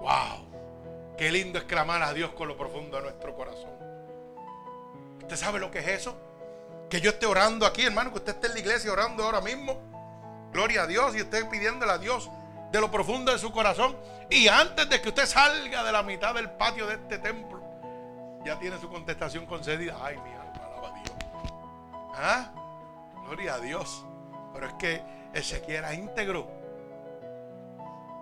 ¡Wow! 0.02 0.50
Qué 1.18 1.32
lindo 1.32 1.60
es 1.60 1.66
clamar 1.66 2.02
a 2.04 2.14
Dios 2.14 2.32
con 2.32 2.48
lo 2.48 2.58
profundo 2.58 2.98
de 2.98 3.04
nuestro 3.04 3.36
corazón. 3.36 3.72
¿Usted 5.22 5.36
sabe 5.36 5.60
lo 5.60 5.70
que 5.72 5.80
es 5.80 5.88
eso? 5.88 6.16
Que 6.90 7.02
yo 7.02 7.12
esté 7.12 7.26
orando 7.26 7.66
aquí, 7.66 7.84
hermano, 7.84 8.12
que 8.12 8.20
usted 8.20 8.36
esté 8.36 8.48
en 8.48 8.54
la 8.54 8.60
iglesia 8.60 8.92
orando 8.92 9.24
ahora 9.24 9.42
mismo. 9.42 9.78
Gloria 10.54 10.84
a 10.84 10.88
Dios 10.88 11.16
y 11.16 11.20
esté 11.20 11.44
pidiéndole 11.46 11.92
a 11.92 11.98
Dios 11.98 12.30
de 12.72 12.82
lo 12.82 12.92
profundo 12.92 13.32
de 13.32 13.40
su 13.40 13.52
corazón. 13.52 13.96
Y 14.30 14.48
antes 14.48 14.90
de 14.90 15.02
que 15.02 15.10
usted 15.10 15.26
salga 15.26 15.84
de 15.84 15.92
la 15.92 16.04
mitad 16.04 16.36
del 16.36 16.52
patio 16.52 16.88
de 16.88 16.96
este 16.96 17.18
templo, 17.18 17.62
ya 18.46 18.58
tiene 18.60 18.80
su 18.80 18.90
contestación 18.90 19.46
concedida. 19.46 19.98
Ay, 20.02 20.18
mi 20.18 20.32
alma, 20.32 20.66
alaba 20.66 20.90
a 20.90 20.94
Dios. 20.94 21.18
¿Ah? 22.16 22.52
Gloria 23.26 23.56
a 23.56 23.60
Dios. 23.60 24.06
Pero 24.54 24.68
es 24.68 24.74
que 24.74 25.04
Ezequiel 25.34 25.78
era 25.78 25.94
íntegro. 25.94 26.48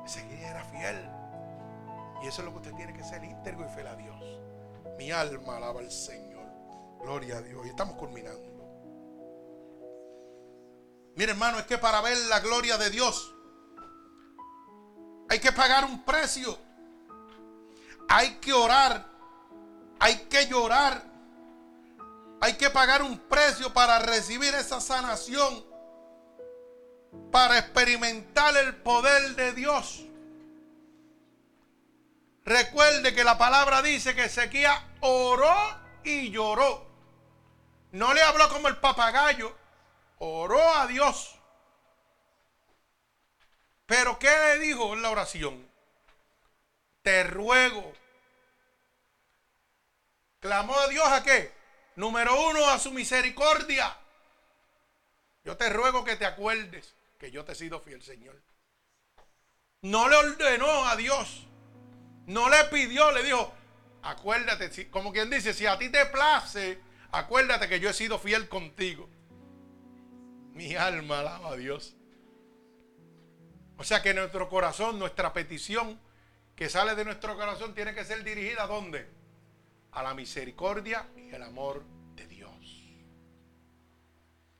Ezequiel 0.06 0.42
era 0.42 0.64
fiel. 0.66 1.10
Y 2.24 2.28
eso 2.28 2.42
es 2.42 2.46
lo 2.46 2.52
que 2.52 2.58
usted 2.58 2.74
tiene 2.74 2.94
que 2.94 3.04
ser 3.04 3.24
íntegro 3.24 3.66
y 3.66 3.74
fiel 3.74 3.88
a 3.88 3.96
Dios. 3.96 4.24
Mi 4.98 5.12
alma 5.12 5.58
alaba 5.58 5.82
al 5.82 5.92
Señor. 5.92 6.46
Gloria 7.02 7.38
a 7.38 7.42
Dios. 7.42 7.66
Y 7.66 7.70
estamos 7.70 7.96
culminando. 7.96 8.56
Mire 11.16 11.32
hermano, 11.32 11.60
es 11.60 11.66
que 11.66 11.78
para 11.78 12.00
ver 12.02 12.16
la 12.30 12.40
gloria 12.40 12.78
de 12.78 12.92
Dios 12.92 13.34
hay 15.30 15.40
que 15.40 15.52
pagar 15.52 15.86
un 15.86 16.04
precio. 16.04 16.58
Hay 18.08 18.36
que 18.36 18.54
orar. 18.54 19.06
Hay 20.00 20.16
que 20.30 20.48
llorar. 20.48 21.04
Hay 22.40 22.54
que 22.54 22.70
pagar 22.70 23.02
un 23.02 23.18
precio 23.20 23.74
para 23.74 24.00
recibir 24.00 24.54
esa 24.54 24.80
sanación. 24.80 25.66
Para 27.32 27.58
experimentar 27.58 28.56
el 28.58 28.76
poder 28.76 29.36
de 29.36 29.54
Dios. 29.54 30.04
Recuerde 32.46 33.14
que 33.14 33.26
la 33.26 33.38
palabra 33.38 33.82
dice 33.82 34.16
que 34.16 34.26
Ezequiel 34.26 34.72
oró 35.02 35.54
y 36.06 36.30
lloró. 36.32 36.88
No 37.92 38.14
le 38.14 38.22
habló 38.22 38.48
como 38.50 38.70
el 38.70 38.78
papagayo. 38.78 39.54
Oró 40.20 40.74
a 40.76 40.88
Dios. 40.88 41.37
Pero 43.88 44.20
¿qué 44.20 44.30
le 44.30 44.60
dijo 44.60 44.94
en 44.94 45.02
la 45.02 45.10
oración? 45.10 45.68
Te 47.02 47.24
ruego. 47.24 47.94
Clamó 50.40 50.78
a 50.78 50.88
Dios 50.88 51.08
a 51.08 51.24
qué? 51.24 51.52
Número 51.96 52.50
uno, 52.50 52.70
a 52.70 52.78
su 52.78 52.92
misericordia. 52.92 53.98
Yo 55.44 55.58
te 55.58 55.70
ruego 55.70 56.04
que 56.04 56.18
te 56.18 56.26
acuerdes 56.26 56.94
que 57.18 57.32
yo 57.32 57.44
te 57.46 57.54
he 57.54 57.56
sido 57.56 57.80
fiel, 57.80 58.04
Señor. 58.04 58.40
No 59.82 60.10
le 60.10 60.18
ordenó 60.18 60.86
a 60.86 60.96
Dios. 60.96 61.48
No 62.26 62.50
le 62.50 62.66
pidió, 62.66 63.12
le 63.14 63.24
dijo, 63.24 63.54
acuérdate, 64.04 64.92
como 64.92 65.14
quien 65.14 65.30
dice, 65.30 65.54
si 65.54 65.66
a 65.66 65.78
ti 65.78 65.90
te 65.90 66.06
place, 66.08 66.78
acuérdate 67.12 67.70
que 67.70 67.80
yo 67.80 67.90
he 67.90 67.94
sido 67.94 68.20
fiel 68.20 68.50
contigo. 68.50 69.10
Mi 70.52 70.76
alma 70.76 71.22
alaba 71.22 71.52
a 71.52 71.56
Dios. 71.56 71.97
O 73.78 73.84
sea 73.84 74.02
que 74.02 74.14
nuestro 74.14 74.50
corazón, 74.50 74.98
nuestra 74.98 75.34
petición 75.34 76.00
que 76.56 76.70
sale 76.70 76.96
de 76.96 77.06
nuestro 77.06 77.36
corazón 77.38 77.76
tiene 77.76 77.94
que 77.94 78.04
ser 78.04 78.24
dirigida 78.24 78.64
a 78.64 78.68
dónde? 78.68 79.08
A 79.92 80.02
la 80.02 80.16
misericordia 80.16 81.08
y 81.16 81.30
el 81.30 81.44
amor 81.44 81.84
de 82.16 82.28
Dios. 82.28 82.50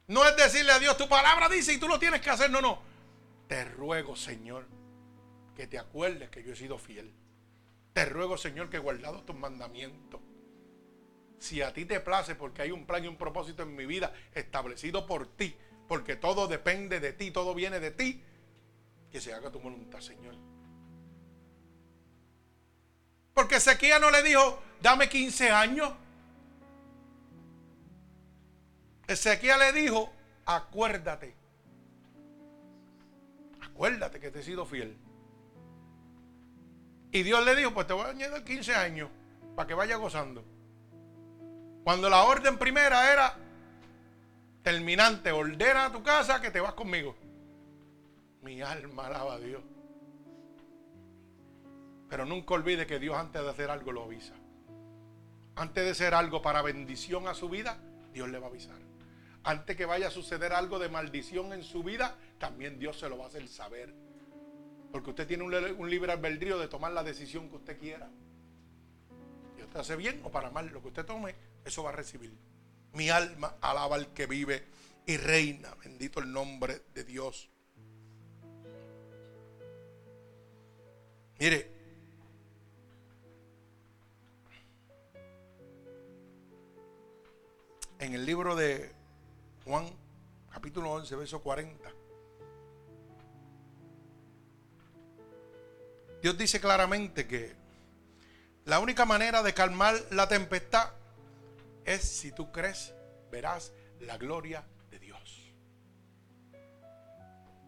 No 0.06 0.24
es 0.24 0.38
decirle 0.38 0.72
a 0.72 0.80
Dios, 0.80 0.96
tu 0.96 1.10
palabra 1.10 1.50
dice 1.50 1.74
y 1.74 1.80
tú 1.80 1.88
lo 1.88 1.98
tienes 1.98 2.22
que 2.22 2.30
hacer. 2.30 2.52
No, 2.52 2.62
no. 2.62 2.82
Te 3.48 3.66
ruego, 3.66 4.16
Señor, 4.16 4.68
que 5.56 5.66
te 5.66 5.80
acuerdes 5.80 6.30
que 6.30 6.44
yo 6.44 6.54
he 6.54 6.56
sido 6.56 6.78
fiel. 6.78 7.12
Te 7.94 8.06
ruego, 8.06 8.38
Señor, 8.38 8.70
que 8.70 8.78
he 8.78 8.80
guardado 8.80 9.24
tus 9.24 9.36
mandamientos. 9.36 10.22
Si 11.40 11.64
a 11.64 11.74
ti 11.74 11.86
te 11.86 12.00
place, 12.00 12.36
porque 12.36 12.62
hay 12.62 12.72
un 12.72 12.86
plan 12.86 13.04
y 13.04 13.08
un 13.08 13.18
propósito 13.18 13.64
en 13.64 13.76
mi 13.76 13.88
vida 13.88 14.14
establecido 14.36 15.08
por 15.08 15.26
ti, 15.36 15.56
porque 15.88 16.16
todo 16.16 16.48
depende 16.48 17.00
de 17.00 17.14
ti, 17.14 17.32
todo 17.32 17.56
viene 17.56 17.80
de 17.80 17.92
ti, 17.92 18.24
que 19.12 19.22
se 19.22 19.34
haga 19.34 19.52
tu 19.52 19.60
voluntad, 19.60 20.00
Señor. 20.00 20.36
Porque 23.34 23.58
Ezequiel 23.58 24.02
no 24.02 24.10
le 24.10 24.24
dijo, 24.24 24.62
dame 24.82 25.08
15 25.08 25.52
años. 25.52 25.94
Ezequiel 29.08 29.60
le 29.60 29.74
dijo, 29.74 30.12
acuérdate. 30.46 31.36
Acuérdate 33.62 34.20
que 34.20 34.32
te 34.32 34.40
he 34.40 34.44
sido 34.44 34.66
fiel. 34.66 34.98
Y 37.12 37.24
Dios 37.24 37.46
le 37.46 37.56
dijo, 37.56 37.74
pues 37.74 37.88
te 37.88 37.94
voy 37.94 38.06
a 38.06 38.10
añadir 38.10 38.44
15 38.44 38.76
años 38.76 39.10
para 39.56 39.68
que 39.68 39.74
vaya 39.74 39.96
gozando. 39.98 40.44
Cuando 41.84 42.10
la 42.10 42.24
orden 42.24 42.58
primera 42.58 43.14
era 43.14 43.38
terminante, 44.62 45.32
ordena 45.32 45.86
a 45.86 45.92
tu 45.92 46.04
casa 46.04 46.42
que 46.42 46.52
te 46.52 46.60
vas 46.60 46.74
conmigo. 46.74 47.16
Mi 48.42 48.62
alma 48.62 49.08
alaba 49.08 49.34
a 49.36 49.40
Dios. 49.40 49.64
Pero 52.10 52.26
nunca 52.26 52.54
olvide 52.54 52.88
que 52.88 53.00
Dios 53.00 53.16
antes 53.16 53.42
de 53.42 53.50
hacer 53.50 53.70
algo 53.70 53.92
lo 53.92 54.04
avisa. 54.04 54.34
Antes 55.56 55.84
de 55.84 55.92
hacer 55.92 56.14
algo 56.14 56.42
para 56.42 56.62
bendición 56.62 57.28
a 57.28 57.34
su 57.34 57.50
vida, 57.50 57.80
Dios 58.14 58.30
le 58.30 58.40
va 58.40 58.48
a 58.48 58.50
avisar. 58.50 58.80
Antes 59.44 59.76
que 59.76 59.86
vaya 59.86 60.08
a 60.08 60.12
suceder 60.12 60.54
algo 60.54 60.78
de 60.78 60.90
maldición 60.90 61.54
en 61.54 61.64
su 61.64 61.84
vida, 61.84 62.16
también 62.38 62.80
Dios 62.80 63.00
se 63.00 63.10
lo 63.10 63.18
va 63.18 63.26
a 63.26 63.28
hacer 63.28 63.48
saber. 63.48 63.94
Porque 64.92 65.10
usted 65.10 65.28
tiene 65.28 65.44
un, 65.44 65.90
libre 65.90 66.12
albedrío 66.12 66.60
de 66.60 66.68
tomar 66.68 66.92
la 66.92 67.04
decisión 67.04 67.50
que 67.50 67.56
usted 67.56 67.80
quiera. 67.80 68.10
Y 69.58 69.62
usted 69.62 69.80
hace 69.80 69.96
bien 69.96 70.22
o 70.24 70.32
para 70.32 70.52
mal, 70.52 70.68
lo 70.68 70.82
que 70.82 70.90
usted 70.90 71.06
tome, 71.06 71.36
eso 71.66 71.84
va 71.84 71.90
a 71.90 71.94
recibir. 71.94 72.38
Mi 72.94 73.10
alma 73.10 73.56
alaba 73.62 73.96
al 73.96 74.14
que 74.14 74.28
vive 74.28 74.66
y 75.06 75.18
reina. 75.18 75.74
Bendito 75.84 76.20
el 76.20 76.32
nombre 76.32 76.84
de 76.94 77.04
Dios. 77.04 77.50
Mire, 81.40 81.72
en 88.00 88.14
el 88.16 88.26
libro 88.26 88.56
de 88.56 88.92
Juan, 89.64 89.88
capítulo 90.52 90.92
11, 90.94 91.16
verso 91.16 91.42
40. 91.44 91.92
Dios 96.24 96.38
dice 96.40 96.60
claramente 96.60 97.28
que 97.28 97.56
la 98.66 98.80
única 98.80 99.06
manera 99.06 99.44
de 99.44 99.54
calmar 99.54 99.96
la 100.10 100.28
tempestad 100.28 100.92
es 101.86 102.02
si 102.02 102.32
tú 102.32 102.52
crees, 102.52 102.96
verás 103.30 103.72
la 104.00 104.18
gloria 104.18 104.66
de 104.90 104.98
Dios. 104.98 105.54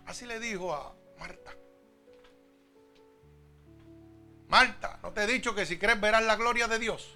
Así 0.07 0.25
le 0.25 0.39
dijo 0.39 0.73
a 0.73 0.95
Marta. 1.19 1.53
Marta, 4.49 4.99
¿no 5.03 5.13
te 5.13 5.23
he 5.23 5.27
dicho 5.27 5.53
que 5.53 5.65
si 5.65 5.77
crees 5.77 6.01
verás 6.01 6.23
la 6.23 6.35
gloria 6.35 6.67
de 6.67 6.79
Dios? 6.79 7.15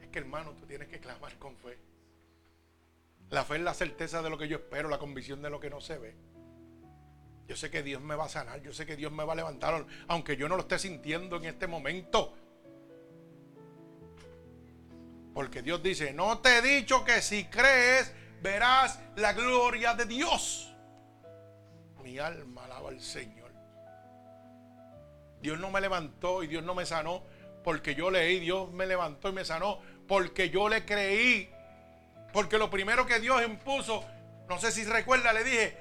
Es 0.00 0.08
que 0.08 0.18
hermano, 0.18 0.52
tú 0.54 0.66
tienes 0.66 0.88
que 0.88 0.98
clamar 0.98 1.38
con 1.38 1.56
fe. 1.56 1.78
La 3.30 3.44
fe 3.44 3.56
es 3.56 3.62
la 3.62 3.72
certeza 3.72 4.22
de 4.22 4.30
lo 4.30 4.36
que 4.36 4.48
yo 4.48 4.56
espero, 4.56 4.88
la 4.88 4.98
convicción 4.98 5.40
de 5.40 5.50
lo 5.50 5.60
que 5.60 5.70
no 5.70 5.80
se 5.80 5.98
ve. 5.98 6.16
Yo 7.46 7.56
sé 7.56 7.70
que 7.70 7.84
Dios 7.84 8.02
me 8.02 8.16
va 8.16 8.24
a 8.24 8.28
sanar, 8.28 8.60
yo 8.60 8.72
sé 8.72 8.86
que 8.86 8.96
Dios 8.96 9.12
me 9.12 9.24
va 9.24 9.34
a 9.34 9.36
levantar, 9.36 9.86
aunque 10.08 10.36
yo 10.36 10.48
no 10.48 10.56
lo 10.56 10.62
esté 10.62 10.78
sintiendo 10.80 11.36
en 11.36 11.44
este 11.44 11.68
momento. 11.68 12.34
Porque 15.32 15.62
Dios 15.62 15.80
dice, 15.80 16.12
no 16.12 16.40
te 16.40 16.58
he 16.58 16.62
dicho 16.62 17.04
que 17.04 17.22
si 17.22 17.44
crees 17.44 18.12
verás 18.42 18.98
la 19.14 19.32
gloria 19.32 19.94
de 19.94 20.06
Dios. 20.06 20.74
Mi 22.02 22.18
alma 22.18 22.64
alaba 22.64 22.90
al 22.90 23.00
Señor. 23.00 23.43
Dios 25.44 25.60
no 25.60 25.70
me 25.70 25.82
levantó 25.82 26.42
y 26.42 26.46
Dios 26.46 26.64
no 26.64 26.74
me 26.74 26.86
sanó 26.86 27.22
porque 27.62 27.94
yo 27.94 28.10
leí, 28.10 28.40
Dios 28.40 28.72
me 28.72 28.86
levantó 28.86 29.28
y 29.28 29.32
me 29.32 29.44
sanó 29.44 29.78
porque 30.08 30.48
yo 30.48 30.70
le 30.70 30.86
creí. 30.86 31.50
Porque 32.32 32.56
lo 32.56 32.70
primero 32.70 33.04
que 33.04 33.20
Dios 33.20 33.44
impuso, 33.44 34.02
no 34.48 34.58
sé 34.58 34.72
si 34.72 34.84
recuerda, 34.84 35.34
le 35.34 35.44
dije, 35.44 35.76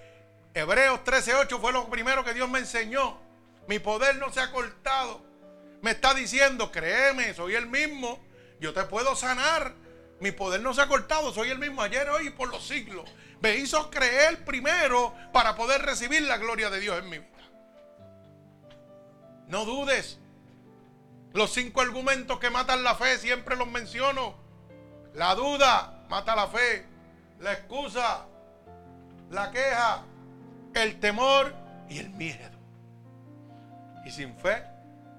Hebreos 0.53 0.99
13:8 1.05 1.61
fue 1.61 1.71
lo 1.71 1.89
primero 1.89 2.25
que 2.25 2.33
Dios 2.33 2.49
me 2.49 2.59
enseñó. 2.59 3.17
Mi 3.69 3.79
poder 3.79 4.17
no 4.17 4.33
se 4.33 4.41
ha 4.41 4.51
cortado. 4.51 5.21
Me 5.81 5.91
está 5.91 6.13
diciendo, 6.13 6.69
créeme, 6.69 7.33
soy 7.33 7.55
el 7.55 7.67
mismo. 7.67 8.21
Yo 8.59 8.73
te 8.73 8.83
puedo 8.83 9.15
sanar. 9.15 9.75
Mi 10.19 10.33
poder 10.33 10.59
no 10.59 10.73
se 10.73 10.81
ha 10.81 10.89
cortado. 10.89 11.33
Soy 11.33 11.51
el 11.51 11.59
mismo 11.59 11.81
ayer, 11.81 12.09
hoy 12.09 12.27
y 12.27 12.31
por 12.31 12.49
los 12.49 12.67
siglos. 12.67 13.09
Me 13.39 13.55
hizo 13.55 13.89
creer 13.89 14.43
primero 14.43 15.15
para 15.31 15.55
poder 15.55 15.81
recibir 15.83 16.23
la 16.23 16.35
gloria 16.35 16.69
de 16.69 16.81
Dios 16.81 16.99
en 16.99 17.09
vida. 17.09 17.32
No 19.47 19.65
dudes. 19.65 20.19
Los 21.33 21.53
cinco 21.53 21.81
argumentos 21.81 22.39
que 22.39 22.49
matan 22.49 22.83
la 22.83 22.95
fe 22.95 23.17
siempre 23.17 23.55
los 23.55 23.67
menciono. 23.67 24.35
La 25.13 25.35
duda 25.35 26.05
mata 26.09 26.35
la 26.35 26.47
fe. 26.47 26.85
La 27.39 27.53
excusa, 27.53 28.25
la 29.29 29.51
queja, 29.51 30.05
el 30.75 30.99
temor 30.99 31.53
y 31.89 31.97
el 31.97 32.09
miedo. 32.11 32.57
Y 34.05 34.11
sin 34.11 34.35
fe 34.37 34.63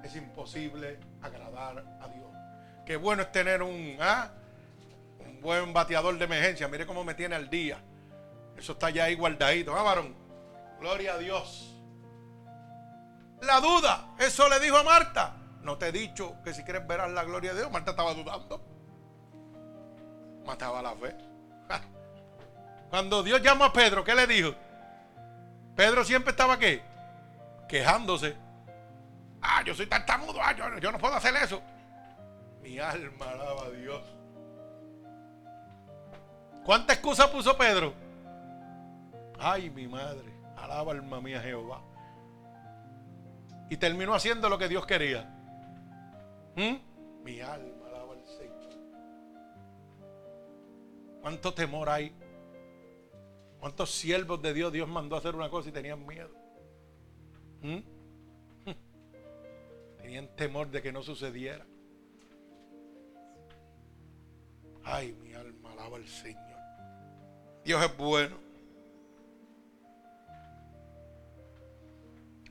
es 0.03 0.17
imposible 0.17 0.99
agradar 1.21 1.85
a 2.01 2.09
Dios. 2.09 2.31
Qué 2.87 2.97
bueno 2.97 3.23
es 3.23 3.33
tener 3.33 3.63
un, 3.63 3.97
¿ah? 4.01 4.31
un 5.19 5.41
buen 5.41 5.73
bateador 5.73 6.17
de 6.17 6.25
emergencia. 6.25 6.69
Mire 6.69 6.87
cómo 6.87 7.05
me 7.05 7.15
tiene 7.15 7.35
al 7.35 7.51
día. 7.51 7.79
Eso 8.57 8.73
está 8.73 8.91
ya 8.91 9.05
ahí 9.05 9.15
guardadito. 9.17 9.77
¿Ah, 9.77 9.83
varón? 9.83 10.15
Gloria 10.81 11.15
a 11.15 11.19
Dios. 11.19 11.74
La 13.45 13.61
duda, 13.61 14.15
eso 14.19 14.49
le 14.49 14.61
dijo 14.61 14.77
a 14.77 14.83
Marta. 14.83 15.37
No 15.63 15.79
te 15.79 15.89
he 15.89 15.93
dicho 15.93 16.37
que 16.43 16.53
si 16.53 16.63
quieres 16.63 16.87
ver 16.87 17.09
la 17.09 17.25
gloria 17.25 17.53
de 17.53 17.61
Dios. 17.61 17.73
Marta 17.73 17.93
estaba 17.93 18.15
dudando. 18.15 18.61
Mataba 20.45 20.83
la 20.83 20.95
fe. 20.95 21.17
Cuando 22.91 23.23
Dios 23.23 23.43
llamó 23.43 23.65
a 23.65 23.73
Pedro, 23.73 24.05
¿qué 24.05 24.15
le 24.15 24.27
dijo? 24.27 24.55
Pedro 25.75 26.05
siempre 26.05 26.31
estaba 26.31 26.59
qué? 26.59 26.83
quejándose. 27.69 28.37
Ah, 29.41 29.63
yo 29.65 29.75
soy 29.75 29.87
tartamudo, 29.87 30.41
ah, 30.41 30.53
yo, 30.53 30.79
yo 30.79 30.93
no 30.93 30.99
puedo 30.99 31.15
hacer 31.15 31.35
eso. 31.37 31.61
Mi 32.63 32.79
alma 32.79 33.31
alaba 33.31 33.65
a 33.67 33.71
Dios. 33.71 34.03
¿Cuánta 36.65 36.95
excusa 36.95 37.31
puso 37.31 37.57
Pedro? 37.57 37.93
Ay, 39.39 39.69
mi 39.71 39.87
madre, 39.87 40.33
alaba 40.57 40.93
alma 40.93 41.21
mía 41.21 41.41
Jehová. 41.41 41.83
Y 43.71 43.77
terminó 43.77 44.15
haciendo 44.15 44.49
lo 44.49 44.59
que 44.59 44.69
Dios 44.69 44.87
quería. 44.87 45.23
¿Mm? 46.57 47.25
Mi 47.25 47.41
alma 47.41 47.89
alaba 47.89 48.15
al 48.15 48.27
Señor. 48.27 48.75
¿Cuánto 51.21 51.55
temor 51.55 51.89
hay? 51.89 52.13
¿Cuántos 53.59 53.91
siervos 53.91 54.43
de 54.43 54.53
Dios 54.53 54.73
Dios 54.73 54.89
mandó 54.89 55.17
a 55.17 55.21
hacer 55.21 55.35
una 55.35 55.49
cosa 55.49 55.71
y 55.71 55.73
tenían 55.73 56.07
miedo? 56.07 56.31
¿Mm? 57.63 57.79
Tenían 60.03 60.29
temor 60.37 60.71
de 60.71 60.83
que 60.83 60.93
no 60.93 61.03
sucediera. 61.03 61.65
Ay, 64.85 65.15
mi 65.15 65.33
alma 65.33 65.73
alaba 65.73 65.97
al 65.97 66.07
Señor. 66.07 66.61
Dios 67.65 67.83
es 67.83 67.97
bueno. 67.97 68.44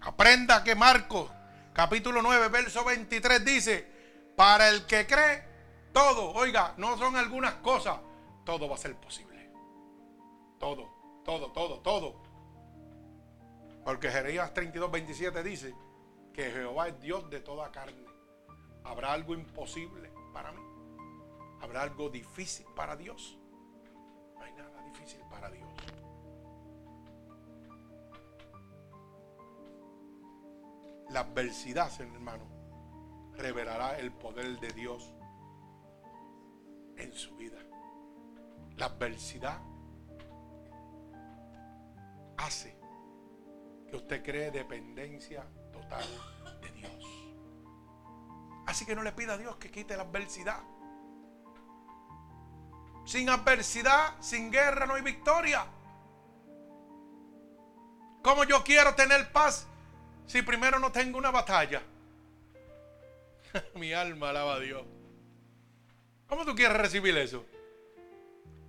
Aprenda 0.06 0.64
que 0.64 0.76
Marcos, 0.76 1.32
capítulo 1.72 2.22
9, 2.22 2.50
verso 2.50 2.84
23 2.84 3.46
dice, 3.46 3.88
para 4.36 4.70
el 4.70 4.86
que 4.86 5.08
cree, 5.08 5.44
todo, 5.94 6.32
oiga, 6.34 6.74
no 6.78 6.98
son 6.98 7.16
algunas 7.16 7.56
cosas, 7.56 8.00
todo 8.44 8.68
va 8.68 8.76
a 8.76 8.78
ser 8.78 8.96
posible. 8.98 9.50
Todo, 10.60 11.22
todo, 11.24 11.52
todo, 11.54 11.80
todo. 11.80 12.22
Porque 13.86 14.10
Jeremías 14.10 14.54
32, 14.54 14.92
27 14.92 15.44
dice 15.44 15.74
que 16.34 16.52
Jehová 16.52 16.90
es 16.90 17.00
Dios 17.00 17.30
de 17.30 17.40
toda 17.40 17.72
carne. 17.72 18.06
¿Habrá 18.84 19.14
algo 19.14 19.34
imposible 19.34 20.12
para 20.34 20.52
mí? 20.52 20.62
¿Habrá 21.62 21.84
algo 21.84 22.10
difícil 22.10 22.66
para 22.76 22.98
Dios? 22.98 23.38
No 24.36 24.42
hay 24.42 24.52
nada 24.52 24.82
difícil 24.84 25.22
para 25.30 25.50
Dios. 25.50 25.63
La 31.10 31.22
adversidad, 31.22 31.92
hermano, 32.02 32.46
revelará 33.36 34.00
el 34.00 34.12
poder 34.12 34.60
de 34.60 34.72
Dios 34.74 35.14
en 36.98 37.14
su 37.14 37.36
vida. 37.36 37.60
La 38.78 38.88
adversidad 38.88 39.60
hace 42.38 42.76
que 43.90 43.96
usted 43.96 44.24
cree 44.24 44.52
dependencia 44.52 45.46
total 45.72 46.04
de 46.62 46.72
Dios. 46.72 47.06
Así 48.66 48.86
que 48.86 48.96
no 48.96 49.04
le 49.04 49.12
pida 49.12 49.34
a 49.34 49.38
Dios 49.38 49.58
que 49.58 49.70
quite 49.70 49.96
la 49.96 50.04
adversidad. 50.04 50.62
Sin 53.06 53.30
adversidad, 53.30 54.20
sin 54.22 54.52
guerra 54.52 54.86
no 54.86 54.96
hay 54.96 55.02
victoria. 55.02 55.66
¿Cómo 58.24 58.46
yo 58.46 58.64
quiero 58.64 58.96
tener 58.96 59.32
paz 59.34 59.68
si 60.28 60.42
primero 60.42 60.80
no 60.80 60.92
tengo 60.92 61.18
una 61.18 61.32
batalla? 61.32 61.82
Mi 63.76 63.94
alma 63.94 64.30
alaba 64.30 64.56
a 64.56 64.60
Dios. 64.60 64.84
¿Cómo 66.28 66.46
tú 66.46 66.56
quieres 66.56 66.78
recibir 66.78 67.18
eso? 67.18 67.46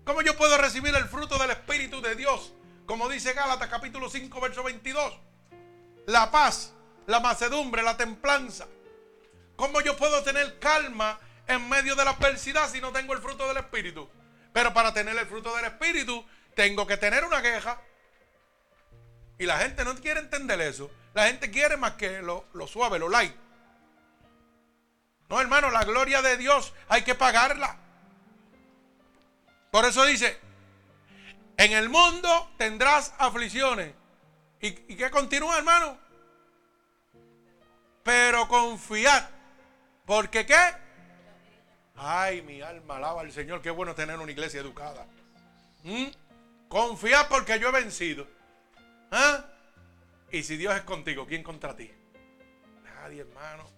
¿Cómo 0.04 0.20
yo 0.20 0.36
puedo 0.36 0.58
recibir 0.58 0.94
el 0.94 1.04
fruto 1.04 1.38
del 1.38 1.50
Espíritu 1.50 2.00
de 2.02 2.14
Dios? 2.14 2.52
Como 2.86 3.08
dice 3.08 3.32
Gálatas 3.32 3.68
capítulo 3.68 4.10
5, 4.10 4.40
verso 4.40 4.62
22. 4.62 5.18
La 6.06 6.30
paz, 6.30 6.74
la 7.06 7.20
macedumbre, 7.20 7.82
la 7.82 7.96
templanza. 7.96 8.66
¿Cómo 9.56 9.80
yo 9.80 9.96
puedo 9.96 10.22
tener 10.22 10.58
calma 10.58 11.18
en 11.46 11.66
medio 11.68 11.94
de 11.94 12.04
la 12.04 12.10
adversidad 12.10 12.68
si 12.68 12.80
no 12.80 12.92
tengo 12.92 13.14
el 13.14 13.20
fruto 13.20 13.48
del 13.48 13.56
Espíritu? 13.56 14.08
Pero 14.52 14.74
para 14.74 14.92
tener 14.92 15.16
el 15.16 15.26
fruto 15.26 15.54
del 15.56 15.64
Espíritu, 15.64 16.24
tengo 16.54 16.86
que 16.86 16.98
tener 16.98 17.24
una 17.24 17.40
queja. 17.40 17.80
Y 19.38 19.46
la 19.46 19.58
gente 19.58 19.84
no 19.84 19.94
quiere 19.96 20.20
entender 20.20 20.60
eso. 20.60 20.90
La 21.14 21.28
gente 21.28 21.50
quiere 21.50 21.76
más 21.76 21.92
que 21.92 22.20
lo, 22.20 22.44
suave, 22.66 22.98
lo 22.98 23.08
light. 23.08 23.34
No, 25.28 25.40
hermano, 25.40 25.70
la 25.70 25.84
gloria 25.84 26.20
de 26.20 26.36
Dios 26.36 26.74
hay 26.88 27.02
que 27.02 27.14
pagarla. 27.14 27.76
Por 29.70 29.84
eso 29.84 30.04
dice, 30.04 30.38
en 31.56 31.72
el 31.72 31.88
mundo 31.88 32.50
tendrás 32.58 33.14
aflicciones. 33.18 33.94
¿Y, 34.60 34.68
y 34.92 34.96
qué 34.96 35.10
continúa, 35.10 35.56
hermano? 35.58 35.98
Pero 38.02 38.48
confiad. 38.48 39.28
Porque 40.04 40.44
qué? 40.44 40.60
Ay, 41.96 42.42
mi 42.42 42.60
alma 42.60 42.96
alaba 42.96 43.20
al 43.20 43.32
Señor. 43.32 43.62
Qué 43.62 43.70
bueno 43.70 43.94
tener 43.94 44.18
una 44.18 44.32
iglesia 44.32 44.60
educada. 44.60 45.06
¿Mm? 45.84 46.06
Confía 46.68 47.28
porque 47.28 47.58
yo 47.60 47.68
he 47.68 47.72
vencido. 47.72 48.26
¿Ah? 49.10 49.44
Y 50.34 50.42
si 50.42 50.56
Dios 50.56 50.74
es 50.74 50.82
contigo, 50.82 51.28
¿quién 51.28 51.44
contra 51.44 51.76
ti? 51.76 51.88
Nadie, 52.82 53.20
hermano. 53.20 53.70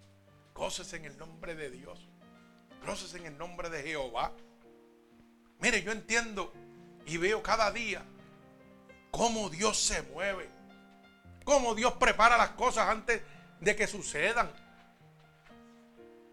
Goces 0.55 0.91
en 0.93 1.05
el 1.05 1.15
nombre 1.15 1.53
de 1.53 1.69
Dios. 1.69 2.09
Goces 2.83 3.13
en 3.13 3.27
el 3.27 3.37
nombre 3.37 3.69
de 3.69 3.83
Jehová. 3.83 4.31
Mire, 5.59 5.83
yo 5.83 5.91
entiendo 5.91 6.51
y 7.05 7.17
veo 7.17 7.43
cada 7.43 7.69
día 7.69 8.03
cómo 9.11 9.51
Dios 9.51 9.77
se 9.79 10.01
mueve. 10.01 10.49
Cómo 11.43 11.75
Dios 11.75 11.93
prepara 11.93 12.37
las 12.37 12.49
cosas 12.49 12.89
antes 12.89 13.21
de 13.61 13.75
que 13.75 13.85
sucedan. 13.85 14.51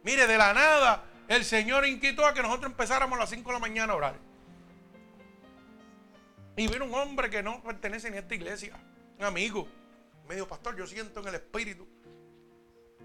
Mire, 0.05 0.27
de 0.27 0.39
la 0.39 0.55
nada 0.55 1.05
el 1.29 1.45
Señor 1.45 1.87
inquietó 1.87 2.25
a 2.25 2.33
que 2.33 2.41
nosotros 2.41 2.71
empezáramos 2.71 3.19
a 3.19 3.21
las 3.21 3.29
5 3.29 3.47
de 3.47 3.53
la 3.53 3.61
mañana 3.61 3.93
a 3.93 3.97
orar. 3.97 4.15
Y 6.57 6.67
vino 6.67 6.87
un 6.87 6.95
hombre 6.95 7.29
que 7.29 7.43
no 7.43 7.63
pertenece 7.63 8.11
ni 8.11 8.17
a 8.17 8.21
esta 8.21 8.35
iglesia, 8.35 8.75
un 9.19 9.25
amigo. 9.27 9.69
Me 10.29 10.35
dijo, 10.35 10.49
pastor, 10.49 10.77
yo 10.77 10.87
siento 10.87 11.21
en 11.21 11.29
el 11.29 11.35
espíritu. 11.35 11.87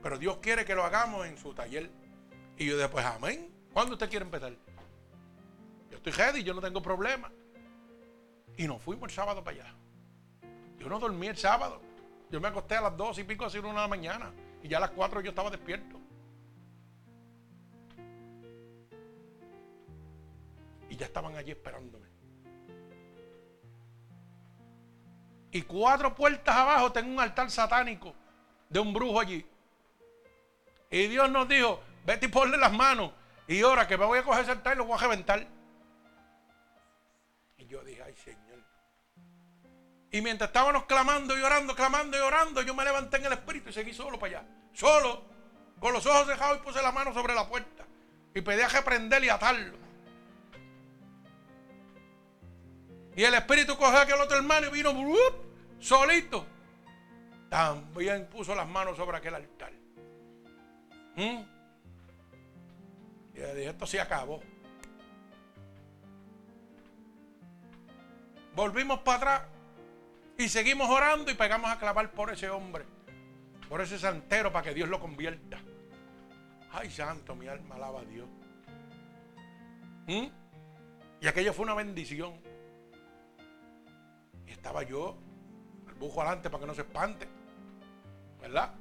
Pero 0.02 0.18
Dios 0.18 0.38
quiere 0.38 0.64
que 0.66 0.76
lo 0.76 0.84
hagamos 0.84 1.28
en 1.28 1.38
su 1.38 1.54
taller. 1.54 1.90
Y 2.58 2.66
yo 2.66 2.78
después, 2.78 3.06
amén. 3.06 3.54
¿Cuándo 3.74 3.94
usted 3.94 4.10
quiere 4.10 4.26
empezar? 4.26 4.54
Yo 5.90 5.98
estoy 5.98 6.12
ready, 6.14 6.44
yo 6.44 6.54
no 6.54 6.62
tengo 6.62 6.82
problema. 6.82 7.32
Y 8.58 8.68
nos 8.68 8.82
fuimos 8.82 9.10
el 9.10 9.16
sábado 9.16 9.44
para 9.44 9.58
allá. 9.58 9.76
Yo 10.78 10.88
no 10.88 11.00
dormí 11.00 11.28
el 11.28 11.38
sábado. 11.38 11.82
Yo 12.30 12.40
me 12.40 12.48
acosté 12.48 12.76
a 12.76 12.82
las 12.82 12.96
dos 12.98 13.18
y 13.20 13.24
pico, 13.24 13.46
así 13.46 13.58
una 13.58 13.70
de 13.70 13.76
la 13.76 13.88
mañana. 13.88 14.32
Y 14.62 14.68
ya 14.68 14.78
a 14.78 14.82
las 14.82 14.92
cuatro 14.92 15.22
yo 15.22 15.30
estaba 15.30 15.50
despierto. 15.50 16.00
Y 20.90 20.96
ya 20.96 21.06
estaban 21.06 21.36
allí 21.36 21.52
esperándome. 21.52 22.09
Y 25.52 25.64
cuatro 25.64 26.14
puertas 26.16 26.56
abajo 26.56 26.92
tengo 26.92 27.12
un 27.12 27.20
altar 27.20 27.50
satánico 27.50 28.14
de 28.70 28.80
un 28.80 28.94
brujo 28.94 29.20
allí. 29.20 29.46
Y 30.92 31.08
Dios 31.08 31.30
nos 31.30 31.48
dijo, 31.48 31.82
vete 32.06 32.28
y 32.28 32.30
ponle 32.30 32.58
las 32.58 32.72
manos. 32.72 33.12
Y 33.48 33.62
ahora 33.62 33.88
que 33.88 33.98
me 33.98 34.06
voy 34.06 34.20
a 34.20 34.24
coger 34.24 34.44
ese 34.44 34.52
altar 34.52 34.76
y 34.76 34.78
lo 34.78 34.86
voy 34.86 34.98
a 34.98 35.02
reventar. 35.02 35.46
Y 37.58 37.66
yo 37.66 37.84
dije, 37.84 38.04
ay 38.04 38.16
Señor. 38.16 38.60
Y 40.12 40.22
mientras 40.22 40.50
estábamos 40.50 40.86
clamando 40.86 41.38
y 41.38 41.42
orando, 41.42 41.76
clamando 41.76 42.18
y 42.18 42.22
orando, 42.22 42.62
yo 42.62 42.74
me 42.74 42.84
levanté 42.84 43.18
en 43.18 43.26
el 43.26 43.34
espíritu 43.34 43.70
y 43.70 43.74
seguí 43.74 43.94
solo 43.94 44.20
para 44.20 44.40
allá. 44.40 44.50
Solo, 44.74 45.24
con 45.80 45.94
los 45.94 46.06
ojos 46.06 46.28
cerrados 46.28 46.58
y 46.58 46.62
puse 46.62 46.82
la 46.82 46.92
mano 46.92 47.14
sobre 47.14 47.34
la 47.34 47.48
puerta. 47.48 47.86
Y 48.34 48.42
pedí 48.42 48.62
a 48.62 48.68
reprender 48.68 49.24
y 49.24 49.30
atarlo. 49.30 49.78
Y 53.20 53.26
el 53.26 53.34
espíritu 53.34 53.76
cogió 53.76 53.98
a 53.98 54.04
aquel 54.04 54.22
otro 54.22 54.38
hermano 54.38 54.68
y 54.68 54.70
vino 54.72 54.94
solito. 55.78 56.46
También 57.50 58.30
puso 58.30 58.56
las 58.56 58.66
manos 58.66 58.96
sobre 58.96 59.18
aquel 59.18 59.36
altar. 59.36 59.74
¿Mm? 61.18 61.42
Y 63.34 63.40
le 63.40 63.56
dije, 63.56 63.70
esto 63.72 63.86
se 63.86 64.00
acabó. 64.00 64.40
Volvimos 68.56 69.00
para 69.00 69.18
atrás 69.18 69.42
y 70.38 70.48
seguimos 70.48 70.90
orando 70.90 71.30
y 71.30 71.34
pegamos 71.34 71.70
a 71.72 71.78
clavar 71.78 72.12
por 72.12 72.32
ese 72.32 72.50
hombre, 72.50 72.86
por 73.68 73.82
ese 73.82 74.00
santero, 74.00 74.54
para 74.54 74.64
que 74.64 74.74
Dios 74.74 74.88
lo 74.88 75.02
convierta. 75.02 75.60
Ay, 76.72 76.90
santo, 76.90 77.36
mi 77.36 77.50
alma 77.50 77.76
alaba 77.76 78.00
a 78.00 78.06
Dios. 78.06 78.30
¿Mm? 80.08 80.28
Y 81.20 81.28
aquello 81.28 81.52
fue 81.52 81.66
una 81.66 81.74
bendición 81.74 82.48
estaba 84.60 84.84
yo, 84.84 85.16
el 85.88 85.94
bujo 85.94 86.22
adelante 86.22 86.50
para 86.50 86.62
que 86.62 86.68
no 86.68 86.76
se 86.76 86.82
espante. 86.82 87.28
¿Verdad? 88.42 88.74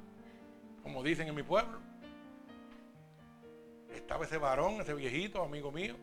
Como 0.83 1.01
dicen 1.01 1.27
en 1.29 1.35
mi 1.35 1.43
pueblo. 1.43 1.79
Estaba 3.95 4.25
ese 4.25 4.37
varón, 4.37 4.81
ese 4.81 4.93
viejito, 4.93 5.41
amigo 5.41 5.71
mío. 5.71 5.95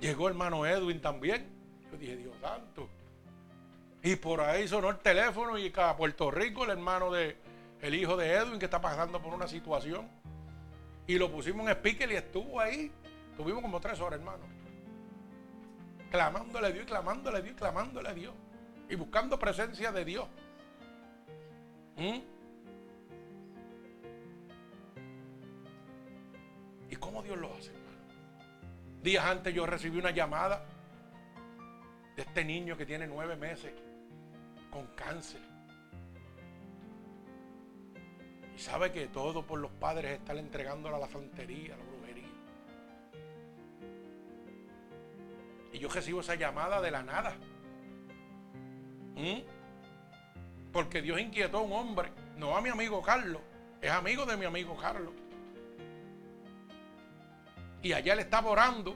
Llegó 0.00 0.28
hermano 0.28 0.66
Edwin 0.66 1.00
también. 1.00 1.48
Yo 1.90 1.96
dije, 1.96 2.16
Dios 2.16 2.34
santo. 2.40 2.88
Y 4.02 4.16
por 4.16 4.40
ahí 4.40 4.66
sonó 4.66 4.90
el 4.90 4.98
teléfono 4.98 5.56
y 5.56 5.72
a 5.76 5.96
Puerto 5.96 6.30
Rico 6.32 6.64
el 6.64 6.70
hermano 6.70 7.12
de, 7.12 7.36
el 7.80 7.94
hijo 7.94 8.16
de 8.16 8.32
Edwin 8.32 8.58
que 8.58 8.64
está 8.64 8.80
pasando 8.80 9.22
por 9.22 9.32
una 9.32 9.46
situación. 9.46 10.08
Y 11.06 11.18
lo 11.18 11.30
pusimos 11.30 11.64
en 11.66 11.72
speaker 11.76 12.10
y 12.10 12.16
estuvo 12.16 12.58
ahí. 12.58 12.90
Tuvimos 13.36 13.62
como 13.62 13.80
tres 13.80 14.00
horas, 14.00 14.18
hermano. 14.18 14.61
Clamándole 16.12 16.66
a 16.66 16.70
Dios, 16.70 16.84
clamándole 16.84 17.38
a 17.38 17.40
Dios, 17.40 17.56
clamándole 17.56 18.08
a 18.10 18.12
Dios. 18.12 18.34
Y 18.90 18.96
buscando 18.96 19.38
presencia 19.38 19.90
de 19.90 20.04
Dios. 20.04 20.28
¿Mm? 21.96 22.18
¿Y 26.90 26.96
cómo 26.96 27.22
Dios 27.22 27.38
lo 27.38 27.54
hace, 27.54 27.70
hermano? 27.70 27.96
Días 29.02 29.24
antes 29.24 29.54
yo 29.54 29.64
recibí 29.64 29.98
una 29.98 30.10
llamada 30.10 30.66
de 32.14 32.20
este 32.20 32.44
niño 32.44 32.76
que 32.76 32.84
tiene 32.84 33.06
nueve 33.06 33.34
meses 33.34 33.72
con 34.70 34.88
cáncer. 34.88 35.40
Y 38.54 38.58
sabe 38.58 38.92
que 38.92 39.06
todo 39.06 39.46
por 39.46 39.58
los 39.58 39.70
padres 39.70 40.18
están 40.18 40.36
entregándolo 40.36 40.96
a 40.96 40.98
la 40.98 41.08
santería, 41.08 41.74
Y 45.72 45.78
yo 45.78 45.88
recibo 45.88 46.20
esa 46.20 46.34
llamada 46.34 46.80
de 46.80 46.90
la 46.90 47.02
nada. 47.02 47.34
¿Mm? 49.16 49.40
Porque 50.72 51.02
Dios 51.02 51.20
inquietó 51.20 51.58
a 51.58 51.62
un 51.62 51.72
hombre, 51.72 52.10
no 52.36 52.56
a 52.56 52.60
mi 52.60 52.70
amigo 52.70 53.02
Carlos, 53.02 53.42
es 53.80 53.90
amigo 53.90 54.24
de 54.26 54.36
mi 54.36 54.44
amigo 54.44 54.76
Carlos. 54.76 55.12
Y 57.82 57.92
allá 57.92 58.14
le 58.14 58.22
estaba 58.22 58.50
orando. 58.50 58.94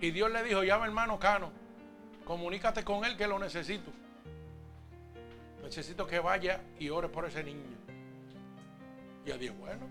Y 0.00 0.10
Dios 0.10 0.30
le 0.30 0.42
dijo, 0.42 0.62
llama 0.62 0.86
hermano 0.86 1.18
Cano, 1.18 1.50
comunícate 2.24 2.84
con 2.84 3.04
él 3.04 3.16
que 3.16 3.26
lo 3.26 3.38
necesito. 3.38 3.90
Necesito 5.62 6.06
que 6.06 6.18
vaya 6.18 6.60
y 6.78 6.90
ore 6.90 7.08
por 7.08 7.24
ese 7.24 7.42
niño. 7.42 7.62
Y 9.24 9.28
yo 9.28 9.38
dije, 9.38 9.54
bueno, 9.54 9.86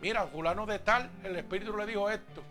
mira, 0.00 0.26
fulano 0.26 0.64
de 0.64 0.78
tal, 0.78 1.10
el 1.24 1.36
Espíritu 1.36 1.76
le 1.76 1.86
dijo 1.86 2.08
esto. 2.08 2.42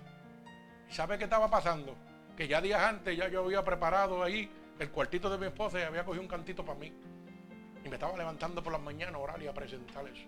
¿Y 0.94 0.96
sabe 0.96 1.18
qué 1.18 1.24
estaba 1.24 1.50
pasando? 1.50 1.96
Que 2.38 2.48
ya 2.48 2.62
días 2.62 2.80
antes 2.80 3.18
ya 3.18 3.28
yo 3.28 3.44
había 3.44 3.66
preparado 3.66 4.22
ahí 4.22 4.48
el 4.78 4.92
cuartito 4.92 5.28
de 5.28 5.40
mi 5.40 5.48
esposa 5.48 5.80
y 5.80 5.82
había 5.82 6.06
cogido 6.06 6.22
un 6.22 6.28
cantito 6.28 6.64
para 6.64 6.78
mí. 6.78 6.94
Y 7.84 7.90
me 7.90 7.96
estaba 7.96 8.16
levantando 8.16 8.62
por 8.62 8.72
las 8.72 8.82
mañanas 8.84 9.16
a 9.16 9.18
orar 9.18 9.42
y 9.42 9.48
a 9.48 9.54
presentar 9.56 10.08
eso. 10.08 10.28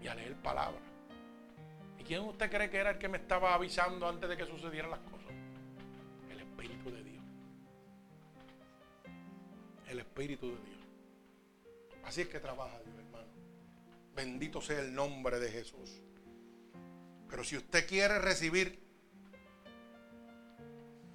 Y 0.00 0.06
a 0.06 0.14
leer 0.14 0.36
palabras. 0.36 0.80
¿Y 1.98 2.04
quién 2.04 2.20
usted 2.20 2.48
cree 2.48 2.70
que 2.70 2.76
era 2.76 2.90
el 2.90 2.98
que 2.98 3.08
me 3.08 3.18
estaba 3.18 3.54
avisando 3.54 4.08
antes 4.08 4.28
de 4.28 4.36
que 4.36 4.46
sucedieran 4.46 4.92
las 4.92 5.00
cosas? 5.00 5.32
El 6.30 6.38
Espíritu 6.42 6.92
de 6.92 7.02
Dios. 7.02 7.24
El 9.88 9.98
Espíritu 9.98 10.46
de 10.46 10.62
Dios. 10.62 10.78
Así 12.04 12.20
es 12.20 12.28
que 12.28 12.38
trabaja 12.38 12.78
Dios, 12.84 12.96
hermano. 12.96 13.26
Bendito 14.14 14.60
sea 14.60 14.78
el 14.78 14.94
nombre 14.94 15.40
de 15.40 15.50
Jesús. 15.50 16.00
Pero 17.28 17.42
si 17.42 17.56
usted 17.56 17.84
quiere 17.88 18.20
recibir 18.20 18.87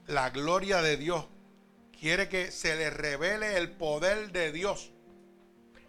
la 0.08 0.30
gloria 0.30 0.82
de 0.82 0.98
Dios, 0.98 1.26
quiere 1.98 2.28
que 2.30 2.52
se 2.52 2.76
le 2.76 2.90
revele 2.90 3.58
el 3.58 3.72
poder 3.72 4.32
de 4.32 4.52
Dios 4.52 4.92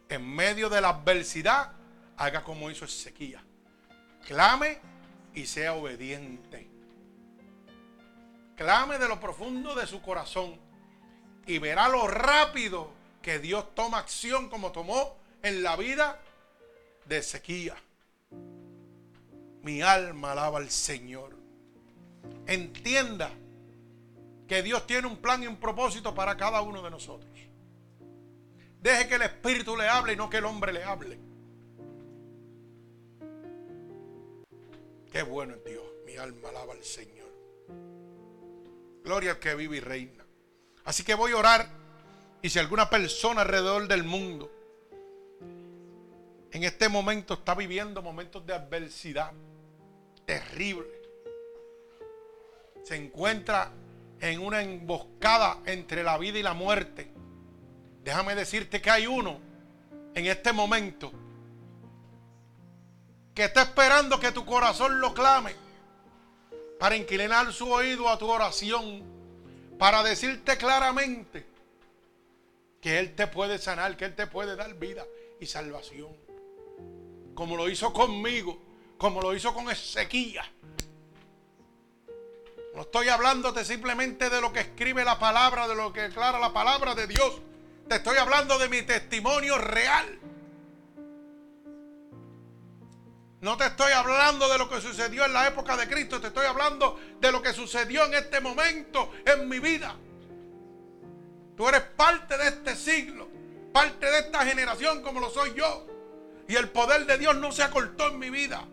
en 0.09 0.29
medio 0.29 0.69
de 0.69 0.81
la 0.81 0.91
adversidad, 0.91 1.73
haga 2.17 2.43
como 2.43 2.71
hizo 2.71 2.85
Ezequiel. 2.85 3.41
Clame 4.27 4.79
y 5.35 5.47
sea 5.47 5.75
obediente. 5.75 6.71
Clame 8.57 8.99
de 8.99 9.09
lo 9.09 9.19
profundo 9.19 9.75
de 9.75 9.87
su 9.87 10.01
corazón 10.01 10.59
y 11.47 11.59
verá 11.59 11.89
lo 11.89 12.07
rápido 12.07 12.93
que 13.21 13.39
Dios 13.39 13.75
toma 13.75 13.99
acción 13.99 14.49
como 14.49 14.71
tomó 14.71 15.19
en 15.43 15.63
la 15.63 15.77
vida 15.77 16.21
de 17.07 17.19
Ezequiel. 17.19 17.75
Mi 19.63 19.83
alma 19.83 20.33
alaba 20.33 20.59
al 20.59 20.71
Señor. 20.71 21.37
Entienda 22.47 23.33
que 24.47 24.63
Dios 24.63 24.87
tiene 24.87 25.07
un 25.07 25.17
plan 25.17 25.43
y 25.43 25.47
un 25.47 25.57
propósito 25.57 26.15
para 26.15 26.37
cada 26.37 26.61
uno 26.61 26.83
de 26.83 26.91
nosotros. 26.91 27.31
Deje 28.81 29.09
que 29.09 29.15
el 29.15 29.23
Espíritu 29.23 29.77
le 29.77 29.89
hable 29.89 30.13
y 30.13 30.17
no 30.17 30.29
que 30.29 30.37
el 30.37 30.45
hombre 30.45 30.73
le 30.73 30.85
hable. 30.85 31.19
Qué 35.11 35.23
bueno 35.23 35.55
es 35.55 35.65
Dios. 35.65 35.85
Mi 36.05 36.17
alma 36.17 36.51
alaba 36.51 36.75
al 36.75 36.85
Señor. 36.85 37.29
Gloria 39.03 39.33
al 39.33 39.39
que 39.39 39.55
vive 39.55 39.79
y 39.79 39.81
reina. 39.81 40.25
Así 40.85 41.03
que 41.03 41.15
voy 41.15 41.33
a 41.33 41.37
orar 41.37 41.69
y 42.43 42.51
si 42.51 42.59
alguna 42.59 42.91
persona 42.91 43.41
alrededor 43.41 43.89
del 43.89 44.05
mundo 44.05 44.51
en 46.53 46.63
este 46.63 46.89
momento 46.89 47.35
está 47.35 47.55
viviendo 47.55 48.03
momentos 48.03 48.45
de 48.45 48.53
adversidad 48.53 49.33
terrible, 50.27 50.87
se 52.83 52.97
encuentra 52.97 53.73
en 54.31 54.41
una 54.41 54.63
emboscada 54.63 55.59
entre 55.67 56.03
la 56.03 56.17
vida 56.17 56.39
y 56.39 56.43
la 56.43 56.55
muerte, 56.55 57.13
déjame 58.03 58.35
decirte 58.35 58.81
que 58.81 58.91
hay 58.91 59.07
uno 59.07 59.39
en 60.15 60.27
este 60.27 60.51
momento 60.51 61.13
que 63.35 63.45
está 63.45 63.63
esperando 63.63 64.19
que 64.19 64.33
tu 64.33 64.47
corazón 64.47 64.99
lo 64.99 65.13
clame 65.13 65.55
para 66.81 66.97
inclinar 66.97 67.53
su 67.53 67.71
oído 67.71 68.09
a 68.09 68.17
tu 68.17 68.27
oración, 68.27 69.03
para 69.79 70.03
decirte 70.03 70.57
claramente 70.57 71.47
que 72.81 72.99
Él 73.01 73.15
te 73.15 73.27
puede 73.27 73.59
sanar, 73.59 73.95
que 73.99 74.07
Él 74.07 74.15
te 74.15 74.27
puede 74.27 74.57
dar 74.57 74.73
vida 74.75 75.05
y 75.39 75.45
salvación. 75.45 76.17
Como 77.35 77.59
lo 77.59 77.69
hizo 77.69 77.93
conmigo, 77.93 78.59
como 78.97 79.21
lo 79.21 79.35
hizo 79.35 79.53
con 79.53 79.71
Ezequiel. 79.71 80.41
No 82.75 82.83
estoy 82.83 83.09
hablándote 83.09 83.65
simplemente 83.65 84.29
de 84.29 84.41
lo 84.41 84.53
que 84.53 84.61
escribe 84.61 85.05
la 85.05 85.19
palabra, 85.19 85.69
de 85.69 85.77
lo 85.77 85.93
que 85.93 86.03
declara 86.03 86.41
la 86.41 86.53
palabra 86.53 86.95
de 86.97 87.07
Dios. 87.07 87.41
Te 87.89 87.97
estoy 87.97 88.17
hablando 88.17 88.59
de 88.59 88.69
mi 88.69 88.83
testimonio 88.83 89.59
real. 89.59 90.19
No 93.41 93.57
te 93.57 93.67
estoy 93.67 93.93
hablando 93.93 94.49
de 94.49 94.59
lo 94.59 94.69
que 94.69 94.81
sucedió 94.81 95.25
en 95.25 95.35
la 95.35 95.47
época 95.47 95.77
de 95.77 95.87
Cristo, 95.87 96.21
te 96.21 96.29
estoy 96.29 96.47
hablando 96.47 96.99
de 97.21 97.31
lo 97.31 97.43
que 97.43 97.53
sucedió 97.53 98.07
en 98.07 98.15
este 98.15 98.41
momento 98.41 99.13
en 99.25 99.49
mi 99.49 99.61
vida. 99.61 99.95
Tú 101.57 101.69
eres 101.69 101.83
parte 101.83 102.37
de 102.37 102.49
este 102.49 102.75
siglo, 102.75 103.29
parte 103.73 104.07
de 104.07 104.19
esta 104.19 104.45
generación 104.45 105.03
como 105.03 105.21
lo 105.21 105.31
soy 105.31 105.55
yo. 105.55 105.87
Y 106.49 106.57
el 106.57 106.71
poder 106.71 107.07
de 107.07 107.19
Dios 107.19 107.37
no 107.37 107.53
se 107.53 107.63
acortó 107.63 108.09
en 108.09 108.19
mi 108.19 108.31
vida. 108.31 108.65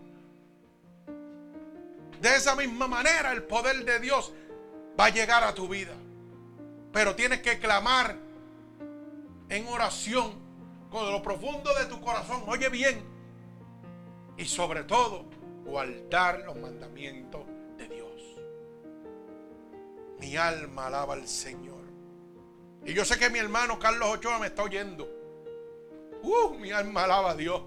De 2.21 2.35
esa 2.35 2.55
misma 2.55 2.87
manera 2.87 3.31
el 3.31 3.43
poder 3.43 3.83
de 3.83 3.99
Dios 3.99 4.31
va 4.97 5.05
a 5.05 5.09
llegar 5.09 5.43
a 5.43 5.55
tu 5.55 5.67
vida. 5.67 5.95
Pero 6.93 7.15
tienes 7.15 7.41
que 7.41 7.57
clamar 7.57 8.15
en 9.49 9.67
oración 9.67 10.33
con 10.91 11.11
lo 11.11 11.23
profundo 11.23 11.73
de 11.79 11.85
tu 11.87 11.99
corazón. 11.99 12.43
Oye 12.45 12.69
bien. 12.69 13.03
Y 14.37 14.45
sobre 14.45 14.83
todo, 14.83 15.25
guardar 15.65 16.41
los 16.45 16.55
mandamientos 16.57 17.41
de 17.77 17.87
Dios. 17.87 18.21
Mi 20.19 20.37
alma 20.37 20.87
alaba 20.87 21.15
al 21.15 21.27
Señor. 21.27 21.81
Y 22.85 22.93
yo 22.93 23.03
sé 23.03 23.17
que 23.17 23.31
mi 23.31 23.39
hermano 23.39 23.79
Carlos 23.79 24.09
Ochoa 24.09 24.37
me 24.37 24.47
está 24.47 24.61
oyendo. 24.61 25.09
Uh, 26.21 26.53
mi 26.59 26.71
alma 26.71 27.05
alaba 27.05 27.31
a 27.31 27.35
Dios. 27.35 27.63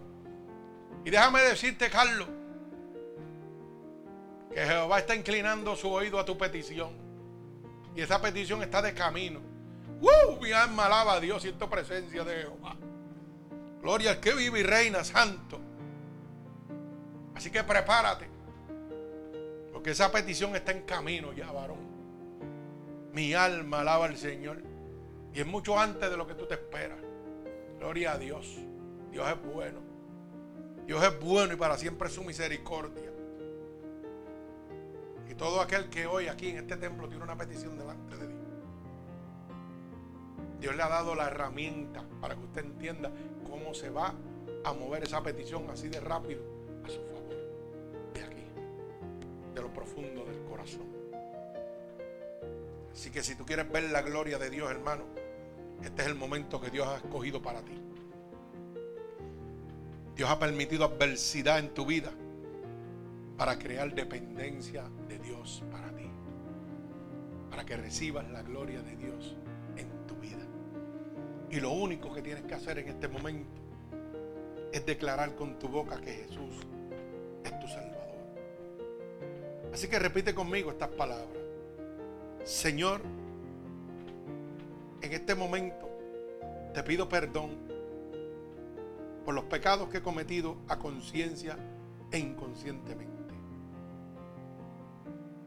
Y 1.04 1.10
déjame 1.10 1.42
decirte, 1.42 1.90
Carlos, 1.90 2.28
que 4.54 4.64
Jehová 4.64 5.00
está 5.00 5.16
inclinando 5.16 5.74
su 5.74 5.90
oído 5.90 6.20
a 6.20 6.24
tu 6.24 6.38
petición. 6.38 6.92
Y 7.96 8.00
esa 8.00 8.22
petición 8.22 8.62
está 8.62 8.80
de 8.80 8.94
camino. 8.94 9.40
Uh, 10.00 10.40
mi 10.40 10.52
alma 10.52 10.86
alaba 10.86 11.14
a 11.14 11.20
Dios, 11.20 11.42
siento 11.42 11.68
presencia 11.68 12.22
de 12.22 12.42
Jehová. 12.42 12.76
Gloria 13.82 14.12
al 14.12 14.20
que 14.20 14.32
vive 14.32 14.60
y 14.60 14.62
reina 14.62 15.02
santo. 15.02 15.58
Así 17.34 17.50
que 17.50 17.64
prepárate. 17.64 18.28
Porque 19.72 19.90
esa 19.90 20.12
petición 20.12 20.54
está 20.54 20.70
en 20.70 20.82
camino 20.82 21.32
ya, 21.32 21.50
varón. 21.50 21.80
Mi 23.12 23.34
alma 23.34 23.80
alaba 23.80 24.06
al 24.06 24.16
Señor. 24.16 24.62
Y 25.34 25.40
es 25.40 25.46
mucho 25.46 25.78
antes 25.78 26.08
de 26.08 26.16
lo 26.16 26.28
que 26.28 26.34
tú 26.34 26.46
te 26.46 26.54
esperas. 26.54 26.98
Gloria 27.80 28.12
a 28.12 28.18
Dios. 28.18 28.56
Dios 29.10 29.28
es 29.28 29.52
bueno. 29.52 29.80
Dios 30.86 31.02
es 31.02 31.18
bueno 31.18 31.54
y 31.54 31.56
para 31.56 31.76
siempre 31.76 32.06
es 32.06 32.14
su 32.14 32.22
misericordia. 32.22 33.13
Todo 35.38 35.60
aquel 35.60 35.88
que 35.88 36.06
hoy 36.06 36.28
aquí 36.28 36.50
en 36.50 36.58
este 36.58 36.76
templo 36.76 37.08
tiene 37.08 37.24
una 37.24 37.36
petición 37.36 37.76
delante 37.76 38.16
de 38.16 38.28
Dios. 38.28 38.40
Dios 40.60 40.76
le 40.76 40.82
ha 40.82 40.88
dado 40.88 41.14
la 41.14 41.26
herramienta 41.26 42.04
para 42.20 42.36
que 42.36 42.44
usted 42.44 42.64
entienda 42.64 43.10
cómo 43.48 43.74
se 43.74 43.90
va 43.90 44.14
a 44.64 44.72
mover 44.72 45.02
esa 45.02 45.22
petición 45.22 45.68
así 45.70 45.88
de 45.88 46.00
rápido 46.00 46.42
a 46.84 46.88
su 46.88 47.00
favor. 47.02 47.34
De 48.14 48.22
aquí, 48.22 48.44
de 49.54 49.60
lo 49.60 49.72
profundo 49.72 50.24
del 50.24 50.42
corazón. 50.44 50.86
Así 52.92 53.10
que 53.10 53.22
si 53.22 53.34
tú 53.34 53.44
quieres 53.44 53.70
ver 53.70 53.90
la 53.90 54.02
gloria 54.02 54.38
de 54.38 54.50
Dios, 54.50 54.70
hermano, 54.70 55.04
Este 55.82 56.02
es 56.02 56.08
el 56.08 56.14
momento 56.14 56.60
que 56.60 56.70
Dios 56.70 56.86
ha 56.86 56.96
escogido 56.96 57.42
para 57.42 57.60
ti. 57.60 57.78
Dios 60.16 60.30
ha 60.30 60.38
permitido 60.38 60.84
adversidad 60.84 61.58
en 61.58 61.74
tu 61.74 61.84
vida 61.84 62.10
para 63.36 63.58
crear 63.58 63.94
dependencia 63.94 64.84
de 65.08 65.18
Dios 65.18 65.62
para 65.70 65.90
ti. 65.94 66.08
Para 67.50 67.64
que 67.64 67.76
recibas 67.76 68.28
la 68.30 68.42
gloria 68.42 68.82
de 68.82 68.96
Dios 68.96 69.36
en 69.76 69.88
tu 70.06 70.14
vida. 70.16 70.46
Y 71.50 71.60
lo 71.60 71.72
único 71.72 72.12
que 72.12 72.22
tienes 72.22 72.44
que 72.44 72.54
hacer 72.54 72.78
en 72.78 72.88
este 72.88 73.08
momento 73.08 73.60
es 74.72 74.84
declarar 74.84 75.34
con 75.34 75.58
tu 75.58 75.68
boca 75.68 76.00
que 76.00 76.12
Jesús 76.12 76.60
es 77.44 77.60
tu 77.60 77.68
Salvador. 77.68 77.94
Así 79.72 79.88
que 79.88 79.98
repite 79.98 80.34
conmigo 80.34 80.70
estas 80.70 80.88
palabras. 80.90 81.28
Señor, 82.44 83.00
en 85.00 85.12
este 85.12 85.34
momento 85.34 85.88
te 86.72 86.82
pido 86.82 87.08
perdón 87.08 87.50
por 89.24 89.34
los 89.34 89.44
pecados 89.44 89.88
que 89.88 89.98
he 89.98 90.02
cometido 90.02 90.56
a 90.68 90.78
conciencia 90.78 91.56
e 92.10 92.18
inconscientemente. 92.18 93.23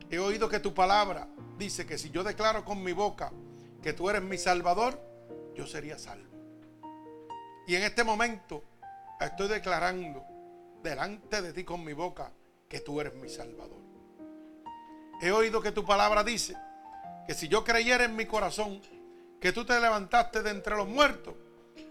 He 0.09 0.19
oído 0.19 0.47
que 0.47 0.59
tu 0.59 0.73
palabra 0.73 1.27
dice 1.57 1.85
que 1.85 1.97
si 1.97 2.09
yo 2.09 2.23
declaro 2.23 2.63
con 2.63 2.81
mi 2.81 2.93
boca 2.93 3.31
que 3.81 3.93
tú 3.93 4.09
eres 4.09 4.21
mi 4.21 4.38
salvador, 4.38 4.99
yo 5.53 5.67
sería 5.67 5.97
salvo. 5.97 6.27
Y 7.67 7.75
en 7.75 7.84
este 7.84 8.03
momento 8.03 8.63
estoy 9.19 9.49
declarando 9.49 10.23
delante 10.81 11.41
de 11.41 11.51
ti 11.51 11.63
con 11.63 11.84
mi 11.84 11.93
boca 11.93 12.31
que 12.69 12.79
tú 12.79 13.01
eres 13.01 13.13
mi 13.15 13.27
salvador. 13.27 13.81
He 15.21 15.31
oído 15.31 15.61
que 15.61 15.71
tu 15.71 15.84
palabra 15.84 16.23
dice 16.23 16.55
que 17.25 17.34
si 17.34 17.47
yo 17.47 17.63
creyera 17.63 18.05
en 18.05 18.15
mi 18.15 18.25
corazón 18.25 18.81
que 19.41 19.51
tú 19.51 19.65
te 19.65 19.79
levantaste 19.79 20.41
de 20.41 20.51
entre 20.51 20.77
los 20.77 20.88
muertos, 20.88 21.34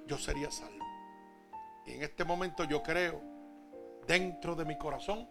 yo 0.06 0.16
sería 0.16 0.50
salvo. 0.50 0.84
Y 1.84 1.92
en 1.92 2.02
este 2.02 2.24
momento 2.24 2.64
yo 2.64 2.82
creo 2.82 3.20
dentro 4.06 4.54
de 4.54 4.64
mi 4.64 4.78
corazón 4.78 5.28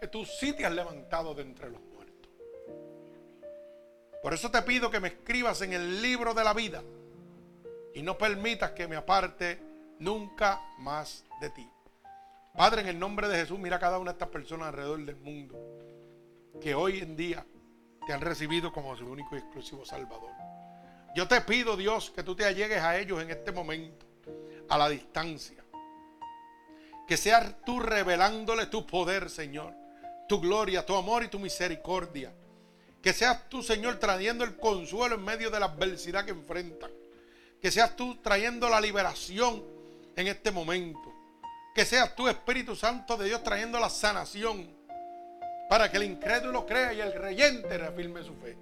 que 0.00 0.08
tú 0.08 0.24
sí 0.24 0.52
te 0.52 0.66
has 0.66 0.72
levantado 0.72 1.34
de 1.34 1.42
entre 1.42 1.70
los 1.70 1.80
muertos. 1.80 1.95
Por 4.26 4.34
eso 4.34 4.50
te 4.50 4.60
pido 4.62 4.90
que 4.90 4.98
me 4.98 5.06
escribas 5.06 5.62
en 5.62 5.72
el 5.72 6.02
libro 6.02 6.34
de 6.34 6.42
la 6.42 6.52
vida 6.52 6.82
y 7.94 8.02
no 8.02 8.18
permitas 8.18 8.72
que 8.72 8.88
me 8.88 8.96
aparte 8.96 9.56
nunca 10.00 10.60
más 10.78 11.24
de 11.40 11.48
ti. 11.50 11.70
Padre, 12.56 12.80
en 12.80 12.88
el 12.88 12.98
nombre 12.98 13.28
de 13.28 13.36
Jesús, 13.36 13.56
mira 13.56 13.76
a 13.76 13.78
cada 13.78 14.00
una 14.00 14.10
de 14.10 14.14
estas 14.16 14.30
personas 14.30 14.66
alrededor 14.66 15.04
del 15.04 15.14
mundo 15.14 15.56
que 16.60 16.74
hoy 16.74 16.98
en 16.98 17.14
día 17.14 17.46
te 18.04 18.12
han 18.12 18.20
recibido 18.20 18.72
como 18.72 18.96
su 18.96 19.06
único 19.06 19.36
y 19.36 19.38
exclusivo 19.38 19.84
Salvador. 19.84 20.32
Yo 21.14 21.28
te 21.28 21.40
pido, 21.42 21.76
Dios, 21.76 22.10
que 22.10 22.24
tú 22.24 22.34
te 22.34 22.46
allegues 22.46 22.82
a 22.82 22.98
ellos 22.98 23.22
en 23.22 23.30
este 23.30 23.52
momento, 23.52 24.06
a 24.68 24.76
la 24.76 24.88
distancia. 24.88 25.64
Que 27.06 27.16
seas 27.16 27.62
tú 27.64 27.78
revelándole 27.78 28.66
tu 28.66 28.88
poder, 28.88 29.30
Señor, 29.30 29.72
tu 30.28 30.40
gloria, 30.40 30.84
tu 30.84 30.96
amor 30.96 31.22
y 31.22 31.28
tu 31.28 31.38
misericordia. 31.38 32.32
Que 33.06 33.12
seas 33.12 33.48
tú, 33.48 33.62
Señor, 33.62 34.00
trayendo 34.00 34.42
el 34.42 34.56
consuelo 34.56 35.14
en 35.14 35.24
medio 35.24 35.48
de 35.48 35.60
la 35.60 35.66
adversidad 35.66 36.24
que 36.24 36.32
enfrentan. 36.32 36.90
Que 37.62 37.70
seas 37.70 37.94
tú 37.94 38.16
trayendo 38.16 38.68
la 38.68 38.80
liberación 38.80 39.62
en 40.16 40.26
este 40.26 40.50
momento. 40.50 41.14
Que 41.72 41.84
seas 41.84 42.16
tú, 42.16 42.26
Espíritu 42.26 42.74
Santo 42.74 43.16
de 43.16 43.26
Dios, 43.26 43.44
trayendo 43.44 43.78
la 43.78 43.90
sanación. 43.90 44.68
Para 45.70 45.88
que 45.88 45.98
el 45.98 46.02
incrédulo 46.02 46.66
crea 46.66 46.92
y 46.94 47.00
el 47.00 47.12
reyente 47.12 47.78
reafirme 47.78 48.24
su 48.24 48.34
fe. 48.34 48.58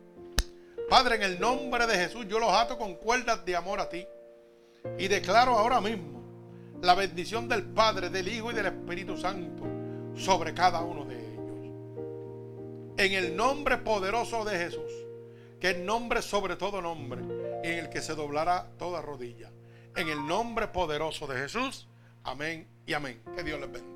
Padre, 0.91 1.15
en 1.15 1.23
el 1.23 1.41
nombre 1.41 1.87
de 1.87 1.97
Jesús, 1.97 2.27
yo 2.29 2.39
los 2.39 2.53
ato 2.53 2.77
con 2.77 2.97
cuerdas 2.97 3.47
de 3.47 3.57
amor 3.57 3.81
a 3.81 3.89
ti. 3.89 4.07
Y 4.99 5.09
declaro 5.09 5.53
ahora 5.53 5.81
mismo 5.81 6.23
la 6.83 6.95
bendición 6.95 7.49
del 7.49 7.63
Padre, 7.63 8.11
del 8.11 8.29
Hijo 8.29 8.53
y 8.53 8.55
del 8.55 8.67
Espíritu 8.67 9.17
Santo 9.17 9.65
sobre 10.15 10.53
cada 10.53 10.83
uno 10.83 11.07
de 11.07 11.15
ellos. 11.15 11.24
En 12.97 13.13
el 13.13 13.35
nombre 13.35 13.79
poderoso 13.79 14.45
de 14.45 14.57
Jesús, 14.57 14.93
que 15.61 15.71
es 15.71 15.79
nombre 15.79 16.23
sobre 16.23 16.57
todo 16.57 16.81
nombre, 16.81 17.23
en 17.65 17.79
el 17.79 17.89
que 17.89 18.01
se 18.01 18.15
doblará 18.15 18.69
toda 18.79 19.03
rodilla. 19.03 19.51
En 19.97 20.09
el 20.09 20.25
nombre 20.27 20.69
poderoso 20.69 21.27
de 21.27 21.39
Jesús, 21.39 21.89
amén 22.23 22.69
y 22.87 22.93
amén. 22.93 23.21
Que 23.35 23.43
Dios 23.43 23.59
les 23.61 23.73
bendiga. 23.73 23.94